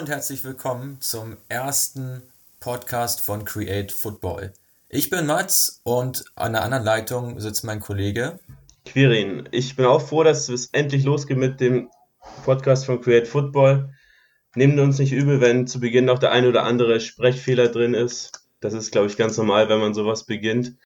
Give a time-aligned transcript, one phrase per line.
[0.00, 2.22] Und herzlich willkommen zum ersten
[2.58, 4.54] Podcast von Create Football.
[4.88, 8.38] Ich bin Mats und an der anderen Leitung sitzt mein Kollege.
[8.86, 11.90] Quirin, ich bin auch froh, dass es endlich losgeht mit dem
[12.46, 13.92] Podcast von Create Football.
[14.54, 18.32] Nehmt uns nicht übel, wenn zu Beginn noch der ein oder andere Sprechfehler drin ist.
[18.60, 20.78] Das ist, glaube ich, ganz normal, wenn man sowas beginnt.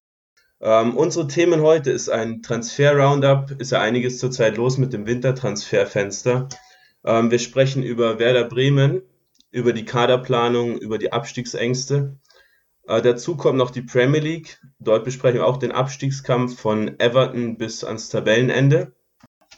[0.60, 3.60] Ähm, unsere Themen heute ist ein Transfer-Roundup.
[3.60, 6.48] Ist ja einiges zurzeit los mit dem Wintertransferfenster.
[7.04, 9.02] Ähm, wir sprechen über Werder Bremen,
[9.50, 12.16] über die Kaderplanung, über die Abstiegsängste.
[12.86, 14.60] Äh, dazu kommt noch die Premier League.
[14.78, 18.92] Dort besprechen wir auch den Abstiegskampf von Everton bis ans Tabellenende.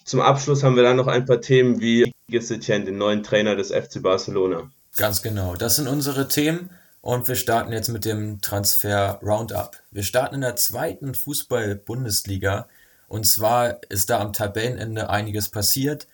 [0.04, 3.70] Zum Abschluss haben wir dann noch ein paar Themen wie Setien, den neuen Trainer des
[3.70, 4.70] FC Barcelona.
[4.96, 5.56] Ganz genau.
[5.56, 6.70] Das sind unsere Themen
[7.00, 9.76] und wir starten jetzt mit dem Transfer Roundup.
[9.90, 12.68] Wir starten in der zweiten Fußball-Bundesliga
[13.08, 16.06] und zwar ist da am Tabellenende einiges passiert.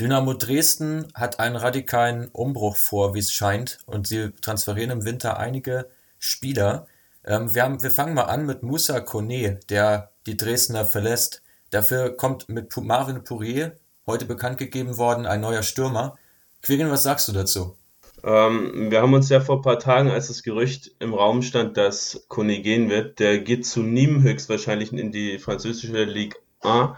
[0.00, 5.38] Dynamo Dresden hat einen radikalen Umbruch vor, wie es scheint, und sie transferieren im Winter
[5.38, 5.88] einige
[6.20, 6.86] Spieler.
[7.24, 11.42] Ähm, wir, haben, wir fangen mal an mit Musa Kone, der die Dresdner verlässt.
[11.70, 16.16] Dafür kommt mit Marvin Pourier, heute bekannt gegeben worden, ein neuer Stürmer.
[16.62, 17.76] Quirin, was sagst du dazu?
[18.22, 21.76] Ähm, wir haben uns ja vor ein paar Tagen, als das Gerücht im Raum stand,
[21.76, 26.90] dass Kone gehen wird, der geht zu Nîmes höchstwahrscheinlich in die französische Ligue 1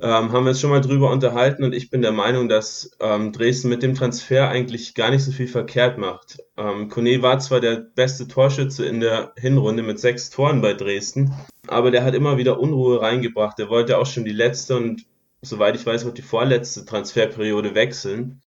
[0.00, 3.32] ähm, haben wir uns schon mal drüber unterhalten und ich bin der Meinung, dass ähm,
[3.32, 6.38] Dresden mit dem Transfer eigentlich gar nicht so viel verkehrt macht.
[6.56, 11.32] Ähm, Kone war zwar der beste Torschütze in der Hinrunde mit sechs Toren bei Dresden,
[11.68, 13.58] aber der hat immer wieder Unruhe reingebracht.
[13.58, 15.06] Der wollte auch schon die letzte und
[15.42, 18.42] soweit ich weiß auch die vorletzte Transferperiode wechseln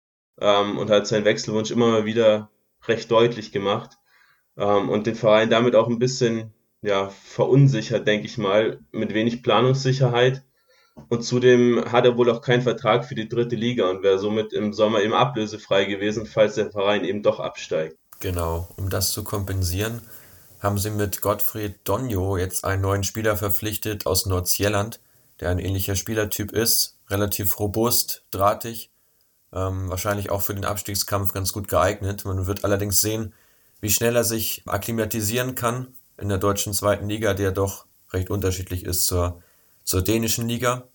[0.41, 2.51] ähm, und hat seinen Wechselwunsch immer mal wieder
[2.87, 3.99] recht deutlich gemacht
[4.57, 9.43] ähm, und den Verein damit auch ein bisschen ja, verunsichert, denke ich mal, mit wenig
[9.43, 10.43] Planungssicherheit
[11.09, 14.53] und zudem hat er wohl auch keinen Vertrag für die dritte Liga und wäre somit
[14.53, 17.97] im Sommer eben ablösefrei gewesen, falls der Verein eben doch absteigt.
[18.21, 20.03] Genau, um das zu kompensieren,
[20.61, 25.01] haben sie mit Gottfried Donjo jetzt einen neuen Spieler verpflichtet aus Nordsjelland,
[25.41, 28.91] der ein ähnlicher Spielertyp ist, relativ robust, drahtig,
[29.53, 32.25] ähm, wahrscheinlich auch für den Abstiegskampf ganz gut geeignet.
[32.25, 33.35] Man wird allerdings sehen,
[33.81, 38.85] wie schnell er sich akklimatisieren kann in der deutschen zweiten Liga, der doch recht unterschiedlich
[38.85, 39.43] ist zur
[39.85, 40.89] zur dänischen Liga.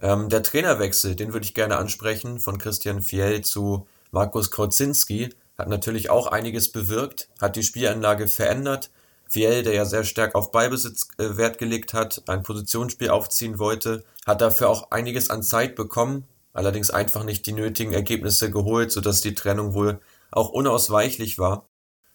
[0.00, 5.68] Ähm, der Trainerwechsel, den würde ich gerne ansprechen, von Christian Fiel zu Markus Krauzinski, hat
[5.68, 8.90] natürlich auch einiges bewirkt, hat die Spielanlage verändert.
[9.28, 14.04] Fiel, der ja sehr stark auf Ballbesitz äh, Wert gelegt hat, ein Positionsspiel aufziehen wollte,
[14.26, 19.20] hat dafür auch einiges an Zeit bekommen, allerdings einfach nicht die nötigen Ergebnisse geholt, sodass
[19.20, 20.00] die Trennung wohl
[20.30, 21.66] auch unausweichlich war.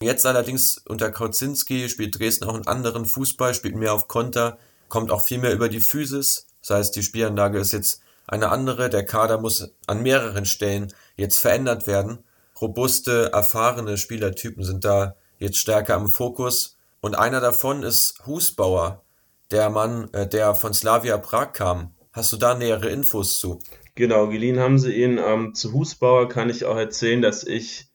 [0.01, 5.11] Jetzt allerdings unter Kautzinski spielt Dresden auch einen anderen Fußball, spielt mehr auf Konter, kommt
[5.11, 6.47] auch viel mehr über die Physis.
[6.61, 8.89] Das heißt, die Spielanlage ist jetzt eine andere.
[8.89, 12.19] Der Kader muss an mehreren Stellen jetzt verändert werden.
[12.59, 16.77] Robuste, erfahrene Spielertypen sind da jetzt stärker im Fokus.
[17.01, 19.03] Und einer davon ist Husbauer,
[19.51, 21.93] der Mann, äh, der von Slavia Prag kam.
[22.11, 23.59] Hast du da nähere Infos zu?
[23.95, 25.17] Genau, geliehen haben sie ihn.
[25.17, 27.87] Ähm, zu Husbauer kann ich auch erzählen, dass ich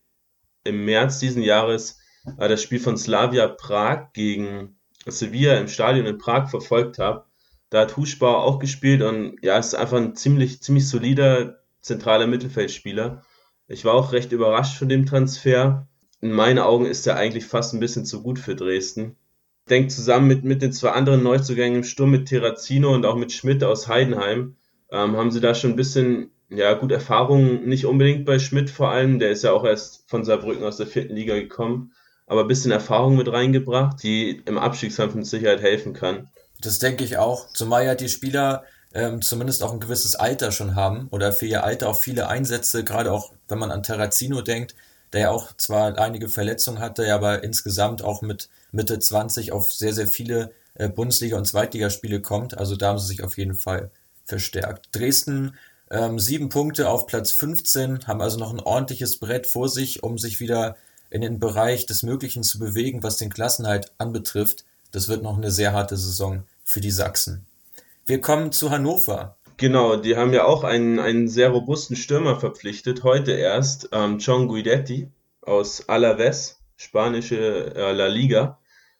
[0.65, 1.99] im März diesen Jahres
[2.39, 7.25] äh, das Spiel von Slavia Prag gegen Sevilla im Stadion in Prag verfolgt habe.
[7.71, 13.23] Da hat Huschbauer auch gespielt und ja, ist einfach ein ziemlich, ziemlich solider zentraler Mittelfeldspieler.
[13.67, 15.89] Ich war auch recht überrascht von dem Transfer.
[16.21, 19.17] In meinen Augen ist er eigentlich fast ein bisschen zu gut für Dresden.
[19.65, 23.17] Ich denke, zusammen mit, mit den zwei anderen Neuzugängen im Sturm mit Terrazino und auch
[23.17, 24.57] mit Schmidt aus Heidenheim
[24.91, 28.91] ähm, haben sie da schon ein bisschen, ja, gut Erfahrung, nicht unbedingt bei Schmidt vor
[28.91, 31.93] allem, der ist ja auch erst von Saarbrücken aus der vierten Liga gekommen
[32.33, 36.29] aber ein bisschen Erfahrung mit reingebracht, die im Abstiegskampf mit Sicherheit helfen kann.
[36.61, 37.53] Das denke ich auch.
[37.53, 41.65] Zumal ja die Spieler ähm, zumindest auch ein gewisses Alter schon haben oder für ihr
[41.65, 44.75] Alter auch viele Einsätze, gerade auch wenn man an Terrazino denkt,
[45.13, 49.93] der ja auch zwar einige Verletzungen hatte, aber insgesamt auch mit Mitte 20 auf sehr,
[49.93, 52.57] sehr viele äh, Bundesliga- und Zweitligaspiele kommt.
[52.57, 53.91] Also da haben sie sich auf jeden Fall
[54.25, 54.89] verstärkt.
[54.93, 55.55] Dresden
[55.91, 60.17] ähm, sieben Punkte auf Platz 15, haben also noch ein ordentliches Brett vor sich, um
[60.17, 60.77] sich wieder
[61.13, 64.65] in den Bereich des Möglichen zu bewegen, was den Klassenhalt anbetrifft.
[64.93, 67.45] Das wird noch eine sehr harte Saison für die Sachsen.
[68.07, 69.37] Wir kommen zu Hannover.
[69.59, 74.49] Genau, die haben ja auch einen, einen sehr robusten Stürmer verpflichtet, heute erst, ähm, John
[74.49, 75.11] Guidetti
[75.43, 78.59] aus Alaves, spanische äh, La Liga.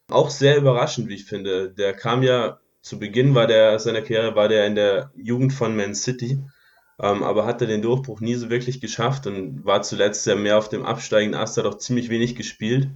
[0.09, 1.71] Auch sehr überraschend, wie ich finde.
[1.71, 5.75] Der kam ja, zu Beginn war der, seiner Karriere war der in der Jugend von
[5.75, 6.43] Man City
[7.03, 10.69] ähm, aber hatte den Durchbruch nie so wirklich geschafft und war zuletzt ja mehr auf
[10.69, 12.89] dem absteigenden Ast, hat auch ziemlich wenig gespielt.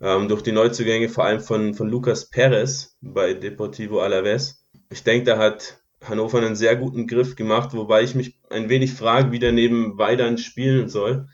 [0.00, 4.64] Ähm, durch die Neuzugänge vor allem von, von Lucas Perez bei Deportivo Alaves.
[4.90, 8.92] Ich denke, da hat Hannover einen sehr guten Griff gemacht, wobei ich mich ein wenig
[8.94, 11.28] frage, wie der neben Weidern spielen soll.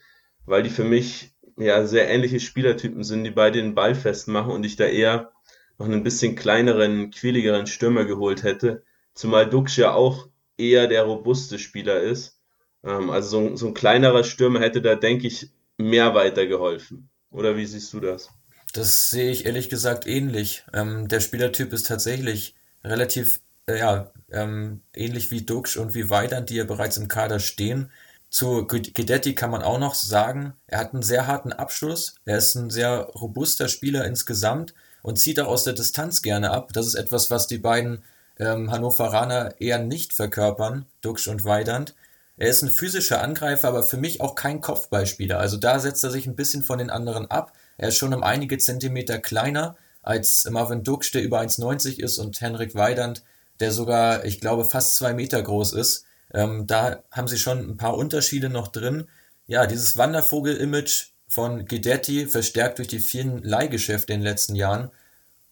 [0.46, 4.64] weil die für mich ja sehr ähnliche Spielertypen sind, die beide den Ball festmachen und
[4.64, 5.32] ich da eher
[5.78, 8.82] noch einen bisschen kleineren, quäligeren Stürmer geholt hätte.
[9.14, 12.38] Zumal Dux ja auch eher der robuste Spieler ist.
[12.84, 17.08] Ähm, also so ein, so ein kleinerer Stürmer hätte da, denke ich, mehr weitergeholfen.
[17.30, 18.30] Oder wie siehst du das?
[18.72, 20.64] Das sehe ich ehrlich gesagt ähnlich.
[20.72, 22.54] Ähm, der Spielertyp ist tatsächlich
[22.84, 27.40] relativ äh, ja, ähm, ähnlich wie Dux und wie Weidand, die ja bereits im Kader
[27.40, 27.90] stehen.
[28.28, 32.54] Zu Guidetti kann man auch noch sagen, er hat einen sehr harten Abschluss, er ist
[32.56, 36.72] ein sehr robuster Spieler insgesamt und zieht auch aus der Distanz gerne ab.
[36.72, 38.02] Das ist etwas, was die beiden
[38.38, 41.94] ähm, Hannoveraner eher nicht verkörpern, Dux und Weidand.
[42.36, 45.38] Er ist ein physischer Angreifer, aber für mich auch kein Kopfballspieler.
[45.38, 47.52] Also da setzt er sich ein bisschen von den anderen ab.
[47.78, 52.40] Er ist schon um einige Zentimeter kleiner als Marvin Dux, der über 1,90 ist, und
[52.40, 53.22] Henrik Weidand,
[53.58, 56.04] der sogar, ich glaube, fast zwei Meter groß ist.
[56.32, 59.08] Ähm, da haben sie schon ein paar Unterschiede noch drin.
[59.46, 64.90] Ja, dieses Wandervogel-Image von Guidetti, verstärkt durch die vielen Leihgeschäfte in den letzten Jahren.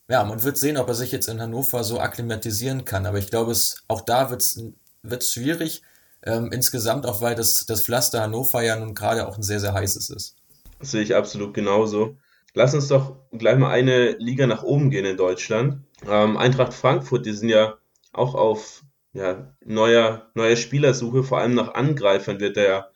[0.09, 3.07] Ja, man wird sehen, ob er sich jetzt in Hannover so akklimatisieren kann.
[3.07, 5.83] Aber ich glaube, es, auch da wird es schwierig.
[6.23, 9.75] Ähm, insgesamt auch, weil das, das Pflaster Hannover ja nun gerade auch ein sehr, sehr
[9.75, 10.37] heißes ist.
[10.79, 12.17] Das sehe ich absolut genauso.
[12.55, 15.83] Lass uns doch gleich mal eine Liga nach oben gehen in Deutschland.
[16.07, 17.79] Ähm, Eintracht Frankfurt, die sind ja
[18.13, 22.87] auch auf ja, neuer, neuer Spielersuche, vor allem nach Angreifern wird er ja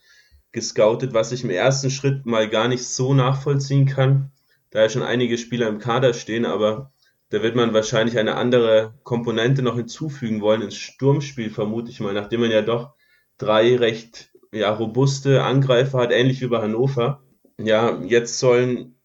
[0.52, 4.32] gescoutet, was ich im ersten Schritt mal gar nicht so nachvollziehen kann,
[4.70, 6.92] da ja schon einige Spieler im Kader stehen, aber
[7.30, 12.14] da wird man wahrscheinlich eine andere Komponente noch hinzufügen wollen ins Sturmspiel, vermute ich mal,
[12.14, 12.94] nachdem man ja doch
[13.36, 17.22] drei recht ja, robuste Angreifer hat, ähnlich wie bei Hannover.
[17.58, 18.96] Ja, jetzt sollen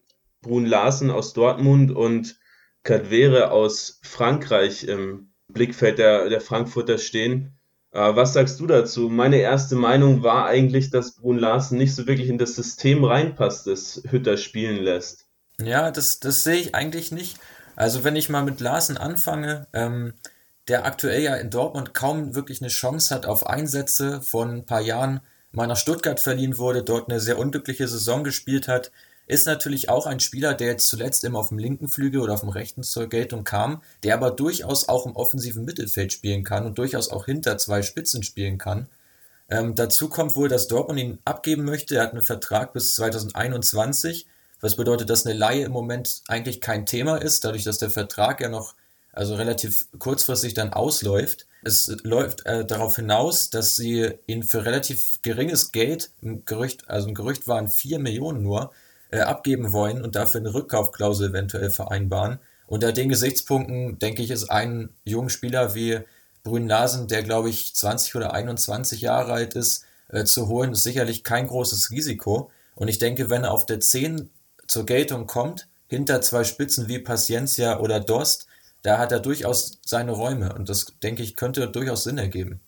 [0.41, 2.37] Brun Larsen aus Dortmund und
[2.83, 7.57] Cadvere aus Frankreich im Blickfeld der, der Frankfurter stehen.
[7.91, 9.09] Äh, was sagst du dazu?
[9.09, 13.67] Meine erste Meinung war eigentlich, dass Brun Larsen nicht so wirklich in das System reinpasst,
[13.67, 15.27] das Hütter spielen lässt.
[15.61, 17.37] Ja, das, das sehe ich eigentlich nicht.
[17.75, 20.13] Also wenn ich mal mit Larsen anfange, ähm,
[20.67, 24.81] der aktuell ja in Dortmund kaum wirklich eine Chance hat auf Einsätze, von ein paar
[24.81, 25.21] Jahren
[25.51, 28.91] mal nach Stuttgart verliehen wurde, dort eine sehr unglückliche Saison gespielt hat,
[29.25, 32.41] ist natürlich auch ein Spieler, der jetzt zuletzt immer auf dem linken Flügel oder auf
[32.41, 36.77] dem rechten zur Geltung kam, der aber durchaus auch im offensiven Mittelfeld spielen kann und
[36.77, 38.87] durchaus auch hinter zwei Spitzen spielen kann.
[39.49, 41.95] Ähm, dazu kommt wohl, dass Dortmund ihn abgeben möchte.
[41.95, 44.27] Er hat einen Vertrag bis 2021,
[44.63, 48.39] was bedeutet, dass eine Laie im Moment eigentlich kein Thema ist, dadurch, dass der Vertrag
[48.39, 48.75] ja noch
[49.12, 51.48] also relativ kurzfristig dann ausläuft.
[51.63, 57.10] Es läuft äh, darauf hinaus, dass sie ihn für relativ geringes Geld, ein Gerücht, also
[57.10, 58.71] ein Gerücht waren 4 Millionen nur,
[59.12, 62.39] äh, abgeben wollen und dafür eine Rückkaufklausel eventuell vereinbaren.
[62.65, 66.00] Unter den Gesichtspunkten, denke ich, ist ein junger Spieler wie
[66.44, 70.83] Brün Larsen, der glaube ich 20 oder 21 Jahre alt ist, äh, zu holen, ist
[70.83, 72.50] sicherlich kein großes Risiko.
[72.75, 74.30] Und ich denke, wenn er auf der 10
[74.73, 78.47] zur Geltung kommt, hinter zwei Spitzen wie Paciencia oder Dost,
[78.81, 82.59] da hat er durchaus seine Räume und das, denke ich, könnte durchaus Sinn ergeben.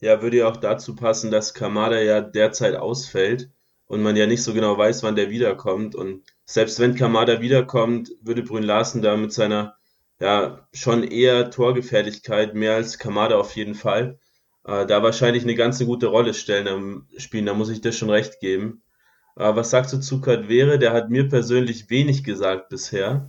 [0.00, 3.50] Ja, würde ja auch dazu passen, dass Kamada ja derzeit ausfällt
[3.86, 5.94] und man ja nicht so genau weiß, wann der wiederkommt.
[5.94, 9.76] Und selbst wenn Kamada wiederkommt, würde Brün Larsen da mit seiner
[10.20, 14.18] ja schon eher Torgefährlichkeit, mehr als Kamada auf jeden Fall,
[14.64, 17.46] äh, da wahrscheinlich eine ganz gute Rolle stellen am Spielen.
[17.46, 18.82] Da muss ich dir schon recht geben.
[19.40, 20.80] Was sagst du zu Kadwere?
[20.80, 23.28] Der hat mir persönlich wenig gesagt bisher.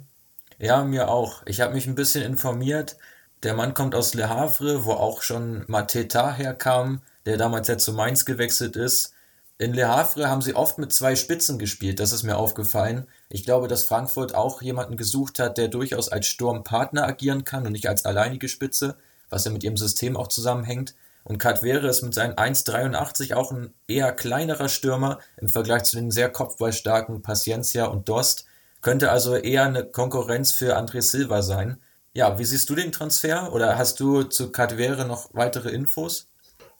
[0.58, 1.44] Ja, mir auch.
[1.46, 2.98] Ich habe mich ein bisschen informiert.
[3.44, 7.94] Der Mann kommt aus Le Havre, wo auch schon Mateta herkam, der damals ja zu
[7.94, 9.13] Mainz gewechselt ist.
[9.60, 13.06] In Le Havre haben sie oft mit zwei Spitzen gespielt, das ist mir aufgefallen.
[13.30, 17.74] Ich glaube, dass Frankfurt auch jemanden gesucht hat, der durchaus als Sturmpartner agieren kann und
[17.74, 18.98] nicht als alleinige Spitze,
[19.30, 20.96] was ja mit ihrem System auch zusammenhängt.
[21.24, 26.12] Und Kadwere ist mit seinen 1,83 auch ein eher kleinerer Stürmer im Vergleich zu den
[26.12, 28.46] sehr kopfballstarken Paciencia und Dost.
[28.82, 31.80] Könnte also eher eine Konkurrenz für André Silva sein.
[32.14, 33.54] Ja, wie siehst du den Transfer?
[33.54, 36.30] Oder hast du zu Kadwere noch weitere Infos?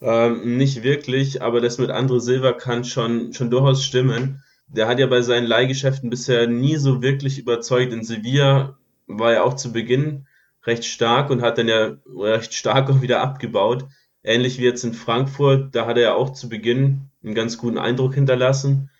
[0.00, 4.42] Ähm, nicht wirklich, aber das mit André Silva kann schon, schon durchaus stimmen.
[4.66, 7.92] Der hat ja bei seinen Leihgeschäften bisher nie so wirklich überzeugt.
[7.92, 10.26] In Sevilla war er auch zu Beginn
[10.64, 13.86] recht stark und hat dann ja recht stark auch wieder abgebaut.
[14.22, 17.78] Ähnlich wie jetzt in Frankfurt, da hat er ja auch zu Beginn einen ganz guten
[17.78, 18.90] Eindruck hinterlassen.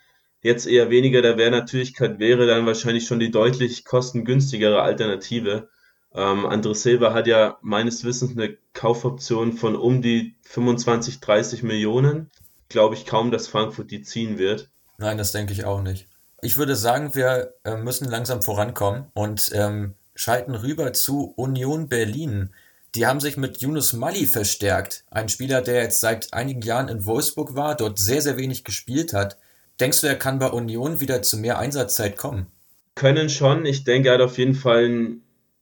[0.43, 5.69] Jetzt eher weniger, da wäre natürlich wäre dann wahrscheinlich schon die deutlich kostengünstigere Alternative.
[6.15, 12.31] Ähm, André Silva hat ja meines Wissens eine Kaufoption von um die 25, 30 Millionen.
[12.69, 14.71] Glaube ich kaum, dass Frankfurt die ziehen wird.
[14.97, 16.09] Nein, das denke ich auch nicht.
[16.43, 22.51] Ich würde sagen, wir äh, müssen langsam vorankommen und ähm, schalten rüber zu Union Berlin.
[22.95, 25.05] Die haben sich mit Yunus Mali verstärkt.
[25.11, 29.13] Ein Spieler, der jetzt seit einigen Jahren in Wolfsburg war, dort sehr, sehr wenig gespielt
[29.13, 29.39] hat,
[29.81, 32.47] Denkst du, er kann bei Union wieder zu mehr Einsatzzeit kommen?
[32.95, 33.65] Können schon.
[33.65, 34.85] Ich denke, er hat auf jeden Fall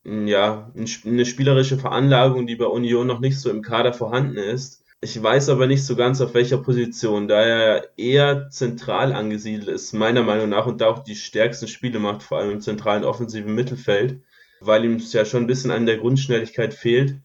[0.03, 4.83] ein, ja, eine spielerische Veranlagung, die bei Union noch nicht so im Kader vorhanden ist.
[4.99, 9.93] Ich weiß aber nicht so ganz auf welcher Position, da er eher zentral angesiedelt ist,
[9.93, 13.55] meiner Meinung nach, und da auch die stärksten Spiele macht, vor allem im zentralen offensiven
[13.55, 14.21] Mittelfeld,
[14.61, 17.15] weil ihm es ja schon ein bisschen an der Grundschnelligkeit fehlt.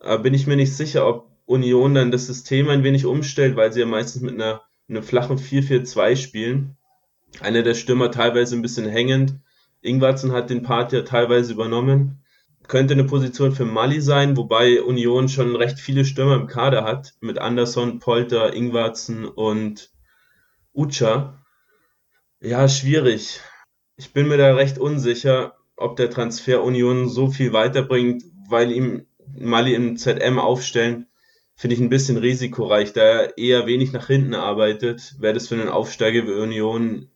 [0.00, 3.72] Äh, bin ich mir nicht sicher, ob Union dann das System ein wenig umstellt, weil
[3.72, 6.76] sie ja meistens mit einer, einer flachen 4-4-2 spielen.
[7.40, 9.34] Einer der Stürmer teilweise ein bisschen hängend.
[9.80, 12.22] Ingwarzen hat den Part ja teilweise übernommen
[12.68, 17.14] könnte eine Position für Mali sein, wobei Union schon recht viele Stürmer im Kader hat,
[17.20, 19.90] mit Anderson, Polter, Ingwarzen und
[20.72, 21.44] Ucha.
[22.40, 23.40] Ja, schwierig.
[23.96, 29.06] Ich bin mir da recht unsicher, ob der Transfer Union so viel weiterbringt, weil ihm
[29.34, 31.06] Mali im ZM aufstellen,
[31.56, 35.54] finde ich ein bisschen risikoreich, da er eher wenig nach hinten arbeitet, wäre das für
[35.54, 37.08] einen Aufsteiger wie Union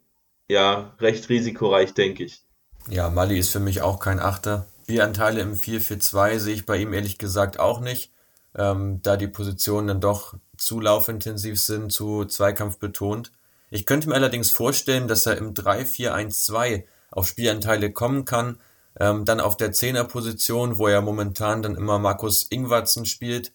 [0.49, 2.42] ja recht risikoreich, denke ich.
[2.88, 4.66] Ja, Mali ist für mich auch kein Achter.
[4.85, 8.12] Spielanteile im 4-4-2 sehe ich bei ihm ehrlich gesagt auch nicht,
[8.54, 13.32] ähm, da die Positionen dann doch zu laufintensiv sind, zu Zweikampf betont.
[13.70, 18.58] Ich könnte mir allerdings vorstellen, dass er im 3-4-1-2 auf Spielanteile kommen kann,
[18.98, 23.52] ähm, dann auf der Zehnerposition, wo er momentan dann immer Markus Ingwatzen spielt,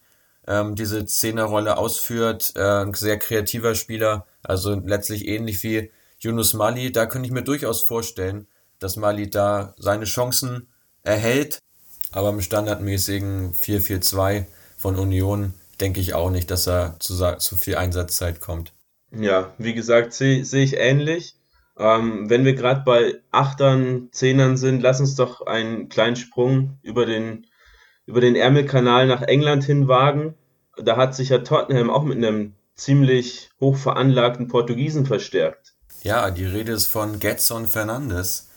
[0.48, 6.92] ähm, diese Zehnerrolle ausführt, äh, ein sehr kreativer Spieler, also letztlich ähnlich wie Yunus Mali,
[6.92, 8.48] da könnte ich mir durchaus vorstellen,
[8.80, 10.68] dass Mali da seine Chancen
[11.04, 11.60] erhält.
[12.12, 14.46] Aber im standardmäßigen 4-4-2
[14.78, 18.74] von Union denke ich auch nicht, dass er zu, zu viel Einsatzzeit kommt.
[19.12, 21.36] Ja, wie gesagt, sehe seh ich ähnlich.
[21.82, 27.06] Ähm, wenn wir gerade bei Achtern, Zehnern sind, lass uns doch einen kleinen Sprung über
[27.06, 27.48] den,
[28.06, 30.36] über den Ärmelkanal nach England hin wagen.
[30.78, 35.74] Da hat sich ja Tottenham auch mit einem ziemlich hoch veranlagten Portugiesen verstärkt.
[36.04, 38.52] Ja, die Rede ist von Getson Fernandes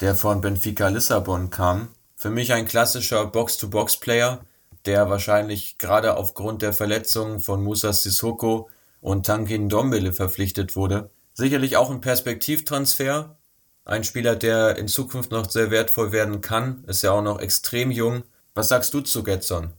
[0.00, 1.88] der von Benfica Lissabon kam.
[2.16, 4.40] Für mich ein klassischer Box-to-Box-Player,
[4.86, 8.68] der wahrscheinlich gerade aufgrund der Verletzungen von Musa Sissoko
[9.00, 11.10] und Tankin Dombele verpflichtet wurde.
[11.38, 13.38] Sicherlich auch ein Perspektivtransfer.
[13.84, 17.92] Ein Spieler, der in Zukunft noch sehr wertvoll werden kann, ist ja auch noch extrem
[17.92, 18.24] jung.
[18.54, 19.70] Was sagst du zu Getson?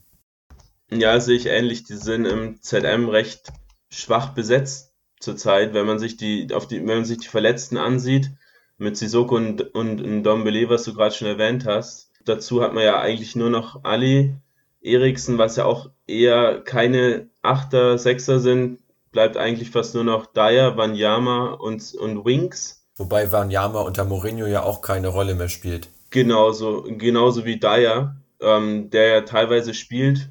[0.90, 1.84] Ja, sehe ich ähnlich.
[1.84, 3.52] Die sind im ZM recht
[3.90, 8.30] schwach besetzt zurzeit, wenn man sich die, auf die, wenn man sich die Verletzten ansieht
[8.78, 12.10] mit Sissoko und, und Dombele, was du gerade schon erwähnt hast.
[12.24, 14.34] Dazu hat man ja eigentlich nur noch Ali,
[14.80, 18.78] Eriksen, was ja auch eher keine Achter, Sechser sind,
[19.12, 22.86] bleibt eigentlich fast nur noch Dyer, Wanyama und, und Winks.
[22.96, 25.88] Wobei Wanyama unter Mourinho ja auch keine Rolle mehr spielt.
[26.10, 30.30] Genauso, genauso wie Dyer, ähm, der ja teilweise spielt,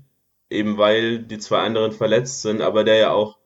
[0.49, 3.37] eben weil die zwei anderen verletzt sind, aber der ja auch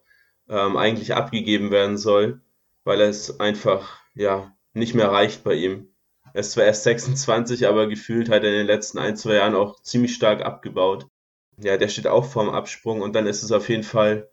[0.49, 2.41] ähm, eigentlich abgegeben werden soll,
[2.83, 5.87] weil er es einfach, ja, nicht mehr reicht bei ihm.
[6.33, 9.55] Er ist zwar erst 26, aber gefühlt hat er in den letzten ein, zwei Jahren
[9.55, 11.05] auch ziemlich stark abgebaut.
[11.57, 14.29] Ja, der steht auch vorm Absprung und dann ist es auf jeden Fall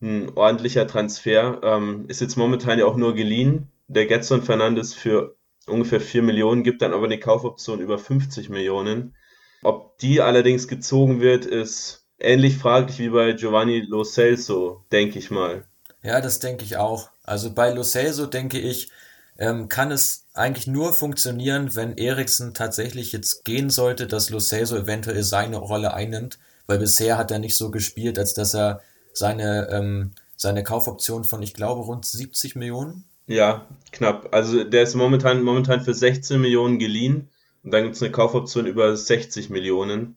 [0.00, 1.60] ein ordentlicher Transfer.
[1.62, 3.68] Ähm, ist jetzt momentan ja auch nur geliehen.
[3.88, 5.36] Der Getson Fernandes für
[5.66, 9.14] ungefähr 4 Millionen gibt dann aber eine Kaufoption über 50 Millionen.
[9.62, 15.30] Ob die allerdings gezogen wird, ist ähnlich fraglich wie bei Giovanni Lo Celso, denke ich
[15.30, 15.64] mal.
[16.02, 17.10] Ja, das denke ich auch.
[17.24, 18.90] Also bei Lo Celso denke ich,
[19.38, 24.76] ähm, kann es eigentlich nur funktionieren, wenn Eriksen tatsächlich jetzt gehen sollte, dass Lo Celso
[24.76, 28.80] eventuell seine Rolle einnimmt, weil bisher hat er nicht so gespielt, als dass er
[29.12, 33.04] seine, ähm, seine Kaufoption von, ich glaube, rund 70 Millionen.
[33.26, 34.34] Ja, knapp.
[34.34, 37.28] Also der ist momentan, momentan für 16 Millionen geliehen
[37.62, 40.16] und dann gibt es eine Kaufoption über 60 Millionen,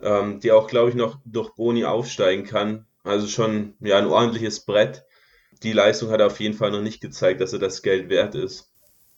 [0.00, 2.86] ähm, die auch, glaube ich, noch durch Boni aufsteigen kann.
[3.02, 5.06] Also schon ja ein ordentliches Brett
[5.62, 8.34] die Leistung hat er auf jeden Fall noch nicht gezeigt, dass er das Geld wert
[8.34, 8.70] ist.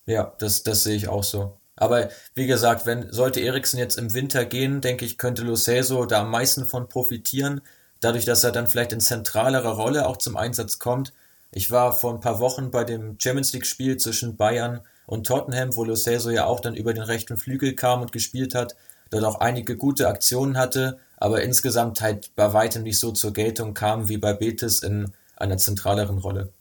[0.07, 1.59] Ja, das, das sehe ich auch so.
[1.77, 6.07] Aber wie gesagt, wenn sollte Eriksen jetzt im Winter gehen, denke ich, könnte Lo Celso
[6.07, 7.61] da am meisten von profitieren,
[8.00, 11.12] dadurch, dass er dann vielleicht in zentralerer Rolle auch zum Einsatz kommt.
[11.50, 15.75] Ich war vor ein paar Wochen bei dem Champions League Spiel zwischen Bayern und Tottenham,
[15.75, 18.76] wo Lo ja auch dann über den rechten Flügel kam und gespielt hat,
[19.11, 23.75] dort auch einige gute Aktionen hatte, aber insgesamt halt bei weitem nicht so zur Geltung
[23.75, 26.52] kam wie bei Betis in einer zentraleren Rolle.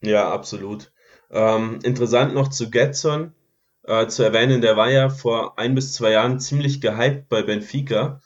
[0.00, 0.90] Ja, absolut.
[1.30, 3.34] Ähm, interessant noch zu Getson
[3.84, 8.20] äh, zu erwähnen, der war ja vor ein bis zwei Jahren ziemlich gehypt bei Benfica,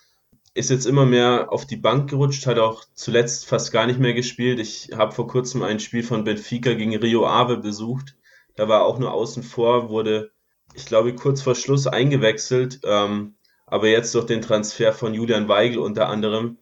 [0.57, 4.15] ist jetzt immer mehr auf die Bank gerutscht, hat auch zuletzt fast gar nicht mehr
[4.15, 4.59] gespielt.
[4.59, 8.17] Ich habe vor kurzem ein Spiel von Benfica gegen Rio Ave besucht.
[8.57, 10.31] Da war er auch nur außen vor, wurde,
[10.75, 12.81] ich glaube, kurz vor Schluss eingewechselt.
[12.85, 13.35] Ähm,
[13.67, 16.57] aber jetzt durch den Transfer von Julian Weigel unter anderem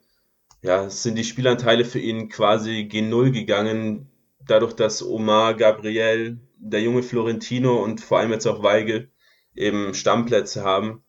[0.63, 4.11] ja, sind die Spielanteile für ihn quasi gen Null gegangen.
[4.47, 9.13] dadurch, dass Omar, Gabriel, der junge Florentino und vor allem jetzt auch Weigel
[9.55, 11.05] eben Stammplätze haben.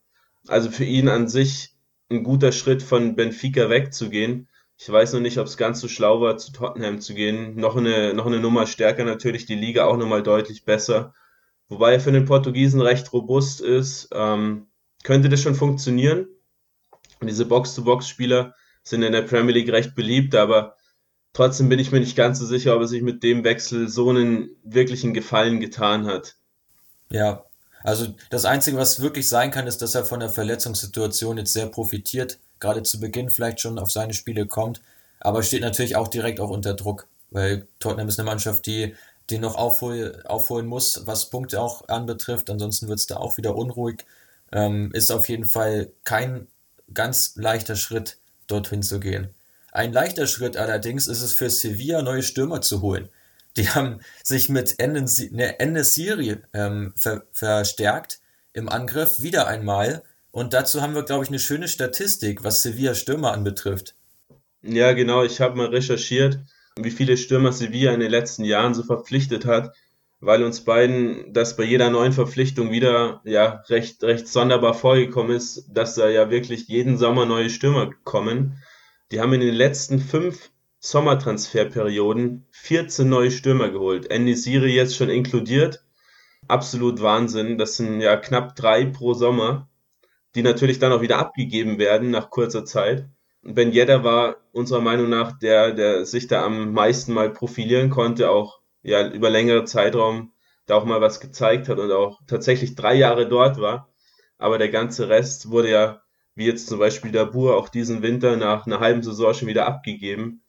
[0.47, 1.74] Also für ihn an sich
[2.09, 4.47] ein guter Schritt von Benfica wegzugehen.
[4.77, 7.55] Ich weiß noch nicht, ob es ganz so schlau war, zu Tottenham zu gehen.
[7.55, 11.13] Noch eine, noch eine Nummer stärker natürlich, die Liga auch nochmal deutlich besser.
[11.69, 14.67] Wobei er für den Portugiesen recht robust ist, ähm,
[15.03, 16.27] könnte das schon funktionieren.
[17.21, 20.75] Und diese Box-to-Box-Spieler sind in der Premier League recht beliebt, aber
[21.33, 24.09] trotzdem bin ich mir nicht ganz so sicher, ob er sich mit dem Wechsel so
[24.09, 26.35] einen wirklichen Gefallen getan hat.
[27.09, 27.45] Ja,
[27.85, 31.67] also das Einzige, was wirklich sein kann, ist, dass er von der Verletzungssituation jetzt sehr
[31.67, 34.81] profitiert, gerade zu Beginn vielleicht schon auf seine Spiele kommt,
[35.19, 38.95] aber steht natürlich auch direkt auch unter Druck, weil Tottenham ist eine Mannschaft, die
[39.29, 42.49] die noch aufhol, aufholen muss, was Punkte auch anbetrifft.
[42.49, 44.05] Ansonsten wird es da auch wieder unruhig.
[44.51, 46.47] Ähm, ist auf jeden Fall kein
[46.93, 49.29] ganz leichter Schritt, dorthin zu gehen.
[49.71, 53.09] Ein leichter Schritt allerdings ist es für Sevilla, neue Stürmer zu holen.
[53.57, 58.19] Die haben sich mit Enesiri ne, ähm, ver verstärkt
[58.53, 60.03] im Angriff wieder einmal.
[60.31, 63.95] Und dazu haben wir, glaube ich, eine schöne Statistik, was Sevilla Stürmer anbetrifft.
[64.61, 65.23] Ja, genau.
[65.23, 66.39] Ich habe mal recherchiert
[66.77, 69.73] wie viele Stürmer Sevilla in den letzten Jahren so verpflichtet hat,
[70.19, 75.69] weil uns beiden das bei jeder neuen Verpflichtung wieder ja recht, recht sonderbar vorgekommen ist,
[75.69, 78.61] dass da ja wirklich jeden Sommer neue Stürmer kommen.
[79.11, 80.51] Die haben in den letzten fünf
[80.85, 84.11] Sommertransferperioden 14 neue Stürmer geholt.
[84.11, 85.83] Enisiri jetzt schon inkludiert.
[86.47, 87.57] Absolut Wahnsinn.
[87.57, 89.67] Das sind ja knapp drei pro Sommer,
[90.35, 93.09] die natürlich dann auch wieder abgegeben werden nach kurzer Zeit.
[93.41, 98.29] Ben Yedder war unserer Meinung nach der, der sich da am meisten mal profilieren konnte,
[98.29, 100.33] auch ja über längere Zeitraum
[100.67, 103.89] da auch mal was gezeigt hat und auch tatsächlich drei Jahre dort war.
[104.37, 106.01] Aber der ganze Rest wurde ja,
[106.35, 109.65] wie jetzt zum Beispiel der Bur, auch diesen Winter nach einer halben Saison schon wieder
[109.65, 110.43] abgegeben.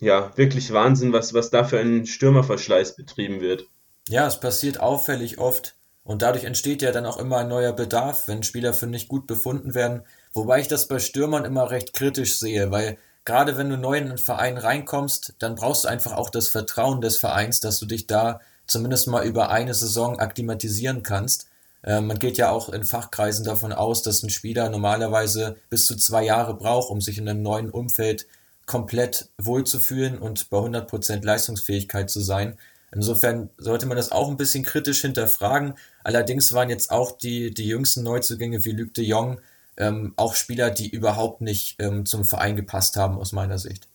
[0.00, 3.66] Ja, wirklich Wahnsinn, was, was da für ein Stürmerverschleiß betrieben wird.
[4.08, 5.76] Ja, es passiert auffällig oft.
[6.02, 9.26] Und dadurch entsteht ja dann auch immer ein neuer Bedarf, wenn Spieler für nicht gut
[9.26, 10.02] befunden werden.
[10.32, 14.08] Wobei ich das bei Stürmern immer recht kritisch sehe, weil gerade wenn du neu in
[14.08, 18.06] einen Verein reinkommst, dann brauchst du einfach auch das Vertrauen des Vereins, dass du dich
[18.06, 21.48] da zumindest mal über eine Saison akklimatisieren kannst.
[21.82, 25.96] Äh, man geht ja auch in Fachkreisen davon aus, dass ein Spieler normalerweise bis zu
[25.96, 28.26] zwei Jahre braucht, um sich in einem neuen Umfeld
[28.70, 32.56] komplett wohlzufühlen und bei 100% Leistungsfähigkeit zu sein.
[32.94, 35.74] Insofern sollte man das auch ein bisschen kritisch hinterfragen.
[36.04, 39.40] Allerdings waren jetzt auch die, die jüngsten Neuzugänge wie Luc de Jong
[39.76, 43.88] ähm, auch Spieler, die überhaupt nicht ähm, zum Verein gepasst haben, aus meiner Sicht.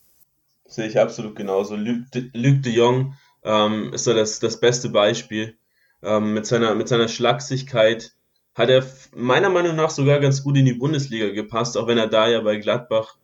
[0.68, 1.78] Sehe ich absolut genauso.
[1.78, 5.56] Luc de, Luc de Jong ähm, ist da das, das beste Beispiel.
[6.04, 8.12] Ähm, mit, seiner, mit seiner Schlagsigkeit
[8.54, 12.08] hat er meiner Meinung nach sogar ganz gut in die Bundesliga gepasst, auch wenn er
[12.08, 13.16] da ja bei Gladbach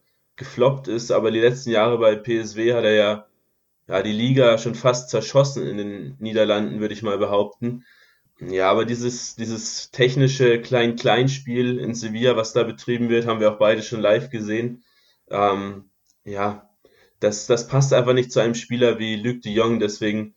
[0.42, 1.12] gefloppt ist.
[1.12, 3.28] Aber die letzten Jahre bei PSW hat er ja,
[3.88, 7.86] ja die Liga schon fast zerschossen in den Niederlanden, würde ich mal behaupten.
[8.40, 13.60] Ja, aber dieses, dieses technische Klein-Klein-Spiel in Sevilla, was da betrieben wird, haben wir auch
[13.60, 14.84] beide schon live gesehen.
[15.30, 15.92] Ähm,
[16.26, 16.68] ja,
[17.20, 19.80] das, das passt einfach nicht zu einem Spieler wie Luc de Jong.
[19.80, 20.34] Deswegen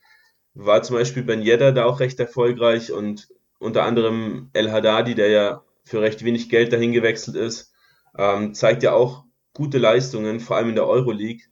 [0.53, 5.29] war zum Beispiel Ben Yedder da auch recht erfolgreich und unter anderem El Haddadi, der
[5.31, 7.73] ja für recht wenig Geld dahin gewechselt ist,
[8.19, 11.45] ähm, zeigt ja auch gute Leistungen, vor allem in der Euroleague.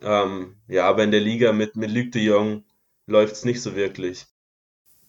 [0.00, 2.64] Ähm, ja, aber in der Liga mit, mit Luc de Jong
[3.06, 4.26] läuft es nicht so wirklich.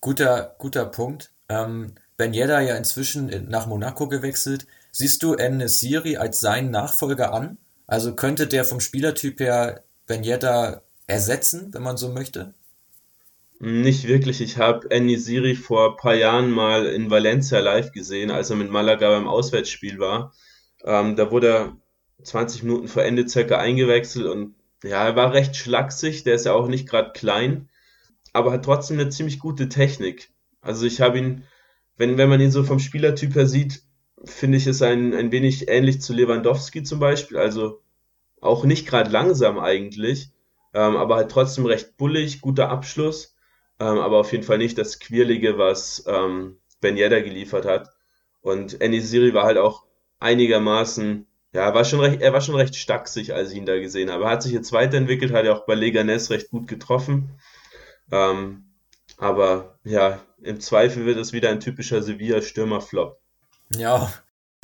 [0.01, 1.31] Guter, guter Punkt.
[1.49, 4.67] Ähm, Ben Yedda ja inzwischen nach Monaco gewechselt.
[4.91, 7.57] Siehst du Siri als seinen Nachfolger an?
[7.87, 12.53] Also könnte der vom Spielertyp her Ben Yedda ersetzen, wenn man so möchte?
[13.59, 14.41] Nicht wirklich.
[14.41, 18.69] Ich habe Siri vor ein paar Jahren mal in Valencia live gesehen, als er mit
[18.69, 20.33] Malaga beim Auswärtsspiel war.
[20.83, 21.77] Ähm, da wurde er
[22.23, 26.23] 20 Minuten vor Ende circa eingewechselt und ja, er war recht schlaksig.
[26.23, 27.69] Der ist ja auch nicht gerade klein
[28.33, 30.31] aber hat trotzdem eine ziemlich gute Technik.
[30.61, 31.43] Also ich habe ihn,
[31.97, 33.83] wenn, wenn man ihn so vom Spielertyp her sieht,
[34.25, 37.37] finde ich es ein, ein wenig ähnlich zu Lewandowski zum Beispiel.
[37.37, 37.81] Also
[38.41, 40.31] auch nicht gerade langsam eigentlich,
[40.73, 43.35] ähm, aber halt trotzdem recht bullig, guter Abschluss,
[43.79, 47.89] ähm, aber auf jeden Fall nicht das Quirlige, was ähm, Ben Yedda geliefert hat.
[48.41, 49.85] Und Enisiri war halt auch
[50.19, 54.11] einigermaßen, ja, war schon recht, er war schon recht stacksig, als ich ihn da gesehen
[54.11, 54.25] habe.
[54.25, 57.29] Er hat sich jetzt weiterentwickelt, hat ja auch bei Leganes recht gut getroffen.
[58.11, 58.65] Ähm,
[59.17, 63.19] aber ja, im Zweifel wird es wieder ein typischer Sevilla-Stürmer-Flop.
[63.75, 64.11] Ja,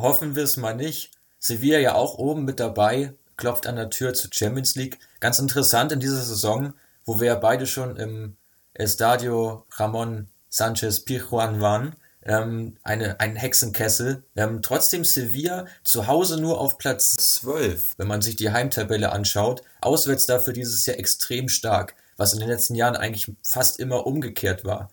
[0.02, 1.12] hoffen wir es mal nicht.
[1.38, 4.98] Sevilla ja auch oben mit dabei, klopft an der Tür zur Champions League.
[5.20, 6.74] Ganz interessant in dieser Saison,
[7.06, 8.36] wo wir ja beide schon im
[8.74, 11.96] Estadio Ramon Sanchez Pijuan waren.
[12.24, 14.24] Ähm, eine, ein Hexenkessel.
[14.36, 19.62] Ähm, trotzdem Sevilla zu Hause nur auf Platz 12, wenn man sich die Heimtabelle anschaut.
[19.82, 21.96] Auswärts dafür dieses Jahr extrem stark.
[22.18, 24.90] was in den letzten Jahren eigentlich fast immer umgekehrt war.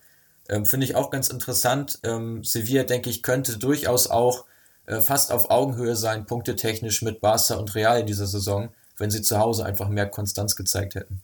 [0.49, 1.99] Ähm, Finde ich auch ganz interessant.
[2.03, 4.45] Ähm, Sevilla, denke ich, könnte durchaus auch
[4.85, 9.21] äh, fast auf Augenhöhe sein, punktetechnisch mit Barca und Real in dieser Saison, wenn sie
[9.21, 11.21] zu Hause einfach mehr Konstanz gezeigt hätten.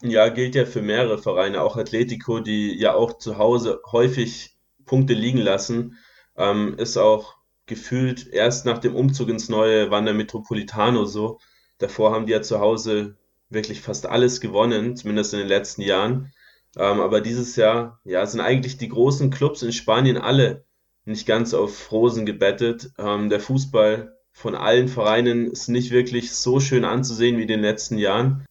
[0.00, 4.56] Ja, gilt ja für mehrere Vereine, auch Atletico, die ja auch zu Hause häufig
[4.92, 5.96] Punkte liegen lassen,
[6.36, 11.38] ähm, ist auch gefühlt erst nach dem Umzug ins neue Wander Metropolitano so.
[11.78, 13.16] Davor haben die ja zu Hause
[13.48, 16.34] wirklich fast alles gewonnen, zumindest in den letzten Jahren.
[16.76, 20.66] Ähm, aber dieses Jahr, ja, sind eigentlich die großen Clubs in Spanien alle
[21.06, 22.90] nicht ganz auf Rosen gebettet.
[22.98, 27.62] Ähm, der Fußball von allen Vereinen ist nicht wirklich so schön anzusehen wie in den
[27.62, 28.44] letzten Jahren.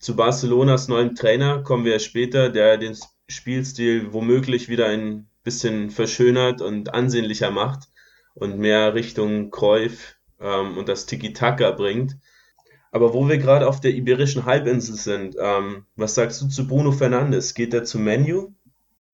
[0.00, 2.96] Zu Barcelonas neuem Trainer kommen wir später, der den
[3.28, 7.88] Spielstil womöglich wieder ein bisschen verschönert und ansehnlicher macht
[8.34, 12.16] und mehr Richtung Cruyff ähm, und das Tiki-Taka bringt.
[12.90, 16.92] Aber wo wir gerade auf der iberischen Halbinsel sind, ähm, was sagst du zu Bruno
[16.92, 17.54] Fernandes?
[17.54, 18.52] Geht er zu Menu?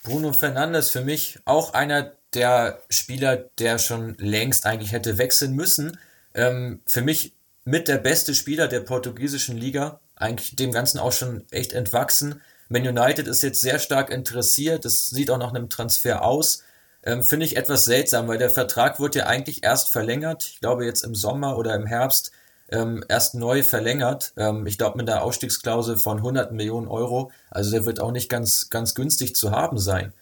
[0.03, 5.99] Bruno Fernandes für mich auch einer der Spieler, der schon längst eigentlich hätte wechseln müssen.
[6.35, 11.45] Ähm, für mich mit der beste Spieler der portugiesischen Liga, eigentlich dem Ganzen auch schon
[11.51, 12.41] echt entwachsen.
[12.71, 16.63] Man United ist jetzt sehr stark interessiert, das sieht auch nach einem Transfer aus.
[17.03, 20.87] Ähm, Finde ich etwas seltsam, weil der Vertrag wurde ja eigentlich erst verlängert, ich glaube
[20.87, 22.31] jetzt im Sommer oder im Herbst
[22.71, 24.33] ähm, erst neu verlängert.
[24.37, 27.33] Ähm, ich glaube mit der Ausstiegsklausel von 100 Millionen Euro.
[27.51, 30.13] Also der wird auch nicht ganz, ganz günstig zu haben sein.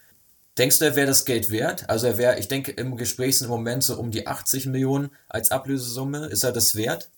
[0.56, 1.90] Denkst du, er wäre das Geld wert?
[1.90, 5.10] Also er wäre, ich denke, im Gespräch sind im Moment so um die 80 Millionen
[5.28, 6.26] als Ablösesumme.
[6.28, 7.10] Ist er das wert?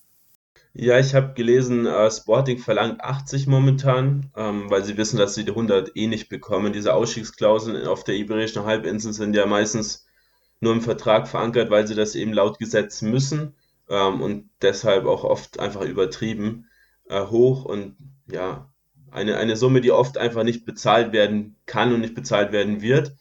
[0.72, 5.44] Ja, ich habe gelesen, äh, Sporting verlangt 80 momentan, ähm, weil sie wissen, dass sie
[5.44, 6.72] die 100 eh nicht bekommen.
[6.72, 10.06] Diese Ausstiegsklauseln auf der Iberischen Halbinsel sind ja meistens
[10.61, 13.56] nur im Vertrag verankert, weil sie das eben laut Gesetz müssen
[13.88, 16.68] ähm, und deshalb auch oft einfach übertrieben
[17.09, 17.96] äh, hoch und
[18.30, 18.72] ja,
[19.11, 23.16] eine, eine Summe, die oft einfach nicht bezahlt werden kann und nicht bezahlt werden wird.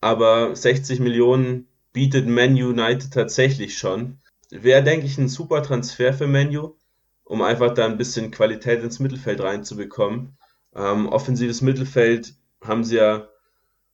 [0.00, 4.20] Aber 60 Millionen bietet Man United tatsächlich schon.
[4.50, 6.76] Wäre, denke ich, ein super Transfer für Menu,
[7.24, 10.36] um einfach da ein bisschen Qualität ins Mittelfeld reinzubekommen.
[10.74, 13.28] Ähm, offensives Mittelfeld haben sie ja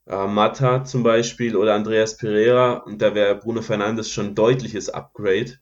[0.07, 4.89] äh, Mata zum Beispiel oder Andreas Pereira und da wäre Bruno Fernandes schon ein deutliches
[4.89, 5.59] Upgrade.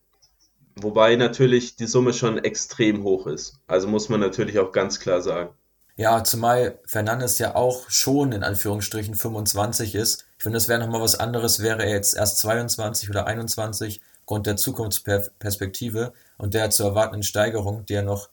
[0.77, 3.59] Wobei natürlich die Summe schon extrem hoch ist.
[3.67, 5.51] Also muss man natürlich auch ganz klar sagen.
[5.97, 10.27] Ja, zumal Fernandes ja auch schon in Anführungsstrichen 25 ist.
[10.37, 14.47] Ich finde, es wäre nochmal was anderes, wäre er jetzt erst 22 oder 21, aufgrund
[14.47, 18.31] der Zukunftsperspektive und der zu erwartenden Steigerung, die er noch,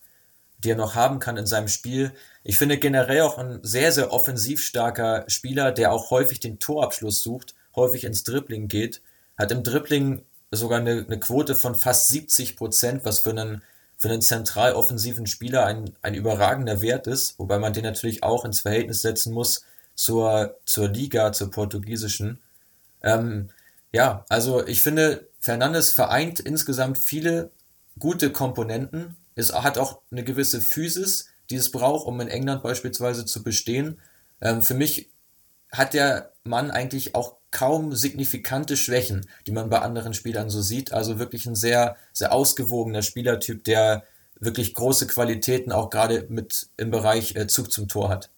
[0.59, 2.13] die er noch haben kann in seinem Spiel.
[2.43, 7.21] Ich finde generell auch ein sehr, sehr offensiv starker Spieler, der auch häufig den Torabschluss
[7.21, 9.01] sucht, häufig ins Dribbling geht,
[9.37, 13.61] hat im Dribbling sogar eine, eine Quote von fast 70 Prozent, was für einen,
[13.97, 18.45] für einen zentral offensiven Spieler ein, ein überragender Wert ist, wobei man den natürlich auch
[18.45, 19.65] ins Verhältnis setzen muss
[19.95, 22.39] zur, zur Liga, zur portugiesischen.
[23.01, 23.49] Ähm,
[23.91, 27.51] ja, also ich finde, Fernandes vereint insgesamt viele
[27.99, 29.15] gute Komponenten.
[29.35, 33.99] Es hat auch eine gewisse Physis, die es braucht, um in England beispielsweise zu bestehen.
[34.41, 35.09] Ähm, für mich
[35.71, 40.93] hat der Mann eigentlich auch kaum signifikante Schwächen, die man bei anderen Spielern so sieht.
[40.93, 44.03] Also wirklich ein sehr, sehr ausgewogener Spielertyp, der
[44.39, 48.29] wirklich große Qualitäten auch gerade mit im Bereich äh, Zug zum Tor hat.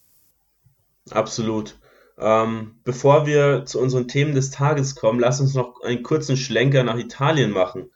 [1.09, 1.77] Absolut.
[2.19, 6.83] Ähm, bevor wir zu unseren Themen des Tages kommen, lass uns noch einen kurzen Schlenker
[6.83, 7.91] nach Italien machen.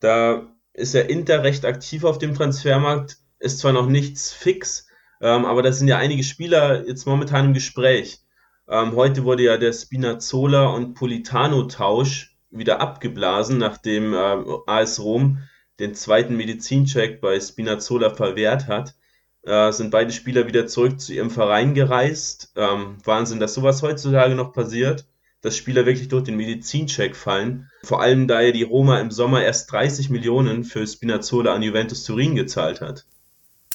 [0.00, 0.46] Da
[0.78, 4.86] ist der Inter recht aktiv auf dem Transfermarkt, ist zwar noch nichts fix,
[5.20, 8.20] ähm, aber da sind ja einige Spieler jetzt momentan im Gespräch.
[8.68, 14.36] Ähm, heute wurde ja der Spinazzola und Politano-Tausch wieder abgeblasen, nachdem äh,
[14.66, 15.38] AS Rom
[15.78, 18.94] den zweiten Medizincheck bei Spinazzola verwehrt hat.
[19.42, 22.52] Äh, sind beide Spieler wieder zurück zu ihrem Verein gereist.
[22.56, 25.06] Ähm, Wahnsinn, dass sowas heutzutage noch passiert,
[25.40, 27.70] dass Spieler wirklich durch den Medizincheck fallen.
[27.82, 32.04] Vor allem, da ja die Roma im Sommer erst 30 Millionen für Spinazzola an Juventus
[32.04, 33.04] Turin gezahlt hat.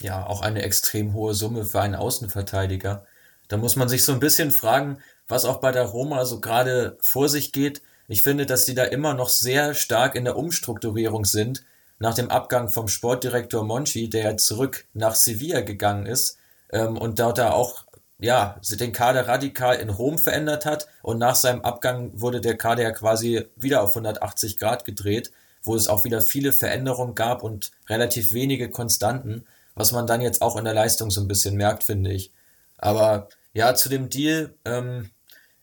[0.01, 3.05] Ja, auch eine extrem hohe Summe für einen Außenverteidiger.
[3.47, 4.97] Da muss man sich so ein bisschen fragen,
[5.27, 7.81] was auch bei der Roma so gerade vor sich geht.
[8.07, 11.63] Ich finde, dass die da immer noch sehr stark in der Umstrukturierung sind.
[11.99, 16.37] Nach dem Abgang vom Sportdirektor Monchi, der zurück nach Sevilla gegangen ist
[16.71, 17.85] ähm, und dort da auch
[18.23, 22.81] ja, den Kader radikal in Rom verändert hat und nach seinem Abgang wurde der Kader
[22.81, 27.71] ja quasi wieder auf 180 Grad gedreht, wo es auch wieder viele Veränderungen gab und
[27.89, 29.43] relativ wenige Konstanten,
[29.75, 32.31] was man dann jetzt auch in der Leistung so ein bisschen merkt, finde ich.
[32.77, 35.09] Aber ja, zu dem Deal, ähm,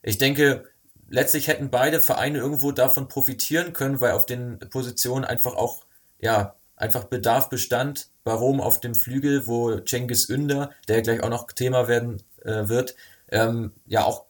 [0.03, 0.65] ich denke,
[1.09, 5.85] letztlich hätten beide Vereine irgendwo davon profitieren können, weil auf den Positionen einfach auch,
[6.19, 8.09] ja, einfach Bedarf bestand.
[8.23, 12.95] Warum auf dem Flügel, wo Cengiz Ünder, der gleich auch noch Thema werden äh, wird,
[13.29, 14.25] ähm, ja auch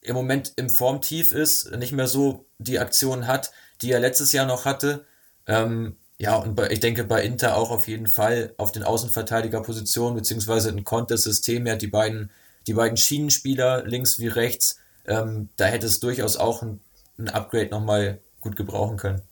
[0.00, 4.46] im Moment im Formtief ist, nicht mehr so die Aktion hat, die er letztes Jahr
[4.46, 5.04] noch hatte.
[5.46, 10.16] Ähm, ja, und bei, ich denke bei Inter auch auf jeden Fall auf den Außenverteidigerpositionen,
[10.16, 12.30] beziehungsweise ein Contest-System, ja, die beiden,
[12.66, 16.80] die beiden Schienenspieler, links wie rechts, ähm, da hätte es durchaus auch ein,
[17.18, 19.22] ein Upgrade nochmal gut gebrauchen können.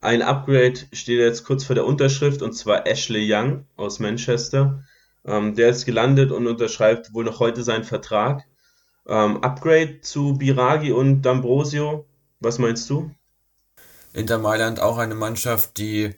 [0.00, 4.82] Ein Upgrade steht jetzt kurz vor der Unterschrift und zwar Ashley Young aus Manchester.
[5.24, 8.44] Ähm, der ist gelandet und unterschreibt wohl noch heute seinen Vertrag.
[9.06, 12.04] Ähm, Upgrade zu Biragi und D'Ambrosio,
[12.40, 13.10] was meinst du?
[14.12, 16.14] Inter Mailand auch eine Mannschaft, die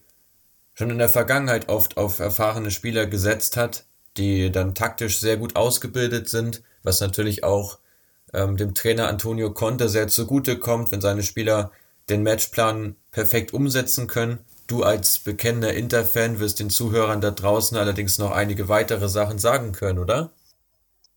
[0.74, 3.84] schon in der Vergangenheit oft auf erfahrene Spieler gesetzt hat,
[4.16, 7.78] die dann taktisch sehr gut ausgebildet sind, was natürlich auch
[8.32, 11.70] ähm, dem Trainer Antonio Conte sehr zugute kommt, wenn seine Spieler
[12.08, 14.40] den Matchplan perfekt umsetzen können.
[14.66, 19.72] Du als bekennender Inter-Fan wirst den Zuhörern da draußen allerdings noch einige weitere Sachen sagen
[19.72, 20.32] können, oder?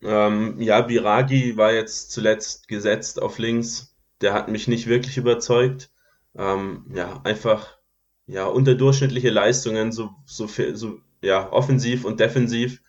[0.02, 3.96] Ähm, ja, Biragi war jetzt zuletzt gesetzt auf links.
[4.20, 5.90] Der hat mich nicht wirklich überzeugt.
[6.36, 7.78] Ähm, ja, einfach
[8.26, 12.82] ja, unterdurchschnittliche Leistungen, so, so, so ja, offensiv und defensiv.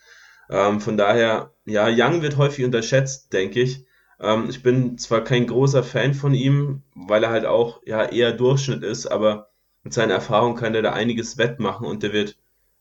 [0.49, 3.85] Ähm, von daher, ja, Young wird häufig unterschätzt, denke ich.
[4.19, 8.33] Ähm, ich bin zwar kein großer Fan von ihm, weil er halt auch ja, eher
[8.33, 9.48] Durchschnitt ist, aber
[9.83, 12.37] mit seiner Erfahrung kann er da einiges wettmachen und der wird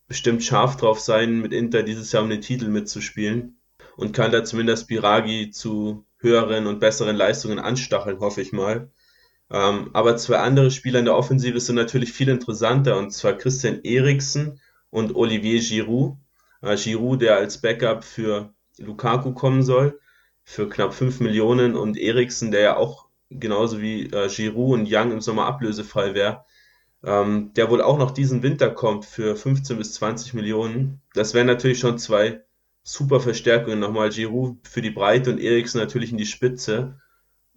[0.08, 3.58] bestimmt scharf drauf sein, mit Inter dieses Jahr um den Titel mitzuspielen
[3.96, 8.90] und kann da zumindest Biragi zu höheren und besseren Leistungen anstacheln, hoffe ich mal.
[9.50, 13.80] Ähm, aber zwei andere Spieler in der Offensive sind natürlich viel interessanter, und zwar Christian
[13.82, 16.16] Eriksen und Olivier Giroud.
[16.62, 19.98] Äh, Giroud, der als Backup für Lukaku kommen soll,
[20.44, 25.12] für knapp 5 Millionen, und Eriksen, der ja auch genauso wie äh, Giroud und Young
[25.12, 26.44] im Sommer ablösefrei wäre,
[27.04, 31.00] ähm, der wohl auch noch diesen Winter kommt für 15 bis 20 Millionen.
[31.14, 32.42] Das wären natürlich schon zwei
[32.82, 33.78] super Verstärkungen.
[33.78, 36.98] Nochmal Giroud für die Breite und Eriksen natürlich in die Spitze,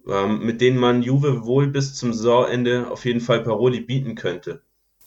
[0.06, 4.62] ähm, mit denen man Juve wohl bis zum Saisonende auf jeden Fall Paroli bieten könnte.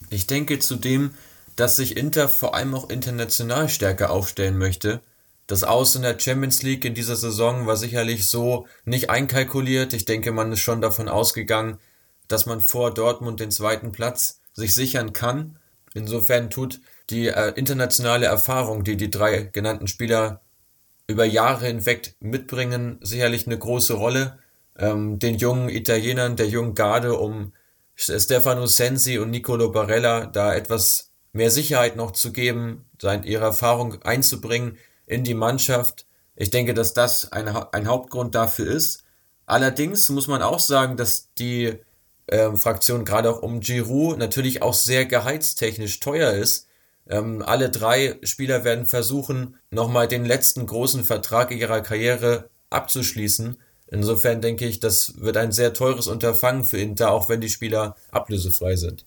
[0.09, 1.11] Ich denke zudem,
[1.55, 5.01] dass sich Inter vor allem auch international stärker aufstellen möchte.
[5.47, 9.93] Das Aus in der Champions League in dieser Saison war sicherlich so nicht einkalkuliert.
[9.93, 11.77] Ich denke, man ist schon davon ausgegangen,
[12.27, 15.59] dass man vor Dortmund den zweiten Platz sich sichern kann.
[15.93, 20.41] Insofern tut die äh, internationale Erfahrung, die die drei genannten Spieler
[21.07, 24.39] über Jahre hinweg mitbringen, sicherlich eine große Rolle.
[24.77, 27.53] Ähm, den jungen Italienern, der jungen Garde um
[27.95, 34.01] Stefano Sensi und Nicolo Barella da etwas mehr Sicherheit noch zu geben, seine, ihre Erfahrung
[34.03, 36.05] einzubringen in die Mannschaft.
[36.35, 39.03] Ich denke, dass das ein, ein Hauptgrund dafür ist.
[39.45, 41.79] Allerdings muss man auch sagen, dass die
[42.27, 46.67] ähm, Fraktion gerade auch um Giroud natürlich auch sehr gehaltstechnisch teuer ist.
[47.07, 53.57] Ähm, alle drei Spieler werden versuchen, nochmal den letzten großen Vertrag ihrer Karriere abzuschließen.
[53.87, 57.95] Insofern denke ich, das wird ein sehr teures Unterfangen für Inter, auch wenn die Spieler
[58.11, 59.05] ablösefrei sind.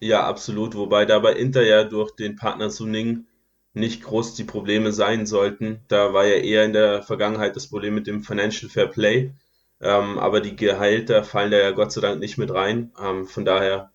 [0.00, 0.74] Ja, absolut.
[0.74, 3.26] Wobei da bei Inter ja durch den Partner Suning
[3.72, 5.80] nicht groß die Probleme sein sollten.
[5.86, 9.32] Da war ja eher in der Vergangenheit das Problem mit dem Financial Fair Play.
[9.80, 12.92] Ähm, aber die Gehälter fallen da ja Gott sei Dank nicht mit rein.
[13.02, 13.90] Ähm, von daher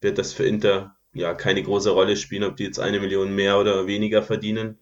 [0.00, 3.58] wird das für Inter ja keine große Rolle spielen, ob die jetzt eine Million mehr
[3.58, 4.78] oder weniger verdienen.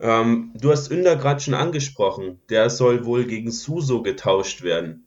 [0.00, 2.40] Ähm, du hast Ünder gerade schon angesprochen.
[2.50, 5.06] Der soll wohl gegen Suso getauscht werden.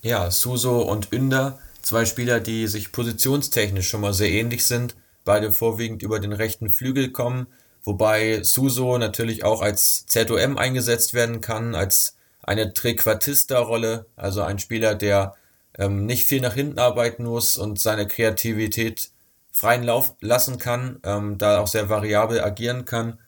[0.00, 5.52] Ja, Suso und Ünder, zwei Spieler, die sich positionstechnisch schon mal sehr ähnlich sind, beide
[5.52, 7.46] vorwiegend über den rechten Flügel kommen,
[7.84, 12.16] wobei Suso natürlich auch als ZOM eingesetzt werden kann, als
[12.46, 15.34] eine Trequartista-Rolle, also ein Spieler, der
[15.78, 19.10] ähm, nicht viel nach hinten arbeiten muss und seine Kreativität
[19.50, 23.18] freien Lauf lassen kann, ähm, da auch sehr variabel agieren kann.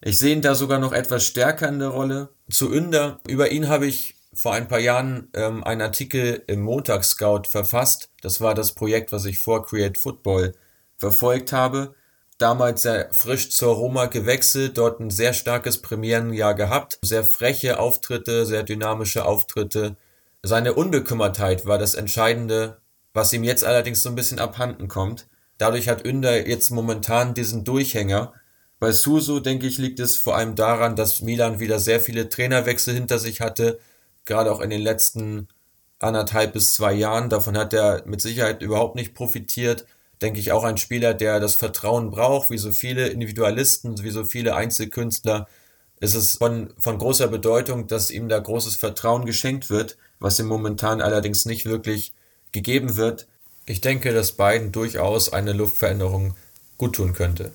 [0.00, 2.30] Ich sehe ihn da sogar noch etwas stärker in der Rolle.
[2.50, 7.42] Zu Ünder, über ihn habe ich vor ein paar Jahren ähm, einen Artikel im Montagsscout
[7.48, 8.10] verfasst.
[8.22, 10.54] Das war das Projekt, was ich vor Create Football
[10.96, 11.94] verfolgt habe
[12.38, 18.46] damals sehr frisch zur Roma gewechselt, dort ein sehr starkes Premierenjahr gehabt, sehr freche Auftritte,
[18.46, 19.96] sehr dynamische Auftritte.
[20.42, 22.78] Seine Unbekümmertheit war das Entscheidende,
[23.12, 25.26] was ihm jetzt allerdings so ein bisschen abhanden kommt.
[25.58, 28.32] Dadurch hat Ünder jetzt momentan diesen Durchhänger.
[28.78, 32.94] Bei Suso, denke ich, liegt es vor allem daran, dass Milan wieder sehr viele Trainerwechsel
[32.94, 33.80] hinter sich hatte,
[34.24, 35.48] gerade auch in den letzten
[35.98, 37.28] anderthalb bis zwei Jahren.
[37.28, 39.86] Davon hat er mit Sicherheit überhaupt nicht profitiert
[40.22, 44.24] denke ich, auch ein Spieler, der das Vertrauen braucht, wie so viele Individualisten, wie so
[44.24, 45.48] viele Einzelkünstler.
[46.00, 50.46] ist Es von, von großer Bedeutung, dass ihm da großes Vertrauen geschenkt wird, was ihm
[50.46, 52.12] momentan allerdings nicht wirklich
[52.52, 53.28] gegeben wird.
[53.66, 56.34] Ich denke, dass beiden durchaus eine Luftveränderung
[56.78, 57.52] guttun könnte.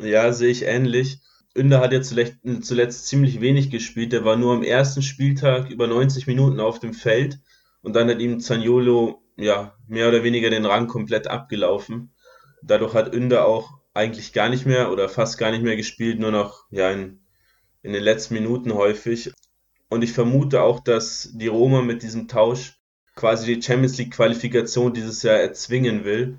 [0.00, 1.20] Ja, sehe ich ähnlich.
[1.54, 4.12] Ünder hat ja zuletzt, zuletzt ziemlich wenig gespielt.
[4.12, 7.38] Der war nur am ersten Spieltag über 90 Minuten auf dem Feld
[7.82, 12.12] und dann hat ihm Zaniolo ja mehr oder weniger den Rang komplett abgelaufen.
[12.62, 16.30] Dadurch hat Ünder auch eigentlich gar nicht mehr oder fast gar nicht mehr gespielt, nur
[16.30, 17.20] noch ja in,
[17.82, 19.32] in den letzten Minuten häufig.
[19.88, 22.78] Und ich vermute auch, dass die Roma mit diesem Tausch
[23.16, 26.38] quasi die Champions League Qualifikation dieses Jahr erzwingen will.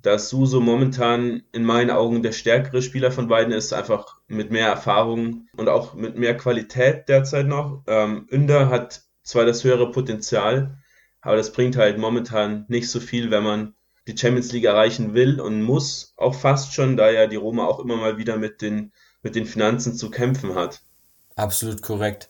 [0.00, 4.66] Dass Suso momentan in meinen Augen der stärkere Spieler von beiden ist, einfach mit mehr
[4.66, 7.82] Erfahrung und auch mit mehr Qualität derzeit noch.
[7.86, 10.81] Ähm, Ünder hat zwar das höhere Potenzial,
[11.22, 13.74] aber das bringt halt momentan nicht so viel, wenn man
[14.06, 17.78] die Champions League erreichen will und muss, auch fast schon, da ja die Roma auch
[17.78, 20.80] immer mal wieder mit den, mit den Finanzen zu kämpfen hat.
[21.36, 22.28] Absolut korrekt.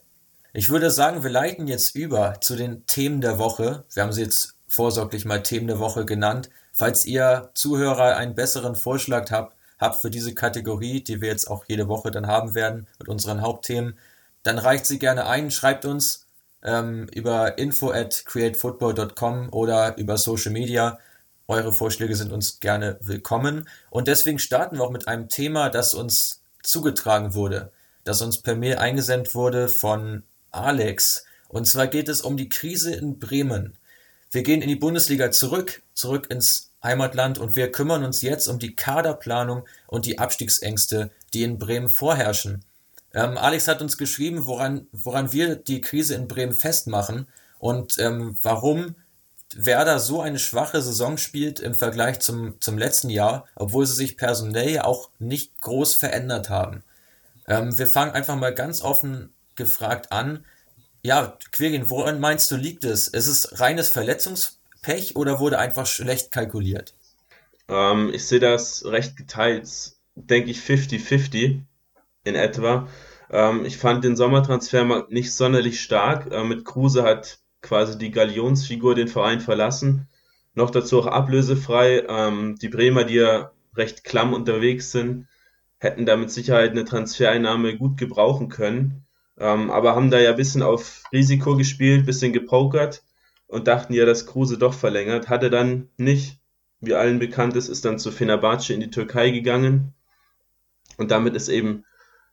[0.53, 3.85] Ich würde sagen, wir leiten jetzt über zu den Themen der Woche.
[3.91, 6.51] Wir haben sie jetzt vorsorglich mal Themen der Woche genannt.
[6.71, 11.65] Falls ihr Zuhörer einen besseren Vorschlag habt, habt für diese Kategorie, die wir jetzt auch
[11.67, 13.97] jede Woche dann haben werden mit unseren Hauptthemen,
[14.43, 16.22] dann reicht sie gerne ein, schreibt uns
[16.63, 20.99] ähm, über info at createfootball.com oder über Social Media.
[21.47, 23.67] Eure Vorschläge sind uns gerne willkommen.
[23.89, 27.71] Und deswegen starten wir auch mit einem Thema, das uns zugetragen wurde,
[28.05, 31.25] das uns per Mail eingesendet wurde von Alex.
[31.49, 33.75] Und zwar geht es um die Krise in Bremen.
[34.31, 38.57] Wir gehen in die Bundesliga zurück, zurück ins Heimatland und wir kümmern uns jetzt um
[38.57, 42.63] die Kaderplanung und die Abstiegsängste, die in Bremen vorherrschen.
[43.13, 47.27] Ähm, Alex hat uns geschrieben, woran, woran wir die Krise in Bremen festmachen
[47.59, 48.95] und ähm, warum
[49.55, 54.17] Werder so eine schwache Saison spielt im Vergleich zum, zum letzten Jahr, obwohl sie sich
[54.17, 56.83] personell ja auch nicht groß verändert haben.
[57.47, 60.45] Ähm, wir fangen einfach mal ganz offen gefragt an.
[61.03, 63.07] Ja, Quirgin, woran meinst du liegt es?
[63.07, 66.95] Ist es reines Verletzungspech oder wurde einfach schlecht kalkuliert?
[67.67, 69.69] Ähm, ich sehe das recht geteilt,
[70.15, 71.61] denke ich 50-50
[72.23, 72.87] in etwa.
[73.29, 76.31] Ähm, ich fand den Sommertransfermarkt nicht sonderlich stark.
[76.31, 80.07] Äh, mit Kruse hat quasi die Galionsfigur den Verein verlassen.
[80.53, 82.05] Noch dazu auch ablösefrei.
[82.07, 85.27] Ähm, die Bremer, die ja recht klamm unterwegs sind,
[85.79, 89.05] hätten da mit Sicherheit eine Transfereinnahme gut gebrauchen können.
[89.37, 93.03] Ähm, aber haben da ja ein bisschen auf Risiko gespielt, bisschen gepokert
[93.47, 95.29] und dachten ja, dass Kruse doch verlängert.
[95.29, 96.39] Hatte dann nicht,
[96.79, 99.93] wie allen bekannt ist, ist dann zu Fenerbahce in die Türkei gegangen.
[100.97, 101.83] Und damit ist eben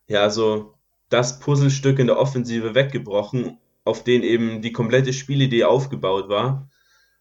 [0.07, 0.75] ja so
[1.09, 6.69] das Puzzlestück in der Offensive weggebrochen, auf den eben die komplette Spielidee aufgebaut war.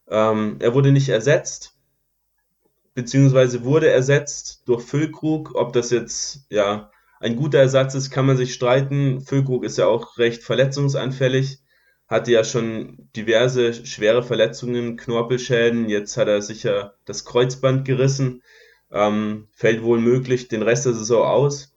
[0.09, 1.77] Ähm, er wurde nicht ersetzt,
[2.95, 5.55] beziehungsweise wurde ersetzt durch Füllkrug.
[5.55, 6.91] Ob das jetzt ja
[7.21, 9.21] ein guter Ersatz ist, kann man sich streiten.
[9.21, 11.61] Füllkrug ist ja auch recht verletzungsanfällig,
[12.09, 15.89] hatte ja schon diverse schwere Verletzungen, Knorpelschäden.
[15.89, 18.43] Jetzt hat er sicher das Kreuzband gerissen,
[18.91, 21.70] ähm, fällt wohl möglich den Rest der Saison aus.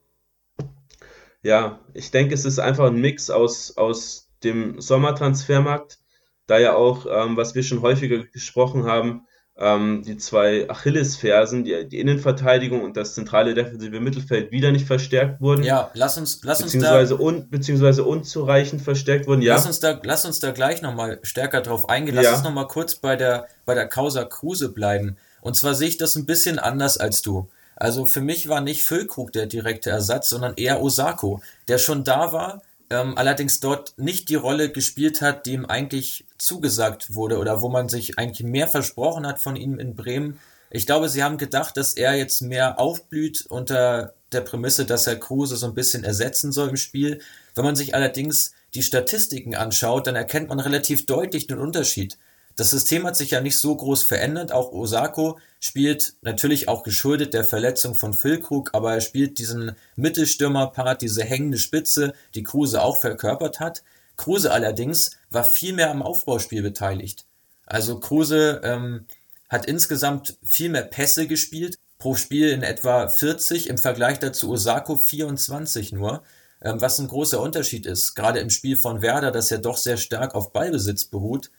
[1.43, 5.99] Ja, ich denke, es ist einfach ein Mix aus, aus dem Sommertransfermarkt,
[6.47, 11.87] da ja auch, ähm, was wir schon häufiger gesprochen haben, ähm, die zwei Achillesfersen, die,
[11.87, 15.63] die Innenverteidigung und das zentrale defensive Mittelfeld wieder nicht verstärkt wurden.
[15.63, 19.41] Ja, lass uns, lass beziehungsweise uns da, un, beziehungsweise unzureichend verstärkt wurden.
[19.41, 19.53] Ja.
[19.53, 22.15] Lass uns da, lass uns da gleich nochmal stärker drauf eingehen.
[22.15, 22.33] Lass ja.
[22.33, 25.17] uns nochmal kurz bei der, bei der Causa Kruse bleiben.
[25.41, 27.47] Und zwar sehe ich das ein bisschen anders als du.
[27.75, 32.31] Also für mich war nicht Füllkrug der direkte Ersatz, sondern eher Osako, der schon da
[32.31, 37.61] war, ähm, allerdings dort nicht die Rolle gespielt hat, die ihm eigentlich zugesagt wurde oder
[37.61, 40.39] wo man sich eigentlich mehr versprochen hat von ihm in Bremen.
[40.69, 45.15] Ich glaube, sie haben gedacht, dass er jetzt mehr aufblüht unter der Prämisse, dass er
[45.15, 47.21] Kruse so ein bisschen ersetzen soll im Spiel.
[47.55, 52.17] Wenn man sich allerdings die Statistiken anschaut, dann erkennt man relativ deutlich den Unterschied.
[52.55, 54.51] Das System hat sich ja nicht so groß verändert.
[54.51, 61.01] Auch Osako spielt natürlich auch geschuldet der Verletzung von Füllkrug, aber er spielt diesen Mittelstürmerpart,
[61.01, 63.83] diese hängende Spitze, die Kruse auch verkörpert hat.
[64.17, 67.25] Kruse allerdings war viel mehr am Aufbauspiel beteiligt.
[67.65, 69.05] Also Kruse ähm,
[69.49, 74.97] hat insgesamt viel mehr Pässe gespielt, pro Spiel in etwa 40, im Vergleich dazu Osako
[74.97, 76.21] 24 nur,
[76.61, 78.13] ähm, was ein großer Unterschied ist.
[78.13, 81.49] Gerade im Spiel von Werder, das ja doch sehr stark auf Ballbesitz beruht,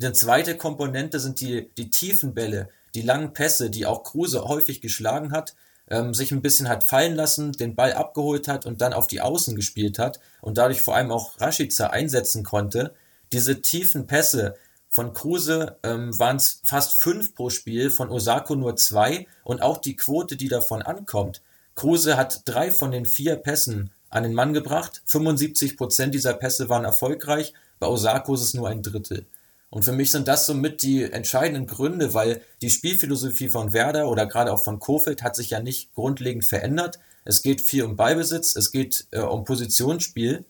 [0.00, 4.80] eine zweite Komponente sind die, die tiefen Bälle, die langen Pässe, die auch Kruse häufig
[4.80, 5.54] geschlagen hat,
[5.88, 9.20] ähm, sich ein bisschen hat fallen lassen, den Ball abgeholt hat und dann auf die
[9.20, 12.94] Außen gespielt hat und dadurch vor allem auch Rashica einsetzen konnte.
[13.32, 14.54] Diese tiefen Pässe
[14.88, 19.78] von Kruse ähm, waren es fast fünf pro Spiel, von Osako nur zwei und auch
[19.78, 21.42] die Quote, die davon ankommt.
[21.74, 26.84] Kruse hat drei von den vier Pässen an den Mann gebracht, 75% dieser Pässe waren
[26.84, 29.26] erfolgreich, bei Osako ist es nur ein Drittel.
[29.74, 34.24] Und für mich sind das somit die entscheidenden Gründe, weil die Spielphilosophie von Werder oder
[34.26, 37.00] gerade auch von Kofeld hat sich ja nicht grundlegend verändert.
[37.24, 40.44] Es geht viel um Ballbesitz, es geht äh, um Positionsspiel.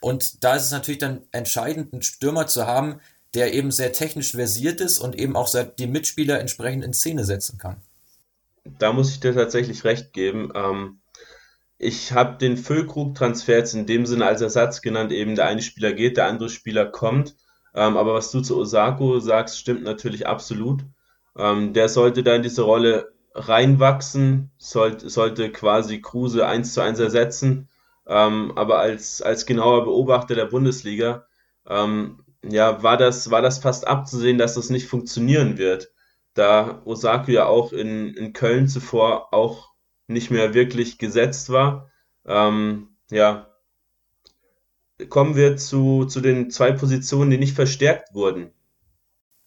[0.00, 3.00] Und da ist es natürlich dann entscheidend, einen Stürmer zu haben,
[3.34, 7.58] der eben sehr technisch versiert ist und eben auch die Mitspieler entsprechend in Szene setzen
[7.58, 7.78] kann.
[8.78, 10.52] Da muss ich dir tatsächlich recht geben.
[10.54, 11.00] Ähm,
[11.78, 15.94] ich habe den Füllkrug-Transfer jetzt in dem Sinne als Ersatz genannt, eben der eine Spieler
[15.94, 17.34] geht, der andere Spieler kommt.
[17.74, 20.84] Ähm, aber was du zu Osako sagst, stimmt natürlich absolut.
[21.36, 26.98] Ähm, der sollte da in diese Rolle reinwachsen, sollte, sollte quasi Kruse eins zu eins
[26.98, 27.68] ersetzen.
[28.06, 31.26] Ähm, aber als, als genauer Beobachter der Bundesliga,
[31.68, 35.90] ähm, ja, war das, war das fast abzusehen, dass das nicht funktionieren wird.
[36.34, 39.72] Da Osako ja auch in, in Köln zuvor auch
[40.06, 41.90] nicht mehr wirklich gesetzt war.
[42.26, 43.47] Ähm, ja,
[45.08, 48.50] kommen wir zu, zu den zwei Positionen, die nicht verstärkt wurden.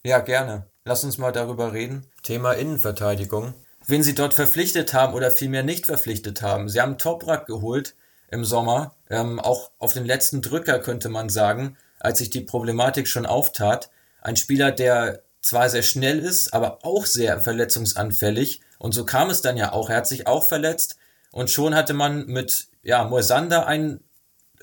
[0.04, 0.66] Ja, gerne.
[0.84, 2.06] Lass uns mal darüber reden.
[2.22, 3.54] Thema Innenverteidigung.
[3.86, 6.68] Wen sie dort verpflichtet haben oder vielmehr nicht verpflichtet haben.
[6.68, 7.94] Sie haben Toprak geholt
[8.32, 13.06] im Sommer, ähm, auch auf den letzten Drücker könnte man sagen, als sich die Problematik
[13.06, 13.90] schon auftat.
[14.22, 18.62] Ein Spieler, der zwar sehr schnell ist, aber auch sehr verletzungsanfällig.
[18.78, 19.90] Und so kam es dann ja auch.
[19.90, 20.96] Er hat sich auch verletzt.
[21.30, 24.02] Und schon hatte man mit ja, Moisander einen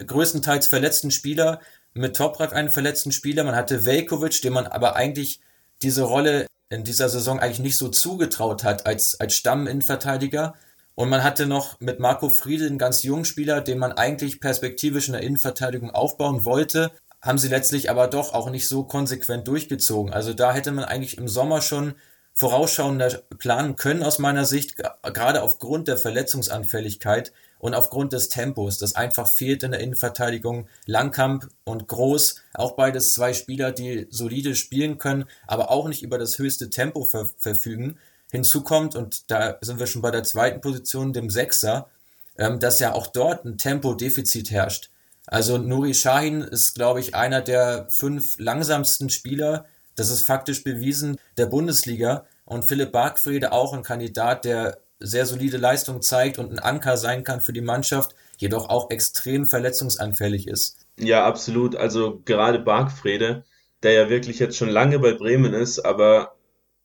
[0.05, 1.59] größtenteils verletzten Spieler,
[1.93, 3.43] mit Toprak einen verletzten Spieler.
[3.43, 5.41] Man hatte Velkovic, dem man aber eigentlich
[5.81, 10.53] diese Rolle in dieser Saison eigentlich nicht so zugetraut hat als, als Stamm-Innenverteidiger.
[10.95, 15.07] Und man hatte noch mit Marco Friedl einen ganz jungen Spieler, den man eigentlich perspektivisch
[15.07, 16.91] in der Innenverteidigung aufbauen wollte
[17.21, 20.13] haben sie letztlich aber doch auch nicht so konsequent durchgezogen.
[20.13, 21.95] Also da hätte man eigentlich im Sommer schon
[22.33, 28.95] vorausschauender planen können aus meiner Sicht, gerade aufgrund der Verletzungsanfälligkeit und aufgrund des Tempos, das
[28.95, 30.67] einfach fehlt in der Innenverteidigung.
[30.85, 36.17] Langkamp und Groß, auch beides zwei Spieler, die solide spielen können, aber auch nicht über
[36.17, 37.97] das höchste Tempo ver verfügen.
[38.31, 41.89] Hinzu kommt, und da sind wir schon bei der zweiten Position, dem Sechser,
[42.37, 44.89] ähm, dass ja auch dort ein Tempodefizit herrscht.
[45.27, 51.17] Also Nuri Shahin ist, glaube ich, einer der fünf langsamsten Spieler, das ist faktisch bewiesen,
[51.37, 52.25] der Bundesliga.
[52.45, 57.23] Und Philipp Bargfriede auch ein Kandidat, der sehr solide Leistung zeigt und ein Anker sein
[57.23, 60.85] kann für die Mannschaft, jedoch auch extrem verletzungsanfällig ist.
[60.97, 61.75] Ja, absolut.
[61.75, 63.43] Also gerade Bargfrede,
[63.83, 66.35] der ja wirklich jetzt schon lange bei Bremen ist, aber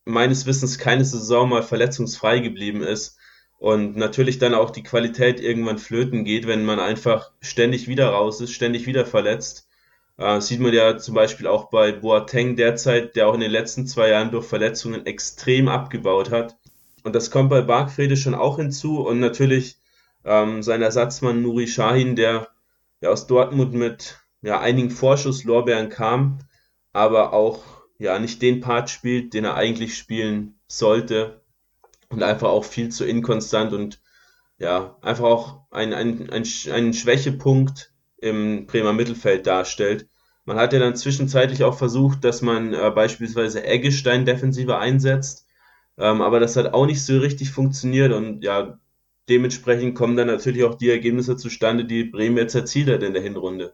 [0.05, 3.19] meines Wissens keine Saison mal verletzungsfrei geblieben ist,
[3.65, 8.43] und natürlich dann auch die Qualität irgendwann flöten geht, wenn man einfach ständig wieder raus
[8.43, 9.69] ist, ständig wieder verletzt.
[10.19, 13.87] Äh, sieht man ja zum Beispiel auch bei Boateng derzeit, der auch in den letzten
[13.87, 16.59] zwei Jahren durch Verletzungen extrem abgebaut hat.
[17.05, 19.07] Und das kommt bei Bargfrede schon auch hinzu.
[19.07, 19.77] Und natürlich
[20.25, 22.49] ähm, sein Ersatzmann Nuri Shahin, der
[23.01, 26.39] ja aus Dortmund mit ja, einigen Vorschusslorbeeren kam,
[26.93, 27.63] aber auch
[27.99, 31.43] ja nicht den Part spielt, den er eigentlich spielen sollte.
[32.09, 34.01] Und einfach auch viel zu inkonstant und
[34.59, 40.09] ja, einfach auch ein, ein, ein, ein Schwächepunkt im Bremer Mittelfeld darstellt.
[40.45, 45.44] Man hat ja dann zwischenzeitlich auch versucht, dass man äh, beispielsweise Eggestein defensiver einsetzt,
[45.99, 48.79] ähm, aber das hat auch nicht so richtig funktioniert und ja,
[49.29, 53.23] dementsprechend kommen dann natürlich auch die Ergebnisse zustande, die Bremen jetzt erzielt hat in der
[53.23, 53.73] Hinrunde.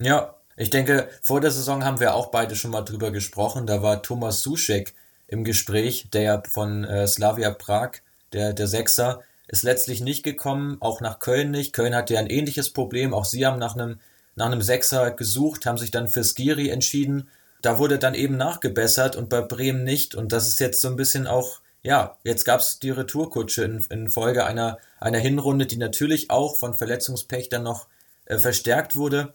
[0.00, 3.66] Ja, ich denke, vor der Saison haben wir auch beide schon mal drüber gesprochen.
[3.66, 4.94] Da war Thomas Suschek
[5.26, 7.92] im Gespräch, der von äh, Slavia Prag,
[8.32, 11.72] der, der Sechser, ist letztlich nicht gekommen, auch nach Köln nicht.
[11.72, 14.00] Köln hatte ja ein ähnliches Problem, auch sie haben nach einem,
[14.36, 17.28] nach einem Sechser gesucht, haben sich dann für Skiri entschieden.
[17.62, 20.14] Da wurde dann eben nachgebessert und bei Bremen nicht.
[20.14, 23.84] Und das ist jetzt so ein bisschen auch, ja, jetzt gab es die Retourkutsche in,
[23.90, 27.86] in Folge einer, einer Hinrunde, die natürlich auch von Verletzungspech dann noch
[28.26, 29.34] äh, verstärkt wurde.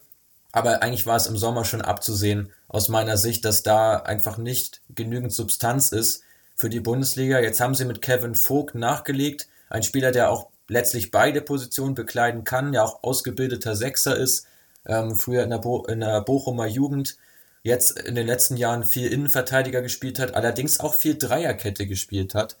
[0.52, 4.80] Aber eigentlich war es im Sommer schon abzusehen, aus meiner Sicht, dass da einfach nicht
[4.94, 6.22] genügend Substanz ist
[6.54, 7.40] für die Bundesliga.
[7.40, 12.44] Jetzt haben sie mit Kevin Vogt nachgelegt, ein Spieler, der auch letztlich beide Positionen bekleiden
[12.44, 14.46] kann, ja auch ausgebildeter Sechser ist,
[14.86, 17.18] ähm, früher in der, Bo in der Bochumer Jugend,
[17.66, 22.56] jetzt in den letzten Jahren viel Innenverteidiger gespielt hat, allerdings auch viel Dreierkette gespielt hat.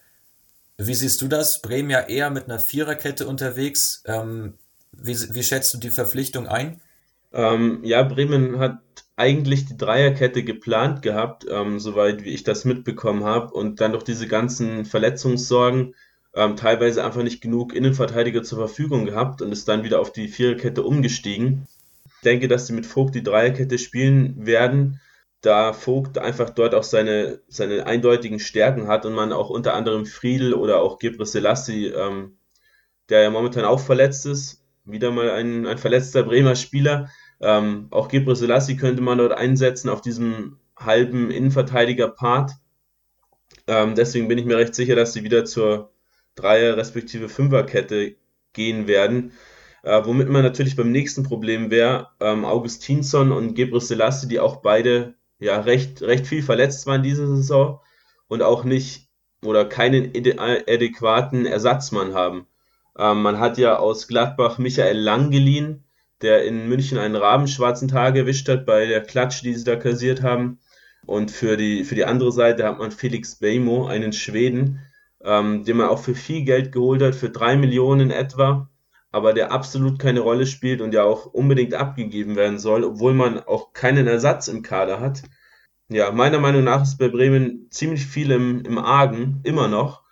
[0.78, 1.62] Wie siehst du das?
[1.62, 4.02] Bremen ja eher mit einer Viererkette unterwegs.
[4.04, 4.54] Ähm,
[4.92, 6.80] wie, wie schätzt du die Verpflichtung ein?
[7.32, 8.78] Ähm, ja, Bremen hat
[9.16, 14.04] eigentlich die Dreierkette geplant gehabt, ähm, soweit wie ich das mitbekommen habe, und dann durch
[14.04, 15.94] diese ganzen Verletzungssorgen
[16.34, 20.28] ähm, teilweise einfach nicht genug Innenverteidiger zur Verfügung gehabt und ist dann wieder auf die
[20.28, 21.66] Viererkette umgestiegen.
[22.26, 25.00] Ich denke, dass sie mit Vogt die Dreierkette spielen werden,
[25.42, 30.06] da Vogt einfach dort auch seine, seine eindeutigen Stärken hat und man auch unter anderem
[30.06, 32.36] Friedel oder auch Gebre Selassie, ähm,
[33.10, 37.10] der ja momentan auch verletzt ist, wieder mal ein, ein verletzter Bremer Spieler,
[37.40, 42.54] ähm, auch Gebre Selassie könnte man dort einsetzen auf diesem halben Innenverteidiger-Part.
[43.68, 45.92] Ähm, deswegen bin ich mir recht sicher, dass sie wieder zur
[46.34, 48.16] Dreier- respektive Fünferkette
[48.52, 49.30] gehen werden.
[49.86, 54.56] Äh, womit man natürlich beim nächsten Problem wäre, ähm, Augustinsson und Gebre Selassie, die auch
[54.56, 57.78] beide ja recht, recht viel verletzt waren diese Saison
[58.26, 59.08] und auch nicht
[59.44, 62.48] oder keinen adäquaten Ersatzmann haben.
[62.98, 65.84] Ähm, man hat ja aus Gladbach Michael Lang geliehen,
[66.20, 70.20] der in München einen rabenschwarzen Tag erwischt hat bei der Klatsch, die sie da kassiert
[70.20, 70.58] haben.
[71.06, 74.80] Und für die, für die andere Seite hat man Felix Beimo, einen Schweden,
[75.22, 78.68] ähm, den man auch für viel Geld geholt hat, für drei Millionen etwa,
[79.16, 83.40] aber der absolut keine Rolle spielt und ja auch unbedingt abgegeben werden soll, obwohl man
[83.40, 85.22] auch keinen Ersatz im Kader hat.
[85.88, 90.02] Ja, meiner Meinung nach ist bei Bremen ziemlich viel im, im Argen, immer noch.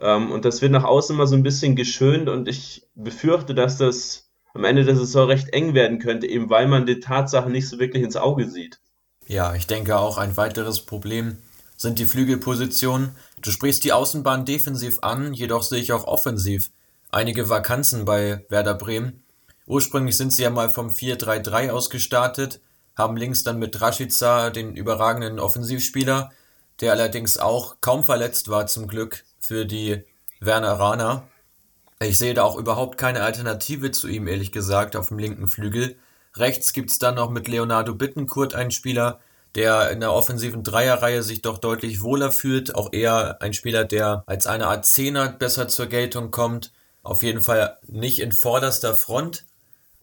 [0.00, 3.78] Ähm, und das wird nach außen immer so ein bisschen geschönt und ich befürchte, dass
[3.78, 7.68] das am Ende der Saison recht eng werden könnte, eben weil man die Tatsachen nicht
[7.68, 8.80] so wirklich ins Auge sieht.
[9.28, 11.36] Ja, ich denke auch ein weiteres Problem
[11.76, 13.12] sind die Flügelpositionen.
[13.40, 16.72] Du sprichst die Außenbahn defensiv an, jedoch sehe ich auch offensiv
[17.10, 19.22] einige Vakanzen bei Werder Bremen.
[19.66, 22.60] Ursprünglich sind sie ja mal vom 4-3-3 aus gestartet,
[22.96, 26.30] haben links dann mit Rashica den überragenden Offensivspieler,
[26.80, 30.04] der allerdings auch kaum verletzt war zum Glück für die
[30.40, 31.28] Werneraner.
[32.00, 35.96] Ich sehe da auch überhaupt keine Alternative zu ihm, ehrlich gesagt, auf dem linken Flügel.
[36.36, 39.18] Rechts gibt's dann noch mit Leonardo Bittencourt einen Spieler,
[39.54, 42.74] der in der offensiven Dreierreihe sich doch deutlich wohler fühlt.
[42.74, 46.72] Auch eher ein Spieler, der als eine Art Zehner besser zur Geltung kommt.
[47.08, 49.46] Auf jeden Fall nicht in vorderster Front.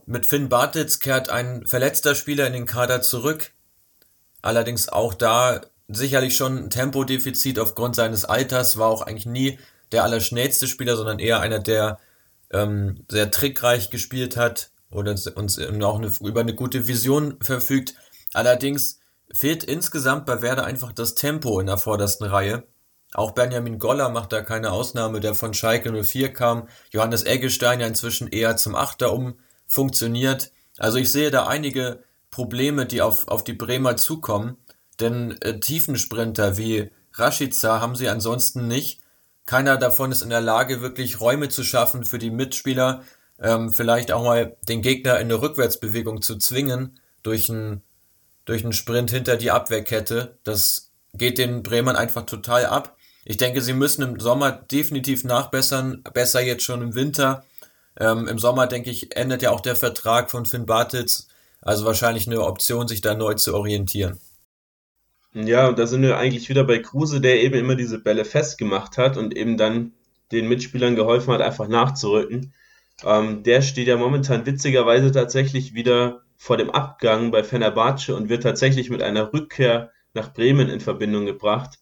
[0.07, 3.51] Mit Finn Bartitz kehrt ein verletzter Spieler in den Kader zurück.
[4.41, 9.59] Allerdings auch da sicherlich schon ein Tempodefizit aufgrund seines Alters, war auch eigentlich nie
[9.91, 11.99] der allerschnellste Spieler, sondern eher einer, der
[12.49, 17.93] ähm, sehr trickreich gespielt hat oder uns auch eine, über eine gute Vision verfügt.
[18.33, 18.99] Allerdings
[19.31, 22.63] fehlt insgesamt bei Werder einfach das Tempo in der vordersten Reihe.
[23.15, 26.67] Auch Benjamin Goller macht da keine Ausnahme, der von Schalke 04 kam.
[26.91, 30.51] Johannes Eggestein ja inzwischen eher zum Achter um funktioniert.
[30.77, 34.57] Also ich sehe da einige Probleme, die auf, auf die Bremer zukommen.
[34.99, 38.99] Denn äh, Tiefensprinter wie Rashica haben sie ansonsten nicht.
[39.45, 43.03] Keiner davon ist in der Lage, wirklich Räume zu schaffen für die Mitspieler,
[43.39, 47.81] ähm, vielleicht auch mal den Gegner in eine Rückwärtsbewegung zu zwingen durch einen
[48.43, 50.37] durch einen Sprint hinter die Abwehrkette.
[50.43, 52.95] Das geht den Bremern einfach total ab.
[53.25, 57.43] Ich denke, sie müssen im Sommer definitiv nachbessern, besser jetzt schon im Winter.
[57.99, 61.27] Ähm, Im Sommer, denke ich, endet ja auch der Vertrag von Finn Bartitz.
[61.61, 64.19] Also wahrscheinlich eine Option, sich da neu zu orientieren.
[65.33, 68.97] Ja, und da sind wir eigentlich wieder bei Kruse, der eben immer diese Bälle festgemacht
[68.97, 69.93] hat und eben dann
[70.31, 72.53] den Mitspielern geholfen hat, einfach nachzurücken.
[73.03, 78.43] Ähm, der steht ja momentan witzigerweise tatsächlich wieder vor dem Abgang bei Fenerbahce und wird
[78.43, 81.79] tatsächlich mit einer Rückkehr nach Bremen in Verbindung gebracht.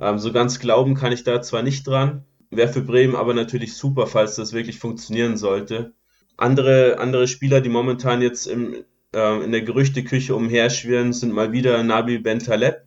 [0.00, 3.74] Ähm, so ganz glauben kann ich da zwar nicht dran, wäre für Bremen aber natürlich
[3.74, 5.92] super, falls das wirklich funktionieren sollte.
[6.38, 8.84] Andere, andere Spieler, die momentan jetzt im,
[9.14, 12.82] äh, in der Gerüchteküche umherschwirren, sind mal wieder Nabi Bentaleb,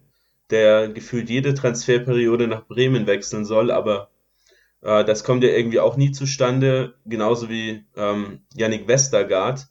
[0.50, 4.10] der gefühlt jede Transferperiode nach Bremen wechseln soll, aber
[4.82, 9.68] äh, das kommt ja irgendwie auch nie zustande, genauso wie ähm, Yannick Westergaard,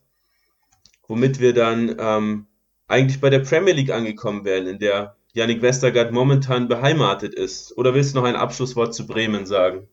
[1.08, 2.46] womit wir dann ähm,
[2.86, 7.76] eigentlich bei der Premier League angekommen wären, in der Yannick Westergaard momentan beheimatet ist.
[7.76, 9.88] Oder willst du noch ein Abschlusswort zu Bremen sagen?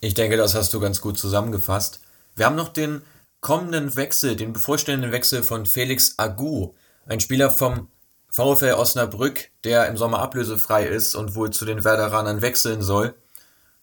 [0.00, 2.00] Ich denke, das hast du ganz gut zusammengefasst.
[2.36, 3.02] Wir haben noch den
[3.40, 6.72] kommenden Wechsel, den bevorstehenden Wechsel von Felix Agu,
[7.06, 7.88] ein Spieler vom
[8.30, 13.14] VfL Osnabrück, der im Sommer ablösefrei ist und wohl zu den Werderanern wechseln soll.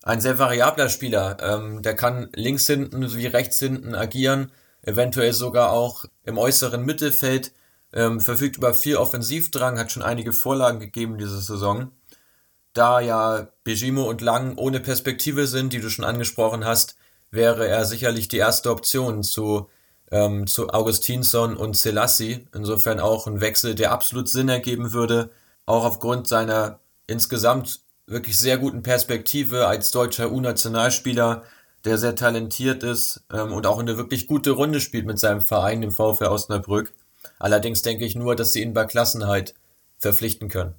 [0.02, 4.52] Ein sehr variabler Spieler, ähm, der kann links hinten wie rechts hinten agieren,
[4.82, 7.52] eventuell sogar auch im äußeren Mittelfeld,
[7.94, 11.92] ähm, verfügt über viel Offensivdrang, hat schon einige Vorlagen gegeben diese Saison.
[12.74, 16.98] Da ja Bejimo und Lang ohne Perspektive sind, die du schon angesprochen hast,
[17.32, 19.70] wäre er sicherlich die erste Option zu,
[20.12, 22.48] ähm, zu Augustinsson und Selassie.
[22.54, 25.32] Insofern auch ein Wechsel, der absolut Sinn ergeben würde,
[25.66, 31.44] auch aufgrund seiner insgesamt wirklich sehr guten Perspektive als deutscher U-Nationalspieler
[31.86, 35.82] der sehr talentiert ist ähm, und auch eine wirklich gute Runde spielt mit seinem Verein,
[35.82, 36.94] dem VfL Osnabrück.
[37.38, 39.54] Allerdings denke ich nur, dass sie ihn bei Klassenheit
[39.98, 40.76] verpflichten können.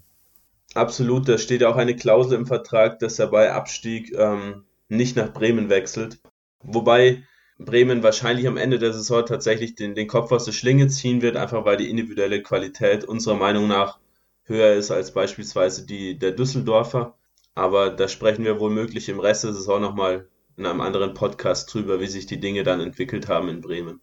[0.75, 5.33] Absolut, da steht auch eine Klausel im Vertrag, dass er bei Abstieg ähm, nicht nach
[5.33, 6.19] Bremen wechselt.
[6.63, 7.25] Wobei
[7.59, 11.37] Bremen wahrscheinlich am Ende der Saison tatsächlich den, den Kopf aus der Schlinge ziehen wird,
[11.37, 13.99] einfach weil die individuelle Qualität unserer Meinung nach
[14.45, 17.15] höher ist als beispielsweise die der Düsseldorfer.
[17.55, 21.73] Aber da sprechen wir wohl möglich im Rest der Saison nochmal in einem anderen Podcast
[21.73, 24.01] drüber, wie sich die Dinge dann entwickelt haben in Bremen.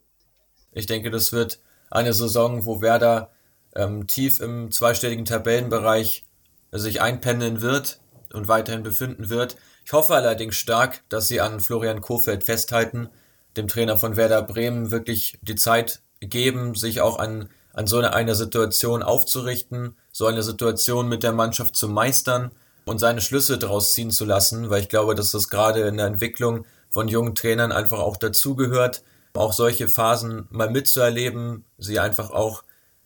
[0.73, 1.59] Ich denke, das wird
[1.89, 3.31] eine Saison, wo Werder
[3.75, 6.25] ähm, tief im zweistelligen Tabellenbereich
[6.71, 7.99] sich einpendeln wird
[8.33, 9.57] und weiterhin befinden wird.
[9.85, 13.09] Ich hoffe allerdings stark, dass sie an Florian Kofeld festhalten,
[13.55, 18.13] dem Trainer von Werder Bremen wirklich die Zeit geben, sich auch an, an so eine,
[18.13, 22.51] eine Situation aufzurichten, so eine Situation mit der Mannschaft zu meistern
[22.85, 26.07] und seine Schlüsse daraus ziehen zu lassen, weil ich glaube, dass das gerade in der
[26.07, 29.03] Entwicklung von jungen Trainern einfach auch dazugehört,
[29.37, 32.63] auch solche Phasen mal mitzuerleben, sie einfach auch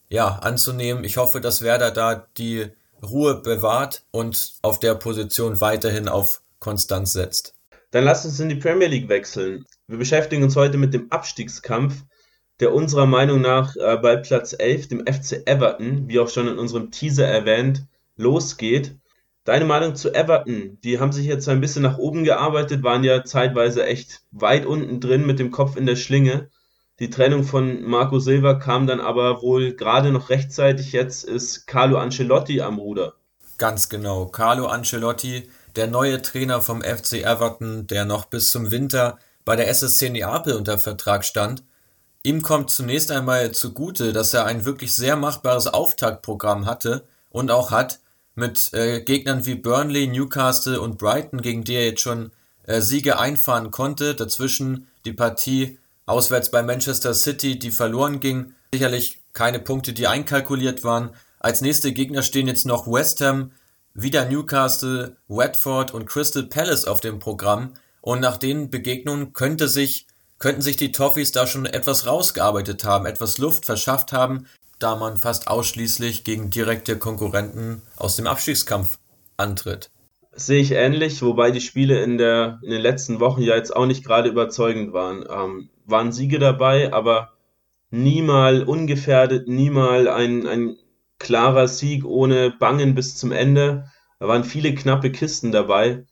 [0.09, 1.03] ja, anzunehmen.
[1.03, 2.67] Ich hoffe, dass Werder da die
[3.01, 7.55] Ruhe bewahrt und auf der Position weiterhin auf Konstanz setzt.
[7.91, 9.65] Dann lasst uns in die Premier League wechseln.
[9.87, 12.03] Wir beschäftigen uns heute mit dem Abstiegskampf,
[12.59, 16.57] der unserer Meinung nach äh, bei Platz 11, dem FC Everton, wie auch schon in
[16.59, 18.95] unserem Teaser erwähnt, losgeht.
[19.43, 20.77] Deine Meinung zu Everton?
[20.83, 24.99] Die haben sich jetzt ein bisschen nach oben gearbeitet, waren ja zeitweise echt weit unten
[24.99, 26.49] drin mit dem Kopf in der Schlinge.
[26.99, 30.91] Die Trennung von Marco Silva kam dann aber wohl gerade noch rechtzeitig.
[30.91, 33.13] Jetzt ist Carlo Ancelotti am Ruder.
[33.57, 34.27] Ganz genau.
[34.27, 39.69] Carlo Ancelotti, der neue Trainer vom FC Everton, der noch bis zum Winter bei der
[39.69, 41.63] SSC Neapel unter Vertrag stand.
[42.21, 47.71] Ihm kommt zunächst einmal zugute, dass er ein wirklich sehr machbares Auftaktprogramm hatte und auch
[47.71, 47.99] hat,
[48.41, 52.31] mit äh, Gegnern wie Burnley, Newcastle und Brighton, gegen die er jetzt schon
[52.63, 54.15] äh, Siege einfahren konnte.
[54.15, 58.53] Dazwischen die Partie auswärts bei Manchester City, die verloren ging.
[58.73, 61.11] Sicherlich keine Punkte, die einkalkuliert waren.
[61.39, 63.51] Als nächste Gegner stehen jetzt noch West Ham,
[63.93, 67.73] wieder Newcastle, Watford und Crystal Palace auf dem Programm.
[68.01, 70.07] Und nach den Begegnungen könnte sich,
[70.39, 74.47] könnten sich die Toffees da schon etwas rausgearbeitet haben, etwas Luft verschafft haben,
[74.81, 78.97] da man fast ausschließlich gegen direkte Konkurrenten aus dem Abstiegskampf
[79.37, 79.91] antritt.
[80.33, 83.85] Sehe ich ähnlich, wobei die Spiele in, der, in den letzten Wochen ja jetzt auch
[83.85, 85.25] nicht gerade überzeugend waren.
[85.29, 87.33] Ähm, waren Siege dabei, aber
[87.89, 90.77] nie mal ungefährdet, nie mal ein, ein
[91.19, 93.91] klarer Sieg ohne Bangen bis zum Ende.
[94.19, 96.05] Da waren viele knappe Kisten dabei.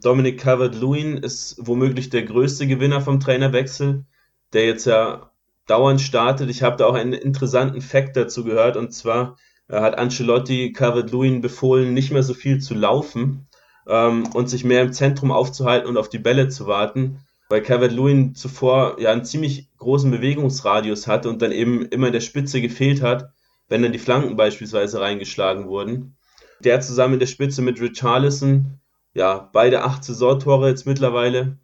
[0.00, 4.06] Dominic Calvert-Lewin ist womöglich der größte Gewinner vom Trainerwechsel,
[4.52, 5.27] der jetzt ja
[5.68, 6.50] dauernd startet.
[6.50, 9.36] Ich habe da auch einen interessanten Fakt dazu gehört und zwar
[9.68, 13.46] äh, hat Ancelotti Calvert-Lewin befohlen, nicht mehr so viel zu laufen
[13.86, 18.34] ähm, und sich mehr im Zentrum aufzuhalten und auf die Bälle zu warten, weil Calvert-Lewin
[18.34, 23.02] zuvor ja einen ziemlich großen Bewegungsradius hatte und dann eben immer in der Spitze gefehlt
[23.02, 23.30] hat,
[23.68, 26.16] wenn dann die Flanken beispielsweise reingeschlagen wurden.
[26.60, 28.80] Der zusammen in der Spitze mit Richarlison,
[29.14, 31.58] ja, beide acht Saisontore jetzt mittlerweile,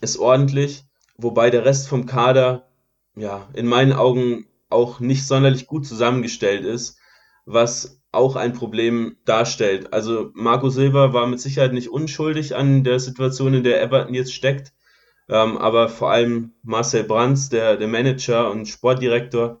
[0.00, 0.84] ist ordentlich,
[1.16, 2.66] wobei der Rest vom Kader
[3.16, 6.98] ja, in meinen Augen auch nicht sonderlich gut zusammengestellt ist,
[7.46, 9.92] was auch ein Problem darstellt.
[9.92, 14.32] Also Marco Silva war mit Sicherheit nicht unschuldig an der Situation, in der Everton jetzt
[14.32, 14.72] steckt,
[15.28, 19.60] ähm, aber vor allem Marcel Brands, der, der Manager und Sportdirektor,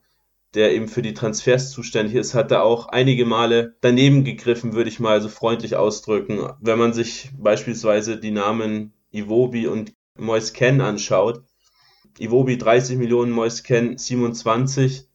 [0.54, 4.88] der eben für die Transfers zuständig ist, hat da auch einige Male daneben gegriffen, würde
[4.88, 6.48] ich mal so freundlich ausdrücken.
[6.60, 11.42] Wenn man sich beispielsweise die Namen Iwobi und Mois Ken anschaut,
[12.18, 15.06] Iwobi 30 Millionen, Moisken 27.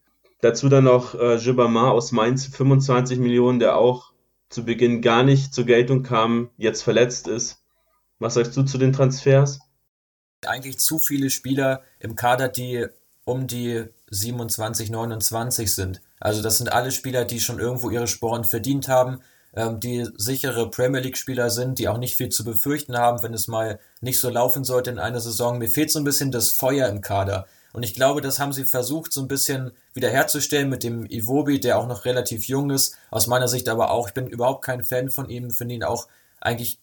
[0.42, 4.14] Dazu dann noch äh, Gibamar aus Mainz 25 Millionen, der auch
[4.50, 7.62] zu Beginn gar nicht zur Geltung kam, jetzt verletzt ist.
[8.20, 9.60] Was sagst du zu den Transfers?
[10.46, 12.88] Eigentlich zu viele Spieler im Kader, die
[13.26, 16.02] um die 27, 29 sind.
[16.20, 19.22] Also das sind alle Spieler, die schon irgendwo ihre Sporen verdient haben,
[19.56, 23.48] ähm, die sichere Premier League-Spieler sind, die auch nicht viel zu befürchten haben, wenn es
[23.48, 25.58] mal nicht so laufen sollte in einer Saison.
[25.58, 27.46] Mir fehlt so ein bisschen das Feuer im Kader.
[27.72, 31.78] Und ich glaube, das haben sie versucht, so ein bisschen wiederherzustellen mit dem Iwobi, der
[31.78, 32.98] auch noch relativ jung ist.
[33.12, 36.08] Aus meiner Sicht aber auch, ich bin überhaupt kein Fan von ihm, finde ihn auch
[36.42, 36.80] eigentlich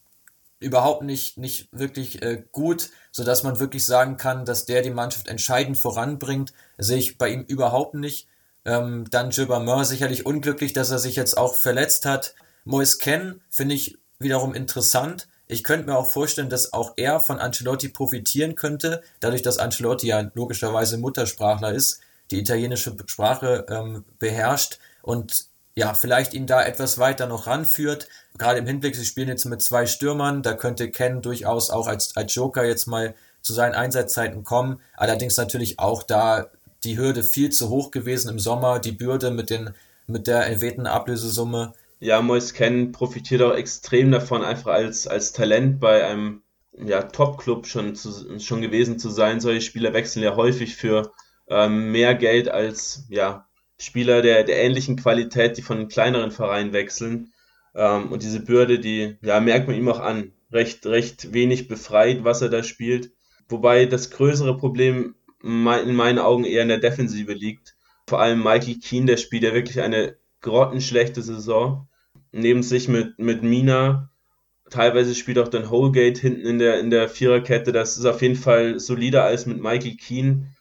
[0.59, 5.29] überhaupt nicht, nicht wirklich äh, gut, sodass man wirklich sagen kann, dass der die Mannschaft
[5.29, 6.53] entscheidend voranbringt.
[6.79, 8.29] sehe ich bei ihm überhaupt nicht.
[8.65, 12.35] Ähm, dann Gilbert sicherlich unglücklich, dass er sich jetzt auch verletzt hat.
[12.67, 15.29] Mois Ken finde ich wiederum interessant.
[15.47, 20.09] Ich könnte mir auch vorstellen, dass auch er von Ancelotti profitieren könnte, dadurch, dass Ancelotti
[20.09, 22.01] ja logischerweise Muttersprachler ist,
[22.33, 25.47] die italienische Sprache ähm, beherrscht und
[25.77, 28.09] ja, vielleicht ihn da etwas weiter noch ranführt.
[28.37, 32.17] Gerade im Hinblick, sie spielen jetzt mit zwei Stürmern, da könnte Ken durchaus auch als,
[32.17, 34.81] als Joker jetzt mal zu seinen Einsatzzeiten kommen.
[34.97, 36.49] Allerdings natürlich auch da
[36.83, 39.75] die Hürde viel zu hoch gewesen im Sommer, die Bürde mit, den,
[40.09, 45.81] mit der erwähnten Ablösesumme ja, Mois Ken profitiert auch extrem davon, einfach als, als Talent
[45.81, 46.43] bei einem
[46.73, 49.41] ja, Top-Club schon, schon gewesen zu sein.
[49.41, 51.13] Solche Spieler wechseln ja häufig für
[51.49, 57.33] ähm, mehr Geld als ja, Spieler der, der ähnlichen Qualität, die von kleineren Vereinen wechseln.
[57.75, 60.33] Ähm, und diese Bürde, die ja, merkt man ihm auch an.
[60.53, 63.11] Recht, recht wenig befreit, was er da spielt.
[63.49, 67.77] Wobei das größere Problem in meinen Augen eher in der Defensive liegt.
[68.07, 71.89] Vor allem Michael Keane, der spielt ja wirklich eine grottenschlechte Saison.
[72.33, 74.11] Neben sich mit, mit Mina.
[74.71, 77.73] Teilweise spielt auch dann Holgate hinten in der, in der Viererkette.
[77.73, 80.53] Das ist auf jeden Fall solider als mit Michael Keane.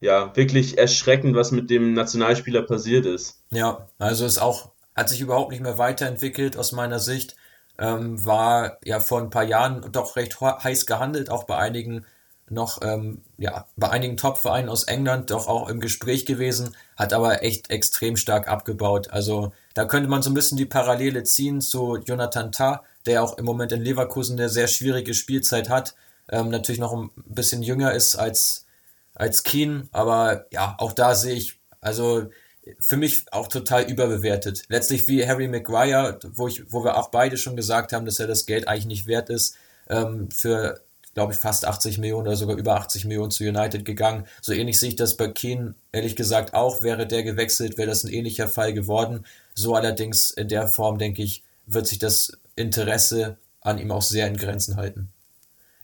[0.00, 3.44] Ja, wirklich erschreckend, was mit dem Nationalspieler passiert ist.
[3.50, 7.36] Ja, also ist auch, hat sich überhaupt nicht mehr weiterentwickelt aus meiner Sicht.
[7.78, 12.04] Ähm, war ja vor ein paar Jahren doch recht heiß gehandelt, auch bei einigen
[12.48, 17.42] noch ähm, ja, bei einigen Top-Vereinen aus England doch auch im Gespräch gewesen, hat aber
[17.42, 19.10] echt extrem stark abgebaut.
[19.10, 23.38] Also da könnte man so ein bisschen die Parallele ziehen zu Jonathan Tah, der auch
[23.38, 25.94] im Moment in Leverkusen eine sehr schwierige Spielzeit hat.
[26.28, 28.66] Ähm, natürlich noch ein bisschen jünger ist als,
[29.14, 32.28] als Keen, aber ja, auch da sehe ich, also
[32.78, 34.64] für mich auch total überbewertet.
[34.68, 38.28] Letztlich wie Harry Maguire, wo, ich, wo wir auch beide schon gesagt haben, dass er
[38.28, 39.56] das Geld eigentlich nicht wert ist,
[39.88, 40.80] ähm, für
[41.14, 44.26] glaube ich, fast 80 Millionen oder sogar über 80 Millionen zu United gegangen.
[44.40, 46.82] So ähnlich sehe ich das bei Keane, ehrlich gesagt, auch.
[46.82, 49.24] Wäre der gewechselt, wäre das ein ähnlicher Fall geworden.
[49.54, 54.26] So allerdings in der Form, denke ich, wird sich das Interesse an ihm auch sehr
[54.26, 55.10] in Grenzen halten.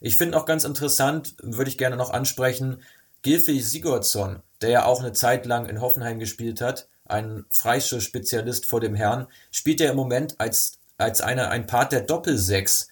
[0.01, 2.81] Ich finde auch ganz interessant, würde ich gerne noch ansprechen,
[3.21, 8.79] Gilfi Sigurdsson, der ja auch eine Zeit lang in Hoffenheim gespielt hat, ein Freischuss-Spezialist vor
[8.79, 12.89] dem Herrn, spielt er im Moment als, als einer, ein Part der Doppelsechs.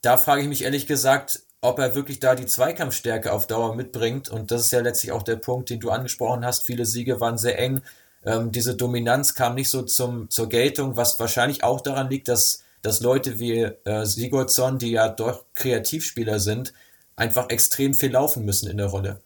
[0.00, 4.28] Da frage ich mich ehrlich gesagt, ob er wirklich da die Zweikampfstärke auf Dauer mitbringt.
[4.28, 6.66] Und das ist ja letztlich auch der Punkt, den du angesprochen hast.
[6.66, 7.82] Viele Siege waren sehr eng.
[8.26, 12.64] Ähm, diese Dominanz kam nicht so zum, zur Geltung, was wahrscheinlich auch daran liegt, dass,
[12.82, 16.72] dass Leute wie äh, Sigurdsson, die ja doch Kreativspieler sind,
[17.14, 19.20] einfach extrem viel laufen müssen in der Rolle.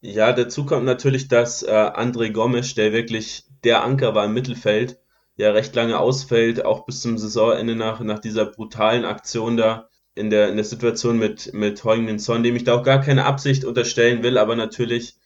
[0.00, 4.98] Ja, dazu kommt natürlich, dass äh, André Gomes, der wirklich der Anker war im Mittelfeld,
[5.36, 10.30] ja recht lange ausfällt, auch bis zum Saisonende nach, nach dieser brutalen Aktion da in
[10.30, 13.64] der, in der Situation mit, mit Heung-Min Son, dem ich da auch gar keine Absicht
[13.64, 15.16] unterstellen will, aber natürlich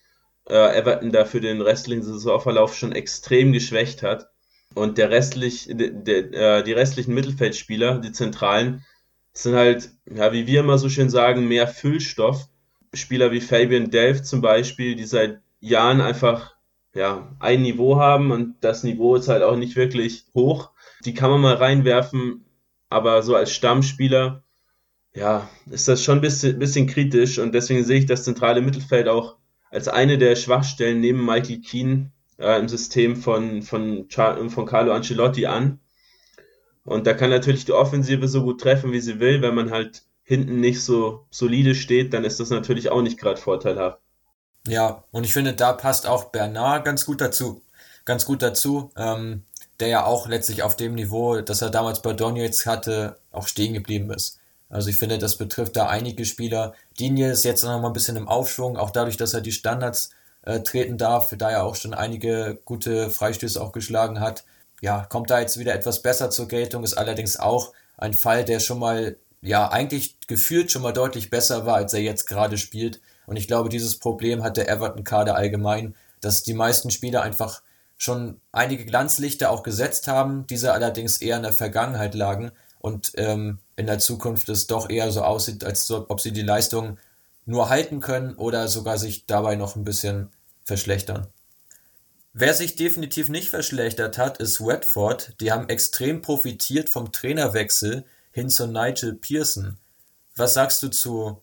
[0.49, 4.31] äh, Everton da für den restlichen Saisonverlauf schon extrem geschwächt hat.
[4.75, 8.85] Und der restlich, de, de, äh, die restlichen Mittelfeldspieler, die Zentralen,
[9.33, 12.49] sind halt, ja, wie wir immer so schön sagen, mehr Füllstoff.
[12.95, 16.55] Spieler wie Fabian Delft zum Beispiel, die seit Jahren einfach
[16.95, 20.71] ja, ein Niveau haben und das Niveau ist halt auch nicht wirklich hoch.
[21.05, 22.45] Die kann man mal reinwerfen,
[22.89, 24.43] aber so als Stammspieler
[25.19, 29.09] ja, ist das schon ein bisschen, bisschen kritisch und deswegen sehe ich das zentrale Mittelfeld
[29.09, 29.37] auch
[29.71, 35.47] als eine der Schwachstellen neben Michael Keane äh, im System von, von, von Carlo Ancelotti
[35.47, 35.81] an.
[36.85, 39.43] Und da kann natürlich die Offensive so gut treffen, wie sie will.
[39.43, 43.41] Wenn man halt hinten nicht so solide steht, dann ist das natürlich auch nicht gerade
[43.41, 44.01] vorteilhaft.
[44.67, 47.63] Ja, und ich finde, da passt auch Bernard ganz gut dazu.
[48.05, 49.43] Ganz gut dazu, ähm,
[49.81, 53.75] der ja auch letztlich auf dem Niveau, das er damals bei Donetsk hatte, auch stehen
[53.75, 54.38] geblieben ist.
[54.69, 56.75] Also ich finde, das betrifft da einige Spieler.
[56.99, 60.11] Digne ist jetzt noch mal ein bisschen im Aufschwung, auch dadurch, dass er die Standards
[60.43, 64.45] äh, treten darf, da er auch schon einige gute Freistöße auch geschlagen hat.
[64.81, 68.61] Ja, kommt da jetzt wieder etwas besser zur Geltung, ist allerdings auch ein Fall, der
[68.61, 73.01] schon mal, ja, eigentlich gefühlt schon mal deutlich besser war, als er jetzt gerade spielt.
[73.27, 77.63] Und ich glaube, dieses Problem hat der Everton-Kader allgemein, dass die meisten Spieler einfach
[77.97, 83.59] schon einige Glanzlichter auch gesetzt haben, diese allerdings eher in der Vergangenheit lagen und ähm,
[83.79, 86.99] in der Zukunft es doch eher so aussieht, als ob sie die Leistung
[87.47, 90.31] nur halten können oder sogar sich dabei noch ein bisschen
[90.65, 91.29] verschlechtern.
[92.33, 95.41] Wer sich definitiv nicht verschlechtert hat, ist Watford.
[95.41, 99.79] Die haben extrem profitiert vom Trainerwechsel hin zu Nigel Pearson.
[100.37, 101.41] Was sagst du zu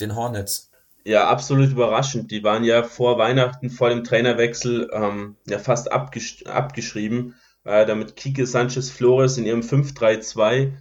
[0.00, 0.70] den Hornets?
[1.04, 2.30] Ja, absolut überraschend.
[2.30, 7.34] Die waren ja vor Weihnachten, vor dem Trainerwechsel, ähm, ja fast abgesch abgeschrieben
[7.68, 10.72] äh, damit Kike Sanchez Flores in ihrem 5-3-2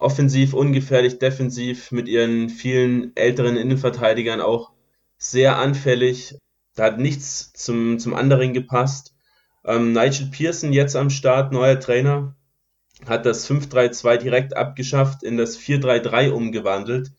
[0.00, 4.72] offensiv ungefährlich, defensiv mit ihren vielen älteren Innenverteidigern auch
[5.18, 6.36] sehr anfällig.
[6.74, 9.14] Da hat nichts zum, zum anderen gepasst.
[9.64, 12.34] Ähm, Nigel Pearson jetzt am Start, neuer Trainer,
[13.06, 17.12] hat das 5-3-2 direkt abgeschafft, in das 4-3-3 umgewandelt.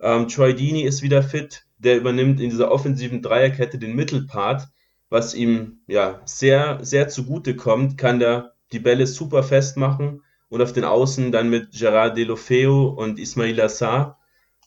[0.00, 4.68] Ähm, Troy Dini ist wieder fit, der übernimmt in dieser offensiven Dreierkette den Mittelpart
[5.14, 10.22] was ihm ja sehr, sehr zugute kommt, kann der die Bälle super festmachen
[10.54, 14.20] und auf den Außen dann mit Gerard Delofeo und Ismail Assar,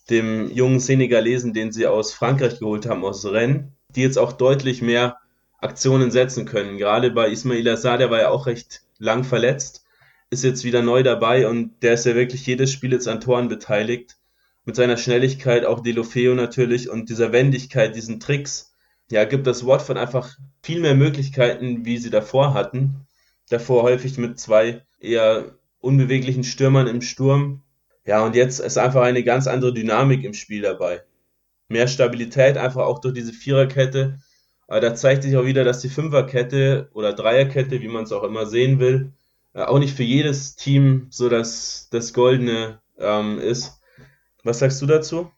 [0.09, 4.81] dem jungen Senegalesen, den sie aus Frankreich geholt haben, aus Rennes, die jetzt auch deutlich
[4.81, 5.17] mehr
[5.59, 6.77] Aktionen setzen können.
[6.77, 9.85] Gerade bei Ismail Assar, der war ja auch recht lang verletzt,
[10.29, 13.47] ist jetzt wieder neu dabei und der ist ja wirklich jedes Spiel jetzt an Toren
[13.47, 14.17] beteiligt.
[14.65, 18.75] Mit seiner Schnelligkeit, auch Delofeo natürlich und dieser Wendigkeit, diesen Tricks,
[19.09, 23.07] ja, gibt das Watford einfach viel mehr Möglichkeiten, wie sie davor hatten.
[23.47, 27.63] Davor häufig mit zwei eher unbeweglichen Stürmern im Sturm.
[28.05, 31.03] Ja, und jetzt ist einfach eine ganz andere Dynamik im Spiel dabei.
[31.67, 34.19] Mehr Stabilität, einfach auch durch diese Viererkette.
[34.67, 38.23] Aber da zeigt sich auch wieder, dass die Fünferkette oder Dreierkette, wie man es auch
[38.23, 39.13] immer sehen will,
[39.53, 43.79] äh, auch nicht für jedes Team so das, das Goldene ähm, ist.
[44.43, 45.31] Was sagst du dazu?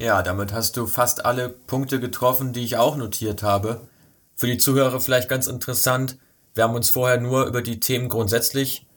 [0.00, 3.88] Ja, damit hast du fast alle Punkte getroffen, die ich auch notiert habe.
[4.34, 6.18] Für die Zuhörer vielleicht ganz interessant.
[6.54, 8.87] Wir haben uns vorher nur über die Themen grundsätzlich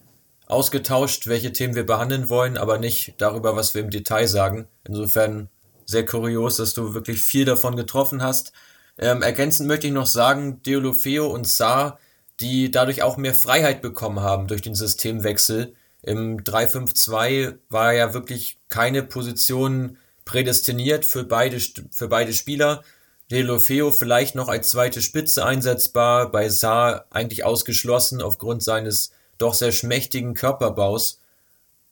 [0.51, 4.67] ausgetauscht, welche Themen wir behandeln wollen, aber nicht darüber, was wir im Detail sagen.
[4.83, 5.49] Insofern
[5.85, 8.51] sehr kurios, dass du wirklich viel davon getroffen hast.
[8.97, 11.99] Ähm, ergänzend möchte ich noch sagen, Deolofeo und Saar,
[12.39, 15.73] die dadurch auch mehr Freiheit bekommen haben durch den Systemwechsel.
[16.01, 22.83] Im 3-5-2 war ja wirklich keine Position prädestiniert für beide, für beide Spieler.
[23.31, 29.11] Delofeo vielleicht noch als zweite Spitze einsetzbar, bei Saar eigentlich ausgeschlossen aufgrund seines
[29.41, 31.19] doch sehr schmächtigen Körperbaus.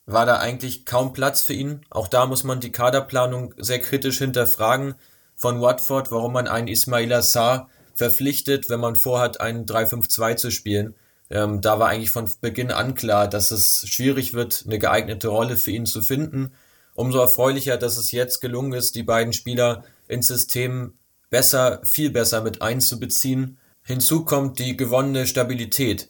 [0.06, 1.86] War da eigentlich kaum Platz für ihn.
[1.90, 4.96] Auch da muss man die Kaderplanung sehr kritisch hinterfragen
[5.36, 10.96] von Watford, warum man einen Ismail Saar verpflichtet, wenn man vorhat, einen 3-5-2 zu spielen.
[11.30, 15.58] Ähm, da war eigentlich von Beginn an klar, dass es schwierig wird, eine geeignete Rolle
[15.58, 16.52] für ihn zu finden.
[16.96, 20.96] Umso erfreulicher, dass es jetzt gelungen ist, die beiden Spieler ins System
[21.30, 23.60] besser, viel besser mit einzubeziehen.
[23.84, 26.10] Hinzu kommt die gewonnene Stabilität,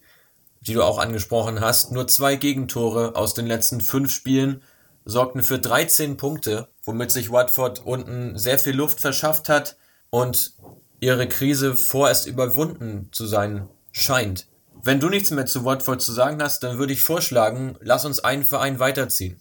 [0.61, 1.91] die du auch angesprochen hast.
[1.91, 4.61] Nur zwei Gegentore aus den letzten fünf Spielen
[5.05, 9.77] sorgten für 13 Punkte, womit sich Watford unten sehr viel Luft verschafft hat
[10.09, 10.53] und
[10.99, 14.47] ihre Krise vorerst überwunden zu sein scheint.
[14.83, 18.19] Wenn du nichts mehr zu Watford zu sagen hast, dann würde ich vorschlagen, lass uns
[18.19, 19.39] einen Verein weiterziehen.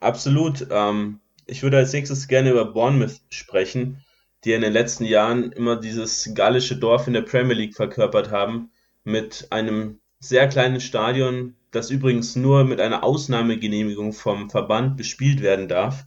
[0.00, 0.66] Absolut.
[0.70, 4.04] Ähm, ich würde als nächstes gerne über Bournemouth sprechen,
[4.44, 8.70] die in den letzten Jahren immer dieses gallische Dorf in der Premier League verkörpert haben,
[9.04, 15.68] mit einem sehr kleinen Stadion, das übrigens nur mit einer Ausnahmegenehmigung vom Verband bespielt werden
[15.68, 16.06] darf.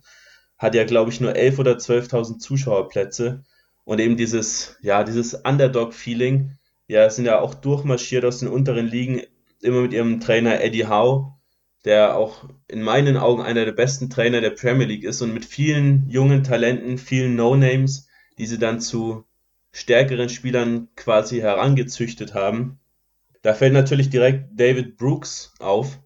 [0.58, 3.44] Hat ja, glaube ich, nur 11.000 oder 12.000 Zuschauerplätze.
[3.86, 6.58] Und eben dieses, ja, dieses Underdog-Feeling,
[6.88, 9.22] ja, sind ja auch durchmarschiert aus den unteren Ligen,
[9.62, 11.34] immer mit ihrem Trainer Eddie Howe,
[11.86, 15.46] der auch in meinen Augen einer der besten Trainer der Premier League ist und mit
[15.46, 18.08] vielen jungen Talenten, vielen No-Names,
[18.38, 19.26] die sie dann zu
[19.72, 22.80] stärkeren Spielern quasi herangezüchtet haben.
[23.42, 26.00] Da fällt natürlich direkt David Brooks auf,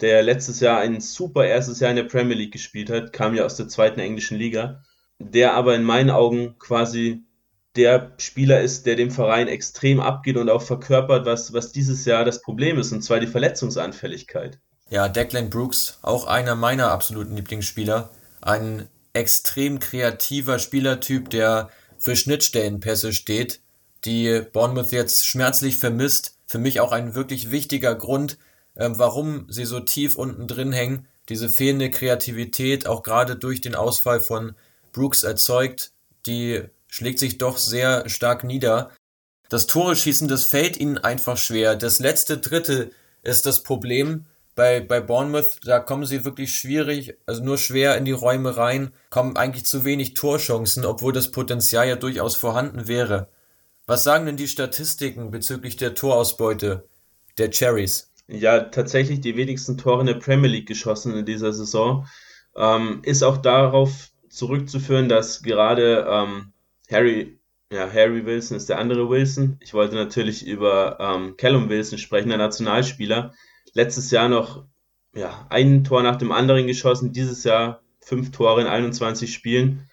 [0.00, 3.44] der letztes Jahr ein super erstes Jahr in der Premier League gespielt hat, kam ja
[3.44, 4.82] aus der zweiten englischen Liga,
[5.18, 7.22] der aber in meinen Augen quasi
[7.76, 12.24] der Spieler ist, der dem Verein extrem abgeht und auch verkörpert, was, was dieses Jahr
[12.24, 14.58] das Problem ist, und zwar die Verletzungsanfälligkeit.
[14.88, 18.10] Ja, Declan Brooks, auch einer meiner absoluten Lieblingsspieler.
[18.40, 23.60] Ein extrem kreativer Spielertyp, der für Schnittstellenpässe steht,
[24.04, 26.38] die Bournemouth jetzt schmerzlich vermisst.
[26.50, 28.36] Für mich auch ein wirklich wichtiger Grund,
[28.74, 31.06] äh, warum sie so tief unten drin hängen.
[31.28, 34.56] Diese fehlende Kreativität, auch gerade durch den Ausfall von
[34.90, 35.92] Brooks erzeugt,
[36.26, 38.90] die schlägt sich doch sehr stark nieder.
[39.48, 41.76] Das Tore schießen, das fällt ihnen einfach schwer.
[41.76, 42.90] Das letzte Drittel
[43.22, 44.26] ist das Problem
[44.56, 48.92] bei, bei Bournemouth, da kommen sie wirklich schwierig, also nur schwer in die Räume rein,
[49.08, 53.28] kommen eigentlich zu wenig Torchancen, obwohl das Potenzial ja durchaus vorhanden wäre.
[53.90, 56.88] Was sagen denn die Statistiken bezüglich der Torausbeute
[57.38, 58.12] der Cherries?
[58.28, 62.06] Ja, tatsächlich die wenigsten Tore in der Premier League geschossen in dieser Saison.
[62.54, 66.52] Ähm, ist auch darauf zurückzuführen, dass gerade ähm,
[66.88, 67.40] Harry,
[67.72, 69.56] ja, Harry Wilson ist der andere Wilson.
[69.58, 73.34] Ich wollte natürlich über ähm, Callum Wilson sprechen, der Nationalspieler
[73.74, 74.66] letztes Jahr noch
[75.16, 79.90] ja, ein Tor nach dem anderen geschossen, dieses Jahr fünf Tore in 21 Spielen.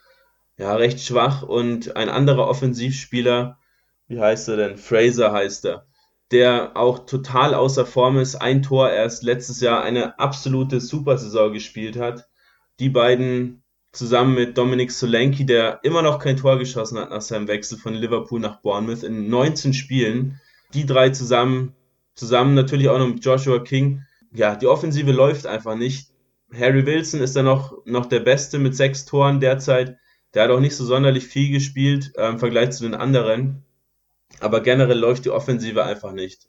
[0.56, 3.58] Ja, recht schwach und ein anderer Offensivspieler,
[4.08, 4.78] wie heißt er denn?
[4.78, 5.86] Fraser heißt er,
[6.32, 8.36] der auch total außer Form ist.
[8.36, 12.28] Ein Tor erst letztes Jahr eine absolute Supersaison gespielt hat.
[12.80, 17.48] Die beiden zusammen mit Dominik Solanki, der immer noch kein Tor geschossen hat nach seinem
[17.48, 20.40] Wechsel von Liverpool nach Bournemouth in 19 Spielen.
[20.74, 21.74] Die drei zusammen
[22.18, 24.04] Zusammen natürlich auch noch mit Joshua King.
[24.34, 26.10] Ja, die Offensive läuft einfach nicht.
[26.52, 29.98] Harry Wilson ist da noch, noch der Beste mit sechs Toren derzeit.
[30.34, 33.67] Der hat auch nicht so sonderlich viel gespielt äh, im Vergleich zu den anderen.
[34.40, 36.48] Aber generell läuft die Offensive einfach nicht.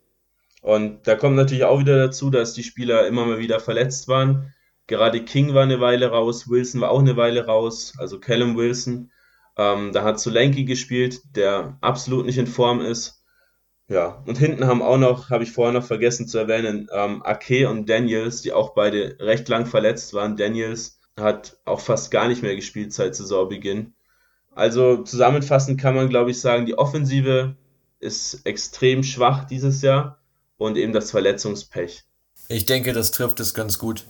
[0.63, 4.55] Und da kommt natürlich auch wieder dazu, dass die Spieler immer mal wieder verletzt waren.
[4.87, 9.13] Gerade King war eine Weile raus, Wilson war auch eine Weile raus, also Callum Wilson.
[9.57, 13.23] Ähm, da hat Solanke gespielt, der absolut nicht in Form ist.
[13.89, 17.69] Ja, und hinten haben auch noch, habe ich vorher noch vergessen zu erwähnen, ähm, Ake
[17.69, 20.37] und Daniels, die auch beide recht lang verletzt waren.
[20.37, 23.95] Daniels hat auch fast gar nicht mehr gespielt seit Saisonbeginn.
[24.55, 27.57] Also zusammenfassend kann man, glaube ich, sagen, die Offensive
[28.01, 30.19] ist extrem schwach dieses Jahr
[30.57, 32.05] und eben das Verletzungspech.
[32.49, 34.05] Ich denke, das trifft es ganz gut.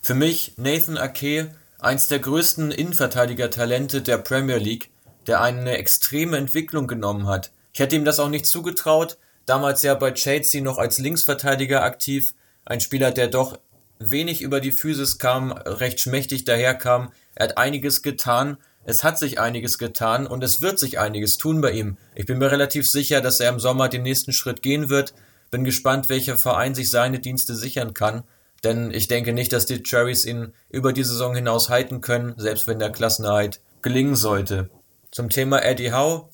[0.00, 4.90] Für mich Nathan Ake, eins der größten Innenverteidiger-Talente der Premier League,
[5.26, 9.18] der eine extreme Entwicklung genommen hat Ich hätte ihm das auch nicht zugetraut.
[9.44, 12.34] Damals ja bei Chelsea noch als Linksverteidiger aktiv.
[12.64, 13.58] Ein Spieler, der doch
[13.98, 17.12] wenig über die Physis kam, recht schmächtig daherkam.
[17.34, 18.58] Er hat einiges getan.
[18.88, 21.96] Es hat sich einiges getan und es wird sich einiges tun bei ihm.
[22.14, 25.12] Ich bin mir relativ sicher, dass er im Sommer den nächsten Schritt gehen wird.
[25.50, 28.22] Bin gespannt, welcher Verein sich seine Dienste sichern kann.
[28.62, 32.68] Denn ich denke nicht, dass die Cherries ihn über die Saison hinaus halten können, selbst
[32.68, 34.70] wenn der Klassenerhalt gelingen sollte.
[35.10, 36.28] Zum Thema Eddie Howe.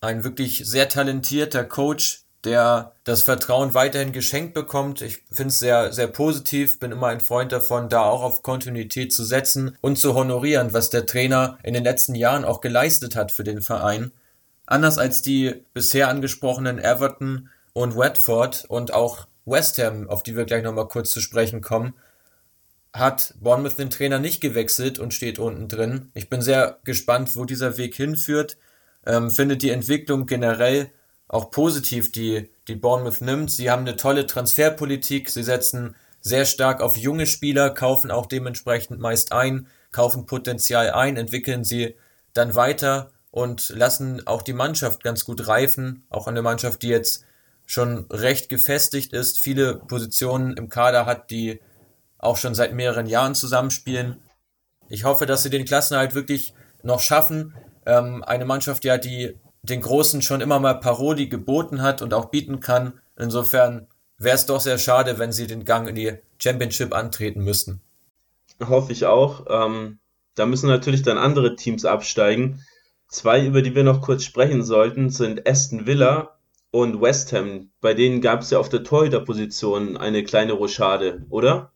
[0.00, 5.02] Ein wirklich sehr talentierter Coach, der das Vertrauen weiterhin geschenkt bekommt.
[5.02, 9.12] Ich finde es sehr, sehr positiv, bin immer ein Freund davon, da auch auf Kontinuität
[9.12, 13.32] zu setzen und zu honorieren, was der Trainer in den letzten Jahren auch geleistet hat
[13.32, 14.12] für den Verein.
[14.66, 20.44] Anders als die bisher angesprochenen Everton und Watford und auch West Ham, auf die wir
[20.44, 21.94] gleich nochmal kurz zu sprechen kommen,
[22.92, 26.10] hat Bournemouth den Trainer nicht gewechselt und steht unten drin.
[26.14, 28.56] Ich bin sehr gespannt, wo dieser Weg hinführt.
[29.06, 30.90] Ähm, finde die Entwicklung generell
[31.28, 33.50] auch positiv, die, die Bournemouth nimmt.
[33.50, 35.28] Sie haben eine tolle Transferpolitik.
[35.28, 41.16] Sie setzen sehr stark auf junge Spieler, kaufen auch dementsprechend meist ein, kaufen Potenzial ein,
[41.16, 41.96] entwickeln sie
[42.32, 46.04] dann weiter und lassen auch die Mannschaft ganz gut reifen.
[46.10, 47.24] Auch eine Mannschaft, die jetzt
[47.66, 51.60] schon recht gefestigt ist, viele Positionen im Kader hat, die
[52.18, 54.16] auch schon seit mehreren Jahren zusammenspielen.
[54.88, 57.54] Ich hoffe, dass sie den Klassenhalt wirklich noch schaffen.
[57.84, 59.36] Ähm, eine Mannschaft, ja, die
[59.68, 63.00] den Großen schon immer mal Paroli geboten hat und auch bieten kann.
[63.16, 63.86] Insofern
[64.18, 67.80] wäre es doch sehr schade, wenn sie den Gang in die Championship antreten müssten.
[68.64, 69.46] Hoffe ich auch.
[69.48, 69.98] Ähm,
[70.34, 72.64] da müssen natürlich dann andere Teams absteigen.
[73.08, 76.36] Zwei, über die wir noch kurz sprechen sollten, sind Aston Villa
[76.70, 77.70] und West Ham.
[77.80, 81.72] Bei denen gab es ja auf der Torhüterposition eine kleine Rochade, oder?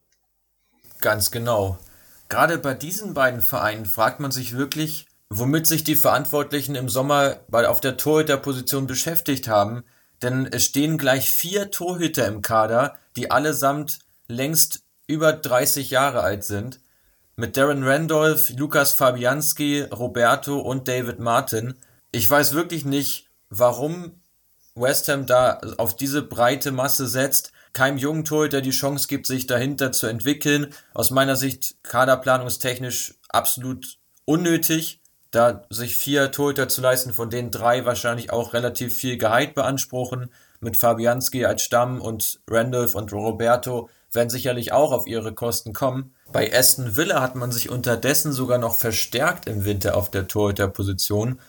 [1.00, 1.78] Ganz genau.
[2.28, 5.06] Gerade bei diesen beiden Vereinen fragt man sich wirklich,
[5.38, 9.82] womit sich die Verantwortlichen im Sommer auf der Torhüterposition beschäftigt haben,
[10.20, 16.44] denn es stehen gleich vier Torhüter im Kader, die allesamt längst über 30 Jahre alt
[16.44, 16.80] sind,
[17.34, 21.74] mit Darren Randolph, Lukas Fabianski, Roberto und David Martin.
[22.10, 24.20] Ich weiß wirklich nicht, warum
[24.74, 29.46] West Ham da auf diese breite Masse setzt, keinem jungen Torhüter die Chance gibt, sich
[29.46, 30.74] dahinter zu entwickeln.
[30.92, 35.01] Aus meiner Sicht kaderplanungstechnisch absolut unnötig
[35.32, 40.30] da sich vier Torhüter zu leisten, von denen drei wahrscheinlich auch relativ viel Gehalt beanspruchen,
[40.60, 46.14] mit Fabianski als Stamm und Randolph und Roberto werden sicherlich auch auf ihre Kosten kommen.
[46.30, 51.40] Bei Aston Villa hat man sich unterdessen sogar noch verstärkt im Winter auf der Torhüterposition.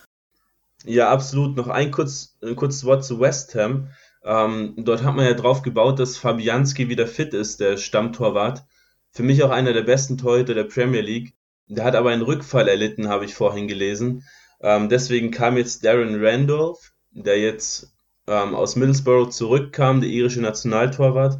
[0.86, 1.56] Ja, absolut.
[1.56, 3.90] Noch ein, kurz, ein kurzes Wort zu West Ham.
[4.24, 8.64] Ähm, dort hat man ja drauf gebaut, dass Fabianski wieder fit ist, der Stammtorwart.
[9.12, 11.36] Für mich auch einer der besten Torhüter der Premier League.
[11.68, 14.24] Der hat aber einen Rückfall erlitten, habe ich vorhin gelesen.
[14.62, 17.94] Ähm, deswegen kam jetzt Darren Randolph, der jetzt
[18.28, 21.40] ähm, aus Middlesbrough zurückkam, der irische Nationaltorwart,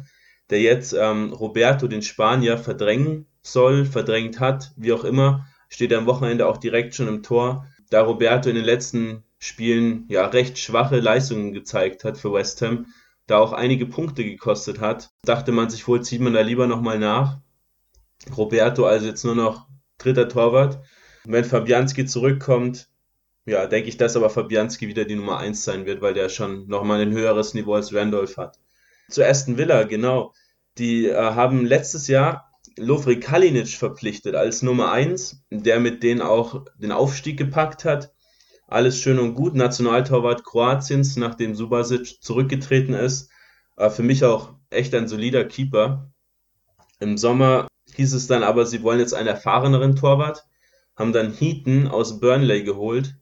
[0.50, 6.06] der jetzt ähm, Roberto, den Spanier, verdrängen soll, verdrängt hat, wie auch immer, steht am
[6.06, 7.66] Wochenende auch direkt schon im Tor.
[7.90, 12.86] Da Roberto in den letzten Spielen ja recht schwache Leistungen gezeigt hat für West Ham,
[13.26, 16.98] da auch einige Punkte gekostet hat, dachte man sich wohl, zieht man da lieber nochmal
[16.98, 17.38] nach.
[18.36, 19.66] Roberto also jetzt nur noch
[19.98, 20.80] dritter Torwart.
[21.24, 22.88] Wenn Fabianski zurückkommt,
[23.46, 26.66] ja, denke ich, dass aber Fabianski wieder die Nummer 1 sein wird, weil der schon
[26.66, 28.58] nochmal ein höheres Niveau als Randolph hat.
[29.10, 30.32] Zu Aston Villa, genau.
[30.78, 36.64] Die äh, haben letztes Jahr Lofri Kalinic verpflichtet als Nummer 1, der mit denen auch
[36.76, 38.12] den Aufstieg gepackt hat.
[38.66, 39.54] Alles schön und gut.
[39.54, 43.30] Nationaltorwart Kroatiens, nachdem Subasic zurückgetreten ist.
[43.76, 46.10] Äh, für mich auch echt ein solider Keeper.
[46.98, 50.44] Im Sommer hieß es dann aber, sie wollen jetzt einen erfahreneren Torwart,
[50.96, 53.16] haben dann Heaton aus Burnley geholt,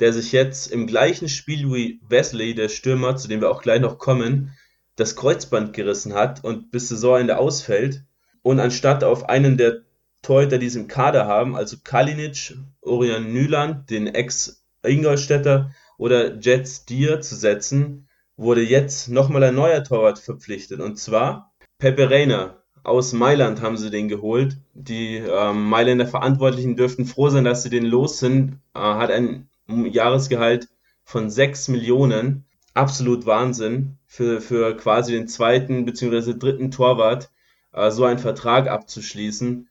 [0.00, 3.80] der sich jetzt im gleichen Spiel wie Wesley, der Stürmer, zu dem wir auch gleich
[3.80, 4.52] noch kommen,
[4.96, 8.04] das Kreuzband gerissen hat und bis Saisonende ausfällt.
[8.42, 9.82] Und anstatt auf einen der
[10.22, 17.20] Torhüter, die sie im Kader haben, also Kalinic, Orion Nyland, den Ex-Ingolstädter oder Jet Steer
[17.20, 20.80] zu setzen, wurde jetzt nochmal ein neuer Torwart verpflichtet.
[20.80, 24.58] Und zwar Pepe Reina, aus Mailand haben sie den geholt.
[24.74, 28.60] Die ähm, Mailänder Verantwortlichen dürften froh sein, dass sie den los sind.
[28.74, 30.68] Äh, hat ein Jahresgehalt
[31.02, 32.44] von 6 Millionen.
[32.74, 36.34] Absolut Wahnsinn für, für quasi den zweiten bzw.
[36.38, 37.30] dritten Torwart
[37.72, 39.68] äh, so einen Vertrag abzuschließen.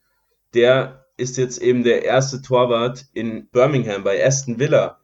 [0.54, 5.00] Der ist jetzt eben der erste Torwart in Birmingham bei Aston Villa.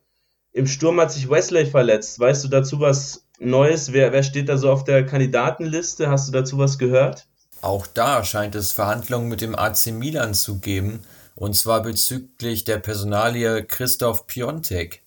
[0.51, 2.19] Im Sturm hat sich Wesley verletzt.
[2.19, 3.93] Weißt du dazu was Neues?
[3.93, 6.09] Wer, wer steht da so auf der Kandidatenliste?
[6.09, 7.27] Hast du dazu was gehört?
[7.61, 11.03] Auch da scheint es Verhandlungen mit dem AC Milan zu geben,
[11.35, 15.01] und zwar bezüglich der Personalie Christoph Piontek.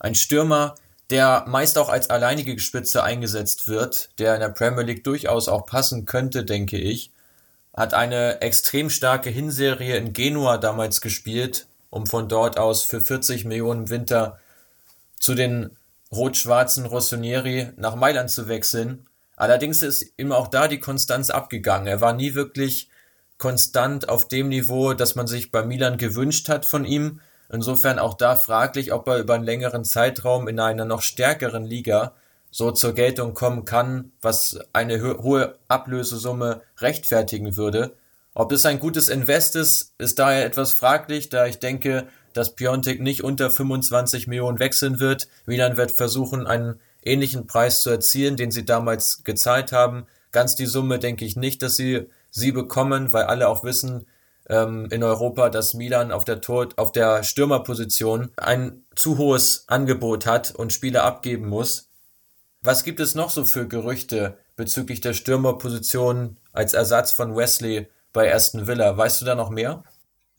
[0.00, 0.74] Ein Stürmer,
[1.10, 5.66] der meist auch als alleinige Spitze eingesetzt wird, der in der Premier League durchaus auch
[5.66, 7.10] passen könnte, denke ich.
[7.74, 13.44] Hat eine extrem starke Hinserie in Genua damals gespielt, um von dort aus für 40
[13.44, 14.38] Millionen im Winter
[15.18, 15.76] zu den
[16.12, 19.06] rot-schwarzen Rossonieri nach Mailand zu wechseln.
[19.40, 21.86] Allerdings ist ihm auch da die Konstanz abgegangen.
[21.86, 22.90] Er war nie wirklich
[23.38, 27.20] konstant auf dem Niveau, das man sich bei Milan gewünscht hat von ihm.
[27.50, 32.12] Insofern auch da fraglich, ob er über einen längeren Zeitraum in einer noch stärkeren Liga
[32.50, 37.94] so zur Geltung kommen kann, was eine hohe Ablösesumme rechtfertigen würde.
[38.34, 43.00] Ob es ein gutes Invest ist, ist daher etwas fraglich, da ich denke, dass Piontek
[43.00, 45.28] nicht unter 25 Millionen wechseln wird.
[45.46, 50.06] Milan wird versuchen, einen ähnlichen Preis zu erzielen, den sie damals gezahlt haben.
[50.32, 54.06] Ganz die Summe denke ich nicht, dass sie sie bekommen, weil alle auch wissen
[54.48, 60.26] ähm, in Europa, dass Milan auf der Tor auf der Stürmerposition ein zu hohes Angebot
[60.26, 61.88] hat und Spieler abgeben muss.
[62.62, 68.32] Was gibt es noch so für Gerüchte bezüglich der Stürmerposition als Ersatz von Wesley bei
[68.34, 68.96] Aston Villa?
[68.96, 69.82] Weißt du da noch mehr?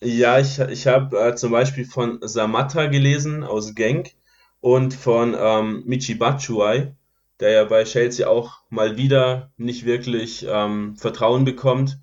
[0.03, 4.11] Ja, ich, ich habe äh, zum Beispiel von Samatta gelesen aus Genk
[4.61, 6.93] und von ähm, Michi Batshuayi,
[7.39, 11.99] der ja bei Chelsea auch mal wieder nicht wirklich ähm, Vertrauen bekommt.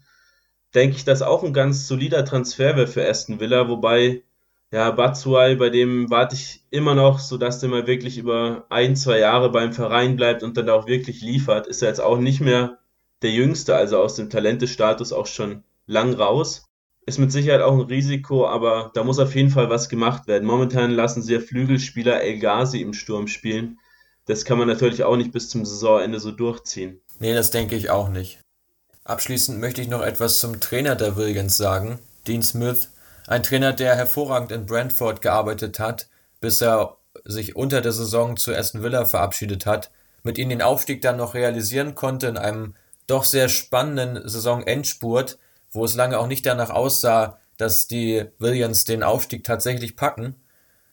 [0.74, 4.22] Denke ich, dass auch ein ganz solider Transfer wäre für Aston Villa, wobei
[4.70, 8.96] ja, Batshuayi, bei dem warte ich immer noch, so dass der mal wirklich über ein,
[8.96, 11.66] zwei Jahre beim Verein bleibt und dann auch wirklich liefert.
[11.66, 12.78] Ist er jetzt auch nicht mehr
[13.22, 16.67] der Jüngste, also aus dem Talentestatus auch schon lang raus
[17.08, 20.46] ist mit Sicherheit auch ein Risiko, aber da muss auf jeden Fall was gemacht werden.
[20.46, 23.78] Momentan lassen sie ja Flügelspieler El Ghazi im Sturm spielen.
[24.26, 27.00] Das kann man natürlich auch nicht bis zum Saisonende so durchziehen.
[27.18, 28.40] Nee, das denke ich auch nicht.
[29.04, 32.90] Abschließend möchte ich noch etwas zum Trainer der Williams sagen, Dean Smith.
[33.26, 36.08] Ein Trainer, der hervorragend in Brentford gearbeitet hat,
[36.40, 39.90] bis er sich unter der Saison zu Aston Villa verabschiedet hat,
[40.22, 42.74] mit ihnen den Aufstieg dann noch realisieren konnte in einem
[43.06, 45.38] doch sehr spannenden Saisonendspurt,
[45.72, 50.36] wo es lange auch nicht danach aussah, dass die Williams den Aufstieg tatsächlich packen.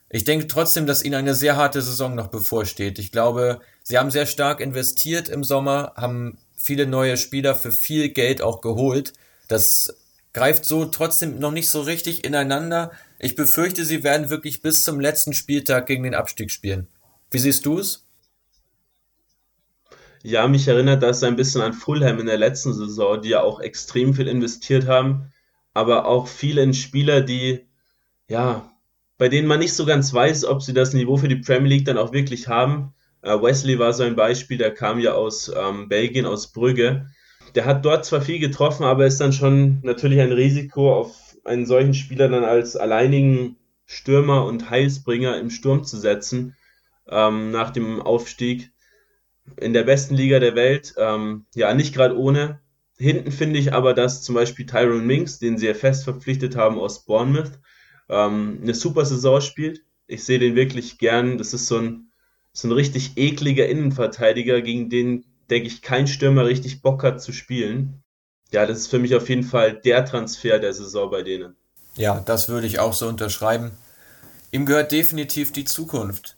[0.09, 2.99] Ich denke trotzdem, dass ihnen eine sehr harte Saison noch bevorsteht.
[2.99, 8.09] Ich glaube, sie haben sehr stark investiert im Sommer, haben viele neue Spieler für viel
[8.09, 9.13] Geld auch geholt.
[9.47, 9.95] Das
[10.33, 12.91] greift so trotzdem noch nicht so richtig ineinander.
[13.19, 16.87] Ich befürchte, sie werden wirklich bis zum letzten Spieltag gegen den Abstieg spielen.
[17.31, 18.04] Wie siehst du es?
[20.27, 23.59] Ja, mich erinnert das ein bisschen an Fulham in der letzten Saison, die ja auch
[23.59, 25.31] extrem viel investiert haben,
[25.75, 27.67] aber auch viele Spieler, die,
[28.27, 28.71] ja,
[29.19, 31.85] bei denen man nicht so ganz weiß, ob sie das Niveau für die Premier League
[31.85, 32.95] dann auch wirklich haben.
[33.21, 37.05] Äh, Wesley war so ein Beispiel, der kam ja aus ähm, Belgien, aus Brügge.
[37.53, 41.67] Der hat dort zwar viel getroffen, aber ist dann schon natürlich ein Risiko, auf einen
[41.67, 46.55] solchen Spieler dann als alleinigen Stürmer und Heilsbringer im Sturm zu setzen
[47.07, 48.71] ähm, nach dem Aufstieg
[49.57, 50.93] in der besten Liga der Welt.
[50.97, 52.61] Ähm, ja, nicht gerade ohne.
[52.97, 56.79] Hinten finde ich aber, dass zum Beispiel Tyrone Minks, den sie ja fest verpflichtet haben
[56.79, 57.59] aus Bournemouth,
[58.09, 59.81] ähm, eine super Saison spielt.
[60.07, 61.37] Ich sehe den wirklich gern.
[61.37, 62.11] Das ist so ein,
[62.53, 67.33] so ein richtig ekliger Innenverteidiger, gegen den, denke ich, kein Stürmer richtig Bock hat zu
[67.33, 68.01] spielen.
[68.51, 71.55] Ja, das ist für mich auf jeden Fall der Transfer der Saison bei denen.
[71.97, 73.71] Ja, das würde ich auch so unterschreiben.
[74.51, 76.34] Ihm gehört definitiv die Zukunft.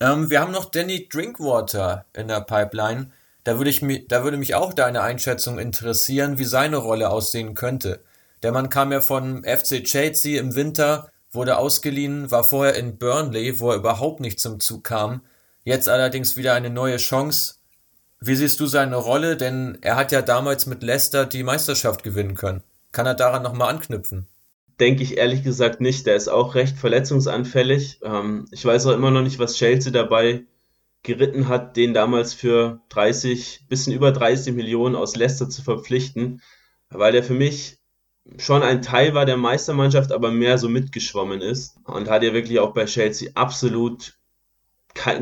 [0.00, 3.10] Ähm, wir haben noch Danny Drinkwater in der Pipeline.
[3.44, 8.00] Da würde, ich, da würde mich auch deine Einschätzung interessieren, wie seine Rolle aussehen könnte.
[8.42, 13.58] Der Mann kam ja von FC Chelsea im Winter, wurde ausgeliehen, war vorher in Burnley,
[13.60, 15.22] wo er überhaupt nicht zum Zug kam.
[15.64, 17.54] Jetzt allerdings wieder eine neue Chance.
[18.20, 19.36] Wie siehst du seine Rolle?
[19.36, 22.62] Denn er hat ja damals mit Leicester die Meisterschaft gewinnen können.
[22.92, 24.26] Kann er daran nochmal anknüpfen?
[24.80, 26.06] Denke ich ehrlich gesagt nicht.
[26.06, 28.00] Der ist auch recht verletzungsanfällig.
[28.02, 30.44] Ähm, ich weiß auch immer noch nicht, was Chelsea dabei
[31.02, 36.42] geritten hat, den damals für 30, bisschen über 30 Millionen aus Leicester zu verpflichten,
[36.90, 37.78] weil der für mich
[38.38, 42.58] schon ein Teil war der Meistermannschaft, aber mehr so mitgeschwommen ist und hat ja wirklich
[42.58, 44.18] auch bei Chelsea absolut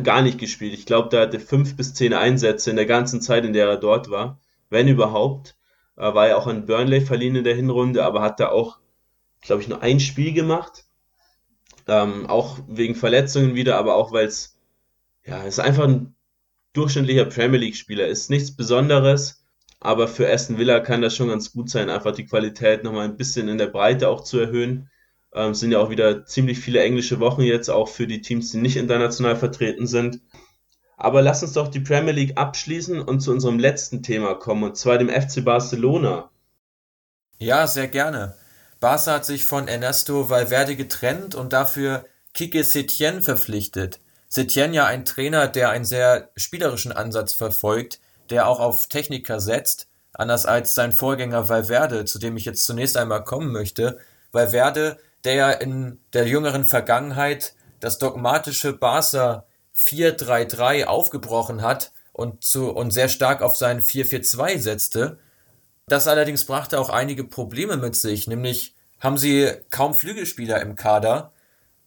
[0.02, 0.72] gar nicht gespielt.
[0.72, 3.76] Ich glaube, da hatte fünf bis zehn Einsätze in der ganzen Zeit, in der er
[3.76, 4.40] dort war,
[4.70, 5.56] wenn überhaupt.
[5.96, 8.78] Er war ja auch an Burnley verliehen in der Hinrunde, aber hat da auch
[9.44, 10.84] glaube ich, nur ein Spiel gemacht.
[11.86, 14.58] Ähm, auch wegen Verletzungen wieder, aber auch weil es,
[15.24, 16.14] ja, ist einfach ein
[16.72, 18.06] durchschnittlicher Premier League-Spieler.
[18.06, 19.44] Ist nichts Besonderes,
[19.80, 23.16] aber für Aston Villa kann das schon ganz gut sein, einfach die Qualität nochmal ein
[23.16, 24.90] bisschen in der Breite auch zu erhöhen.
[25.34, 28.58] Ähm, sind ja auch wieder ziemlich viele englische Wochen jetzt, auch für die Teams, die
[28.58, 30.20] nicht international vertreten sind.
[30.96, 34.76] Aber lass uns doch die Premier League abschließen und zu unserem letzten Thema kommen, und
[34.76, 36.30] zwar dem FC Barcelona.
[37.38, 38.36] Ja, sehr gerne.
[38.84, 42.04] Barca hat sich von Ernesto Valverde getrennt und dafür
[42.34, 43.98] Kike Setien verpflichtet.
[44.28, 47.98] Setien ja ein Trainer, der einen sehr spielerischen Ansatz verfolgt,
[48.28, 52.98] der auch auf Techniker setzt, anders als sein Vorgänger Valverde, zu dem ich jetzt zunächst
[52.98, 54.00] einmal kommen möchte.
[54.32, 62.68] Valverde, der ja in der jüngeren Vergangenheit das dogmatische Barca 4-3-3 aufgebrochen hat und, zu,
[62.68, 65.16] und sehr stark auf sein 4-4-2 setzte.
[65.86, 71.32] Das allerdings brachte auch einige Probleme mit sich, nämlich haben sie kaum Flügelspieler im Kader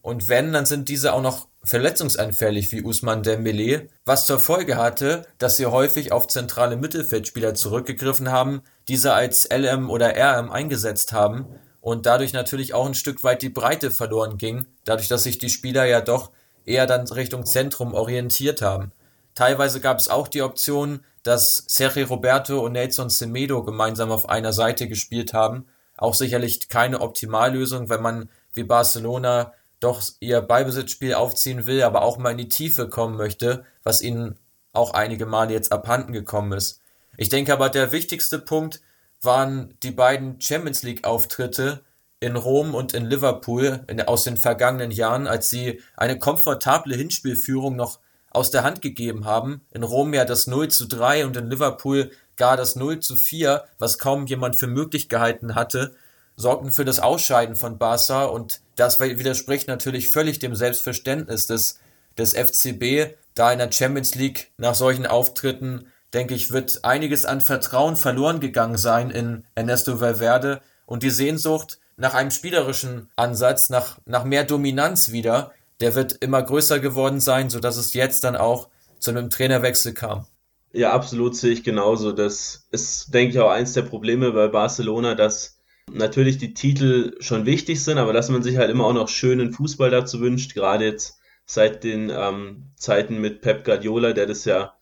[0.02, 5.26] und wenn, dann sind diese auch noch verletzungsanfällig wie Usman Dembele, was zur Folge hatte,
[5.38, 11.46] dass sie häufig auf zentrale Mittelfeldspieler zurückgegriffen haben, diese als LM oder RM eingesetzt haben
[11.82, 15.50] und dadurch natürlich auch ein Stück weit die Breite verloren ging, dadurch, dass sich die
[15.50, 16.32] Spieler ja doch
[16.66, 18.92] eher dann Richtung Zentrum orientiert haben.
[19.38, 24.52] Teilweise gab es auch die Option, dass Sergio Roberto und Nelson Semedo gemeinsam auf einer
[24.52, 25.68] Seite gespielt haben.
[25.96, 32.18] Auch sicherlich keine Optimallösung, wenn man wie Barcelona doch ihr Ballbesitzspiel aufziehen will, aber auch
[32.18, 34.40] mal in die Tiefe kommen möchte, was ihnen
[34.74, 36.82] auch einige Male jetzt abhanden gekommen ist.
[37.16, 38.82] Ich denke aber, der wichtigste Punkt
[39.22, 41.84] waren die beiden Champions League Auftritte
[42.20, 47.76] in Rom und in Liverpool in, aus den vergangenen Jahren, als sie eine komfortable Hinspielführung
[47.76, 48.00] noch
[48.38, 49.62] aus der Hand gegeben haben.
[49.72, 53.64] In Rom ja das 0 zu 3 und in Liverpool gar das 0 zu 4,
[53.80, 55.96] was kaum jemand für möglich gehalten hatte,
[56.36, 61.80] sorgten für das Ausscheiden von Barca und das widerspricht natürlich völlig dem Selbstverständnis des,
[62.16, 67.42] des FCB, da in der Champions League nach solchen Auftritten, denke ich, wird einiges an
[67.42, 73.98] Vertrauen verloren gegangen sein in Ernesto Valverde und die Sehnsucht nach einem spielerischen Ansatz, nach,
[74.06, 78.70] nach mehr Dominanz wieder, der wird immer größer geworden sein, sodass es jetzt dann auch
[79.00, 80.26] zu einem Trainerwechsel kam.
[80.74, 82.12] Ja, absolut sehe ich genauso.
[82.12, 85.60] Das ist, denke ich, auch eins der Probleme bei Barcelona, dass
[85.92, 89.54] natürlich die Titel schon wichtig sind, aber dass man sich halt immer auch noch schönen
[89.54, 94.74] Fußball dazu wünscht, gerade jetzt seit den ähm, Zeiten mit Pep Guardiola, der das ja,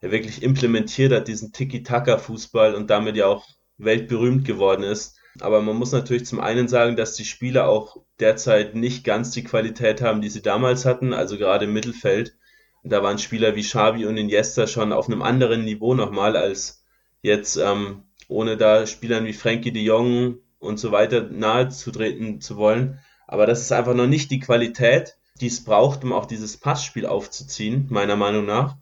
[0.00, 3.46] ja wirklich implementiert hat, diesen Tiki-Taka-Fußball und damit ja auch
[3.76, 5.16] weltberühmt geworden ist.
[5.40, 9.44] Aber man muss natürlich zum einen sagen, dass die Spieler auch derzeit nicht ganz die
[9.44, 12.36] Qualität haben, die sie damals hatten, also gerade im Mittelfeld.
[12.82, 16.84] Da waren Spieler wie Xavi und Iniesta schon auf einem anderen Niveau nochmal als
[17.22, 22.40] jetzt, ähm, ohne da Spielern wie Frankie de Jong und so weiter nahe zu treten
[22.40, 23.00] zu wollen.
[23.26, 27.06] Aber das ist einfach noch nicht die Qualität, die es braucht, um auch dieses Passspiel
[27.06, 28.76] aufzuziehen, meiner Meinung nach.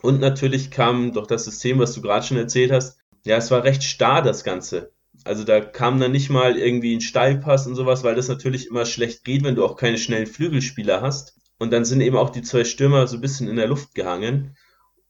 [0.00, 3.62] Und natürlich kam doch das System, was du gerade schon erzählt hast, ja, es war
[3.62, 4.91] recht starr, das Ganze.
[5.24, 8.86] Also da kam dann nicht mal irgendwie ein Steilpass und sowas, weil das natürlich immer
[8.86, 11.36] schlecht geht, wenn du auch keine schnellen Flügelspieler hast.
[11.58, 14.56] Und dann sind eben auch die zwei Stürmer so ein bisschen in der Luft gehangen.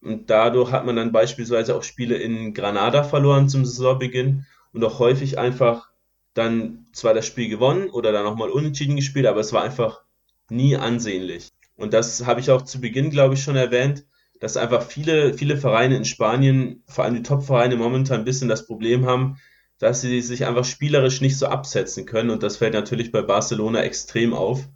[0.02, 4.98] Und dadurch hat man dann beispielsweise auch Spiele in Granada verloren zum Saisonbeginn und auch
[4.98, 5.88] häufig einfach
[6.34, 10.02] dann zwar das Spiel gewonnen oder dann nochmal unentschieden gespielt, aber es war einfach
[10.50, 11.48] nie ansehnlich.
[11.76, 14.04] Und das habe ich auch zu Beginn, glaube ich, schon erwähnt,
[14.40, 18.66] dass einfach viele, viele Vereine in Spanien, vor allem die Top-Vereine momentan ein bisschen das
[18.66, 19.38] Problem haben,
[19.82, 22.30] dass sie sich einfach spielerisch nicht so absetzen können.
[22.30, 24.68] Und das fällt natürlich bei Barcelona extrem auf.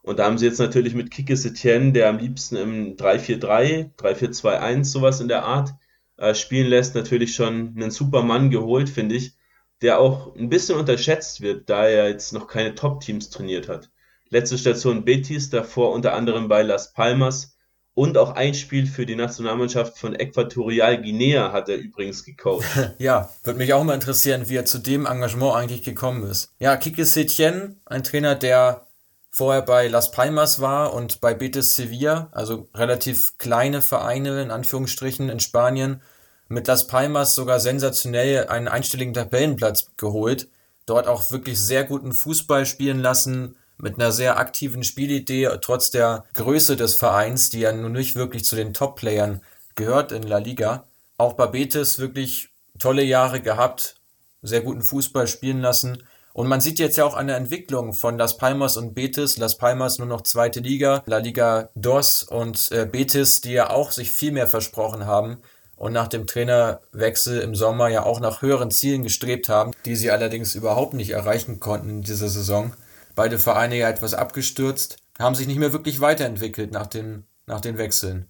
[0.00, 4.84] Und da haben sie jetzt natürlich mit Kike Setien, der am liebsten im 3-4-3, 3-4-2-1,
[4.84, 5.74] sowas in der Art
[6.16, 9.36] äh, spielen lässt, natürlich schon einen super Mann geholt, finde ich,
[9.82, 13.90] der auch ein bisschen unterschätzt wird, da er jetzt noch keine Top-Teams trainiert hat.
[14.30, 17.53] Letzte Station Betis, davor unter anderem bei Las Palmas
[17.94, 22.64] und auch ein Spiel für die Nationalmannschaft von Äquatorial Guinea hat er übrigens gecoacht.
[22.98, 26.52] ja, würde mich auch mal interessieren, wie er zu dem Engagement eigentlich gekommen ist.
[26.58, 28.86] Ja, Kike Setien, ein Trainer, der
[29.30, 35.28] vorher bei Las Palmas war und bei Betis Sevilla, also relativ kleine Vereine in Anführungsstrichen
[35.28, 36.02] in Spanien,
[36.48, 40.48] mit Las Palmas sogar sensationell einen einstelligen Tabellenplatz geholt,
[40.86, 46.24] dort auch wirklich sehr guten Fußball spielen lassen, mit einer sehr aktiven Spielidee, trotz der
[46.34, 49.40] Größe des Vereins, die ja nun nicht wirklich zu den Top-Playern
[49.74, 50.84] gehört in La Liga.
[51.16, 53.96] Auch bei Betis wirklich tolle Jahre gehabt,
[54.42, 56.02] sehr guten Fußball spielen lassen.
[56.32, 59.36] Und man sieht jetzt ja auch eine Entwicklung von Las Palmas und Betis.
[59.36, 63.92] Las Palmas nur noch zweite Liga, La Liga DOS und äh, Betis, die ja auch
[63.92, 65.38] sich viel mehr versprochen haben
[65.76, 70.10] und nach dem Trainerwechsel im Sommer ja auch nach höheren Zielen gestrebt haben, die sie
[70.10, 72.72] allerdings überhaupt nicht erreichen konnten in dieser Saison
[73.14, 77.78] beide Vereine ja etwas abgestürzt, haben sich nicht mehr wirklich weiterentwickelt nach den, nach den
[77.78, 78.26] Wechseln.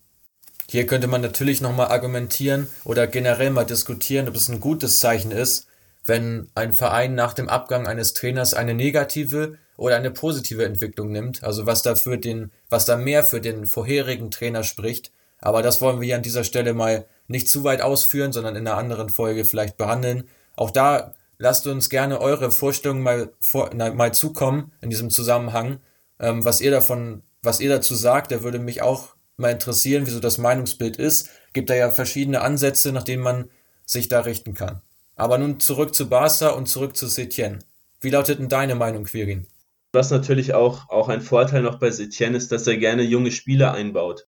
[0.68, 5.30] Hier könnte man natürlich nochmal argumentieren oder generell mal diskutieren, ob es ein gutes Zeichen
[5.30, 5.66] ist,
[6.06, 11.42] wenn ein Verein nach dem Abgang eines Trainers eine negative oder eine positive Entwicklung nimmt,
[11.42, 15.12] also was da für den, was da mehr für den vorherigen Trainer spricht.
[15.40, 18.66] Aber das wollen wir hier an dieser Stelle mal nicht zu weit ausführen, sondern in
[18.66, 20.28] einer anderen Folge vielleicht behandeln.
[20.56, 25.80] Auch da lasst uns gerne eure Vorstellungen mal, vor, na, mal zukommen in diesem Zusammenhang,
[26.18, 28.32] ähm, was ihr davon was ihr dazu sagt.
[28.32, 31.30] Da würde mich auch mal interessieren, wieso das Meinungsbild ist.
[31.52, 33.50] Gibt da ja verschiedene Ansätze, nach denen man
[33.86, 34.80] sich da richten kann.
[35.16, 37.62] Aber nun zurück zu Barca und zurück zu Setien.
[38.00, 39.46] Wie lautet denn deine Meinung, Quirin?
[39.92, 43.72] Was natürlich auch, auch ein Vorteil noch bei Setien ist, dass er gerne junge Spieler
[43.72, 44.26] einbaut.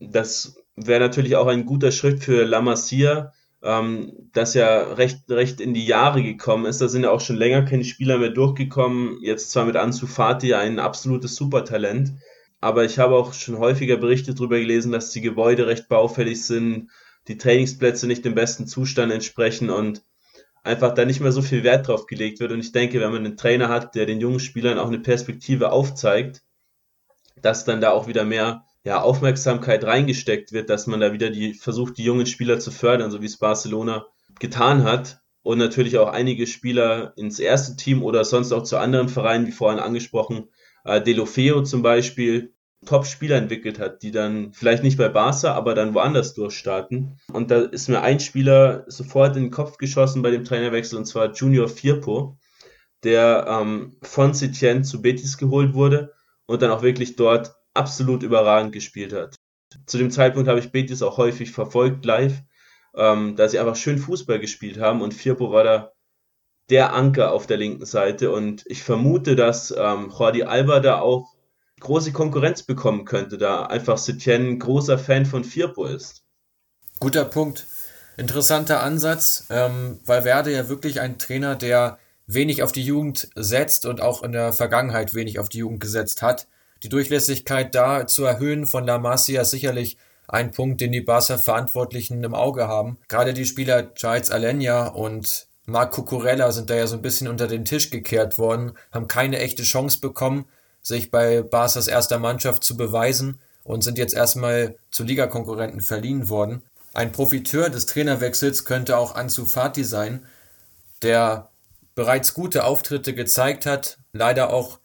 [0.00, 3.32] Das wäre natürlich auch ein guter Schritt für La Masia,
[3.64, 6.80] ähm, das ja recht, recht in die Jahre gekommen ist.
[6.80, 9.18] Da sind ja auch schon länger keine Spieler mehr durchgekommen.
[9.22, 12.12] Jetzt zwar mit Ansu Fati ein absolutes Supertalent,
[12.60, 16.90] aber ich habe auch schon häufiger Berichte darüber gelesen, dass die Gebäude recht baufällig sind,
[17.26, 20.02] die Trainingsplätze nicht dem besten Zustand entsprechen und
[20.62, 22.52] einfach da nicht mehr so viel Wert drauf gelegt wird.
[22.52, 25.72] Und ich denke, wenn man einen Trainer hat, der den jungen Spielern auch eine Perspektive
[25.72, 26.42] aufzeigt,
[27.40, 31.54] dass dann da auch wieder mehr ja, Aufmerksamkeit reingesteckt wird, dass man da wieder die
[31.54, 34.06] versucht, die jungen Spieler zu fördern, so wie es Barcelona
[34.38, 35.20] getan hat.
[35.42, 39.52] Und natürlich auch einige Spieler ins erste Team oder sonst auch zu anderen Vereinen, wie
[39.52, 40.48] vorhin angesprochen,
[40.84, 42.54] äh, Delofeo zum Beispiel,
[42.86, 47.18] Top-Spieler entwickelt hat, die dann vielleicht nicht bei Barca, aber dann woanders durchstarten.
[47.32, 51.06] Und da ist mir ein Spieler sofort in den Kopf geschossen bei dem Trainerwechsel, und
[51.06, 52.38] zwar Junior Firpo,
[53.02, 56.12] der ähm, von Setien zu Betis geholt wurde
[56.46, 59.36] und dann auch wirklich dort absolut überragend gespielt hat.
[59.86, 62.42] Zu dem Zeitpunkt habe ich Betis auch häufig verfolgt live,
[62.96, 65.92] ähm, da sie einfach schön Fußball gespielt haben und Firpo war da
[66.70, 71.34] der Anker auf der linken Seite und ich vermute, dass ähm, Jordi Alba da auch
[71.80, 76.24] große Konkurrenz bekommen könnte, da einfach Setien großer Fan von Firpo ist.
[77.00, 77.66] Guter Punkt.
[78.16, 83.86] Interessanter Ansatz, ähm, weil Werde ja wirklich ein Trainer, der wenig auf die Jugend setzt
[83.86, 86.46] und auch in der Vergangenheit wenig auf die Jugend gesetzt hat.
[86.84, 89.96] Die Durchlässigkeit da zu erhöhen von La Masia ist sicherlich
[90.28, 92.98] ein Punkt, den die Barca-Verantwortlichen im Auge haben.
[93.08, 97.48] Gerade die Spieler Charles Alenia und Marc Cucurella sind da ja so ein bisschen unter
[97.48, 100.46] den Tisch gekehrt worden, haben keine echte Chance bekommen
[100.84, 106.62] sich bei Barca's erster Mannschaft zu beweisen und sind jetzt erstmal zu Ligakonkurrenten verliehen worden.
[106.92, 110.26] Ein Profiteur des Trainerwechsels könnte auch Ansu Fati sein,
[111.02, 111.50] der
[111.94, 114.78] bereits gute Auftritte gezeigt hat, leider auch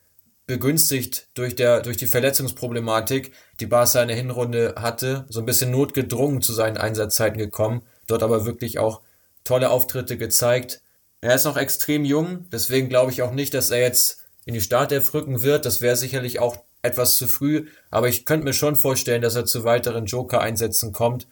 [0.49, 5.69] begünstigt durch, der, durch die Verletzungsproblematik, die Barca in der Hinrunde hatte, so ein bisschen
[5.69, 9.01] notgedrungen zu seinen Einsatzzeiten gekommen, dort aber wirklich auch
[9.43, 10.81] tolle Auftritte gezeigt.
[11.21, 14.61] Er ist noch extrem jung, deswegen glaube ich auch nicht, dass er jetzt in die
[14.61, 15.67] Startelf rücken wird.
[15.67, 19.45] Das wäre sicherlich auch etwas zu früh, aber ich könnte mir schon vorstellen, dass er
[19.45, 21.27] zu weiteren Joker-Einsätzen kommt.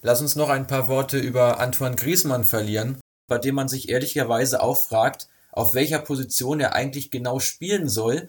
[0.00, 2.98] Lass uns noch ein paar Worte über Antoine Griezmann verlieren,
[3.28, 8.28] bei dem man sich ehrlicherweise auch fragt, auf welcher Position er eigentlich genau spielen soll.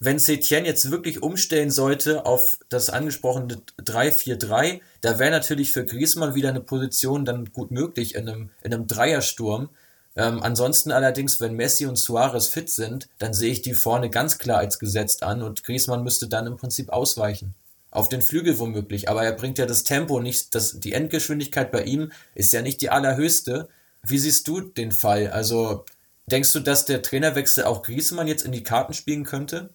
[0.00, 6.34] Wenn Setien jetzt wirklich umstellen sollte auf das angesprochene 3-4-3, da wäre natürlich für Griezmann
[6.34, 9.70] wieder eine Position dann gut möglich in einem, in einem Dreiersturm.
[10.16, 14.38] Ähm, ansonsten allerdings, wenn Messi und Suarez fit sind, dann sehe ich die vorne ganz
[14.38, 17.54] klar als gesetzt an und Griezmann müsste dann im Prinzip ausweichen.
[17.90, 21.84] Auf den Flügel womöglich, aber er bringt ja das Tempo nicht, das, die Endgeschwindigkeit bei
[21.84, 23.68] ihm ist ja nicht die allerhöchste.
[24.02, 25.30] Wie siehst du den Fall?
[25.30, 25.84] Also
[26.30, 29.70] denkst du, dass der Trainerwechsel auch Griezmann jetzt in die Karten spielen könnte?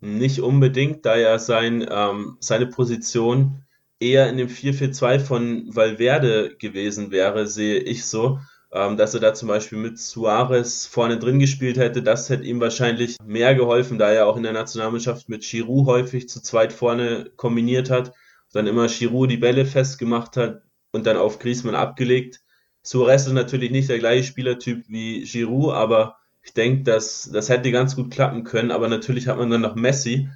[0.00, 3.64] Nicht unbedingt, da ja sein, ähm, seine Position
[4.00, 8.38] eher in dem 4-4-2 von Valverde gewesen wäre, sehe ich so
[8.74, 12.02] ähm, dass er da zum Beispiel mit Suarez vorne drin gespielt hätte.
[12.02, 16.28] Das hätte ihm wahrscheinlich mehr geholfen, da er auch in der Nationalmannschaft mit Giroud häufig
[16.28, 18.12] zu zweit vorne kombiniert hat,
[18.52, 22.40] dann immer Giroud die Bälle festgemacht hat und dann auf Griezmann abgelegt.
[22.86, 27.72] Suarez ist natürlich nicht der gleiche Spielertyp wie Giroud, aber ich denke, dass das hätte
[27.72, 28.70] ganz gut klappen können.
[28.70, 30.28] Aber natürlich hat man dann noch Messi,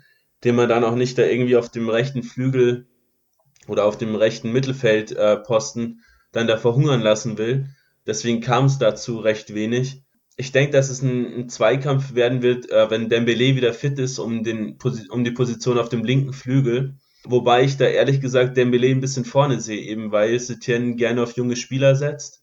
[0.44, 2.86] den man dann auch nicht da irgendwie auf dem rechten Flügel
[3.66, 6.02] oder auf dem rechten Mittelfeldposten äh,
[6.32, 7.68] dann da verhungern lassen will.
[8.06, 10.02] Deswegen kam es dazu recht wenig.
[10.38, 14.18] Ich denke, dass es ein, ein Zweikampf werden wird, äh, wenn Dembele wieder fit ist,
[14.18, 14.78] um, den,
[15.10, 16.94] um die Position auf dem linken Flügel.
[17.24, 21.36] Wobei ich da ehrlich gesagt Dembele ein bisschen vorne sehe, eben weil Setien gerne auf
[21.36, 22.37] junge Spieler setzt.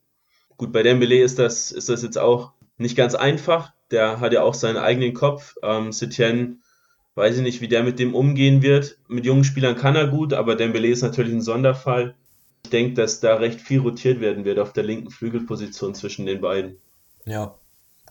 [0.57, 3.73] Gut, bei Dembele ist das, ist das jetzt auch nicht ganz einfach.
[3.91, 5.55] Der hat ja auch seinen eigenen Kopf.
[5.63, 6.61] Ähm, Setien,
[7.15, 8.97] weiß ich nicht, wie der mit dem umgehen wird.
[9.07, 12.15] Mit jungen Spielern kann er gut, aber Dembele ist natürlich ein Sonderfall.
[12.63, 16.41] Ich denke, dass da recht viel rotiert werden wird auf der linken Flügelposition zwischen den
[16.41, 16.77] beiden.
[17.25, 17.55] Ja,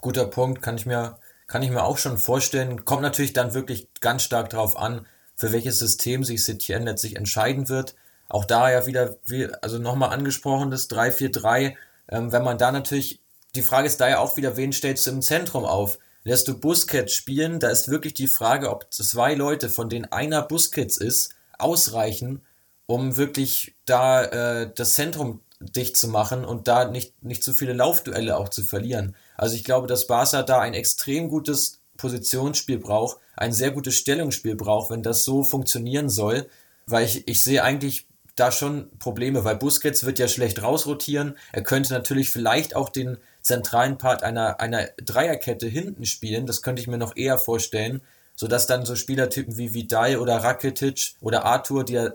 [0.01, 2.85] guter Punkt, kann ich mir, kann ich mir auch schon vorstellen.
[2.85, 7.69] Kommt natürlich dann wirklich ganz stark darauf an, für welches System sich Setien letztlich entscheiden
[7.69, 7.97] wird.
[8.29, 11.75] Auch da ja wieder, wie, also nochmal angesprochen, das 3-4-3,
[12.09, 13.21] ähm, wenn man da natürlich,
[13.55, 15.99] die Frage ist da ja auch wieder, wen stellst du im Zentrum auf?
[16.25, 17.61] Lässt du Busquets spielen?
[17.61, 22.43] Da ist wirklich die Frage, ob zwei Leute, von denen einer Busquets ist, ausreichen,
[22.87, 27.73] um wirklich da äh, das Zentrum dicht zu machen und da nicht, nicht zu viele
[27.73, 29.17] Laufduelle auch zu verlieren.
[29.37, 34.57] Also ich glaube, dass Barca da ein extrem gutes Positionsspiel braucht, ein sehr gutes Stellungsspiel
[34.57, 36.49] braucht, wenn das so funktionieren soll,
[36.87, 38.07] weil ich, ich sehe eigentlich
[38.37, 41.37] da schon Probleme, weil Busquets wird ja schlecht rausrotieren.
[41.53, 46.47] Er könnte natürlich vielleicht auch den zentralen Part einer, einer Dreierkette hinten spielen.
[46.47, 48.01] Das könnte ich mir noch eher vorstellen,
[48.35, 52.11] sodass dann so Spielertypen wie Vidal oder Rakitic oder Arthur, die ja,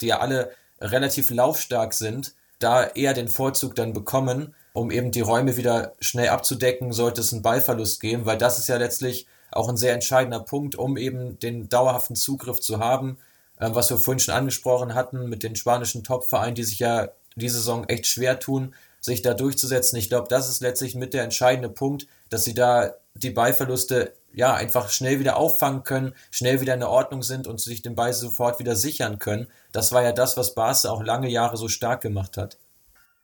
[0.00, 5.20] die ja alle relativ laufstark sind, da eher den Vorzug dann bekommen, um eben die
[5.20, 9.68] Räume wieder schnell abzudecken, sollte es einen Ballverlust geben, weil das ist ja letztlich auch
[9.68, 13.18] ein sehr entscheidender Punkt, um eben den dauerhaften Zugriff zu haben
[13.58, 17.88] was wir vorhin schon angesprochen hatten mit den spanischen Topvereinen, die sich ja diese Saison
[17.88, 19.98] echt schwer tun, sich da durchzusetzen.
[19.98, 24.54] Ich glaube, das ist letztlich mit der entscheidende Punkt, dass sie da die Ballverluste ja
[24.54, 28.12] einfach schnell wieder auffangen können, schnell wieder in der Ordnung sind und sich den Ball
[28.12, 29.48] sofort wieder sichern können.
[29.72, 32.58] Das war ja das, was Barca auch lange Jahre so stark gemacht hat.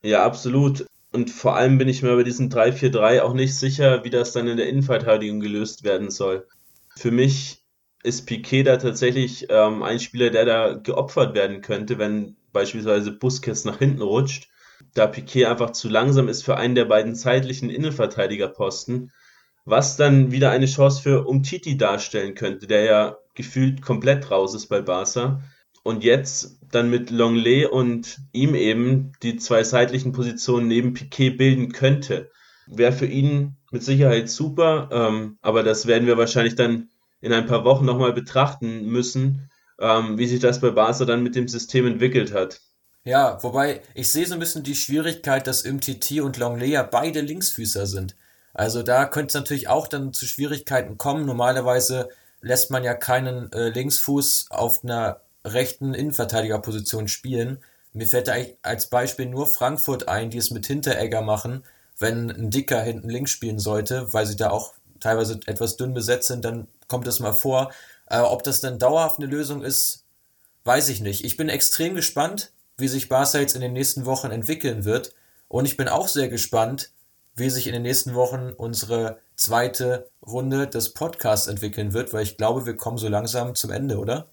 [0.02, 0.86] Ja, absolut.
[1.12, 4.46] Und vor allem bin ich mir bei diesem 3-4-3 auch nicht sicher, wie das dann
[4.46, 6.46] in der Innenverteidigung gelöst werden soll.
[6.96, 7.59] Für mich
[8.02, 13.64] ist Piquet da tatsächlich ähm, ein Spieler, der da geopfert werden könnte, wenn beispielsweise Busquets
[13.64, 14.48] nach hinten rutscht,
[14.94, 19.12] da Piquet einfach zu langsam ist für einen der beiden zeitlichen Innenverteidigerposten,
[19.64, 24.66] was dann wieder eine Chance für Umtiti darstellen könnte, der ja gefühlt komplett raus ist
[24.66, 25.42] bei Barca
[25.82, 31.72] und jetzt dann mit Longley und ihm eben die zwei seitlichen Positionen neben Piquet bilden
[31.72, 32.30] könnte.
[32.66, 36.88] Wäre für ihn mit Sicherheit super, ähm, aber das werden wir wahrscheinlich dann
[37.20, 41.34] in ein paar Wochen nochmal betrachten müssen, ähm, wie sich das bei Barca dann mit
[41.34, 42.60] dem System entwickelt hat.
[43.04, 47.22] Ja, wobei ich sehe so ein bisschen die Schwierigkeit, dass MTT und Longley ja beide
[47.22, 48.14] Linksfüßer sind.
[48.52, 51.24] Also da könnte es natürlich auch dann zu Schwierigkeiten kommen.
[51.24, 52.08] Normalerweise
[52.42, 57.58] lässt man ja keinen äh, Linksfuß auf einer rechten Innenverteidigerposition spielen.
[57.92, 61.64] Mir fällt da als Beispiel nur Frankfurt ein, die es mit Hinteregger machen,
[61.98, 66.28] wenn ein Dicker hinten links spielen sollte, weil sie da auch teilweise etwas dünn besetzt
[66.28, 67.70] sind, dann kommt das mal vor.
[68.06, 70.04] Äh, ob das dann dauerhaft eine Lösung ist,
[70.64, 71.24] weiß ich nicht.
[71.24, 75.14] Ich bin extrem gespannt, wie sich Barca jetzt in den nächsten Wochen entwickeln wird.
[75.48, 76.90] Und ich bin auch sehr gespannt,
[77.34, 82.36] wie sich in den nächsten Wochen unsere zweite Runde des Podcasts entwickeln wird, weil ich
[82.36, 84.28] glaube, wir kommen so langsam zum Ende, oder?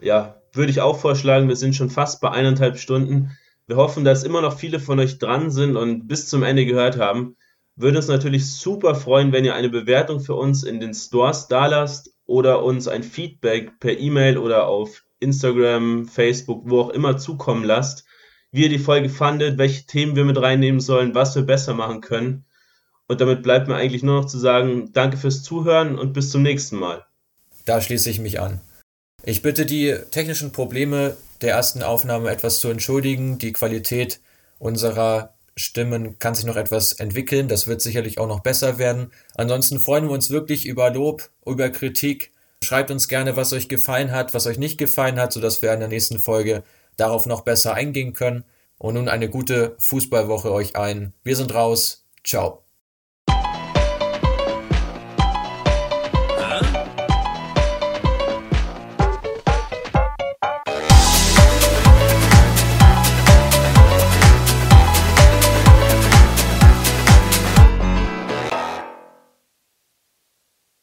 [0.00, 1.48] Ja, würde ich auch vorschlagen.
[1.48, 3.36] Wir sind schon fast bei eineinhalb Stunden.
[3.66, 6.98] Wir hoffen, dass immer noch viele von euch dran sind und bis zum Ende gehört
[6.98, 7.36] haben.
[7.80, 12.12] Würde uns natürlich super freuen, wenn ihr eine Bewertung für uns in den Stores dalasst
[12.26, 18.04] oder uns ein Feedback per E-Mail oder auf Instagram, Facebook, wo auch immer zukommen lasst,
[18.50, 22.00] wie ihr die Folge fandet, welche Themen wir mit reinnehmen sollen, was wir besser machen
[22.00, 22.44] können.
[23.06, 26.42] Und damit bleibt mir eigentlich nur noch zu sagen, danke fürs Zuhören und bis zum
[26.42, 27.06] nächsten Mal.
[27.64, 28.60] Da schließe ich mich an.
[29.22, 33.38] Ich bitte die technischen Probleme der ersten Aufnahme etwas zu entschuldigen.
[33.38, 34.20] Die Qualität
[34.58, 37.48] unserer Stimmen kann sich noch etwas entwickeln.
[37.48, 39.12] Das wird sicherlich auch noch besser werden.
[39.34, 42.32] Ansonsten freuen wir uns wirklich über Lob, über Kritik.
[42.62, 45.80] Schreibt uns gerne, was euch gefallen hat, was euch nicht gefallen hat, sodass wir in
[45.80, 46.64] der nächsten Folge
[46.96, 48.44] darauf noch besser eingehen können.
[48.78, 51.12] Und nun eine gute Fußballwoche euch ein.
[51.24, 52.04] Wir sind raus.
[52.24, 52.67] Ciao.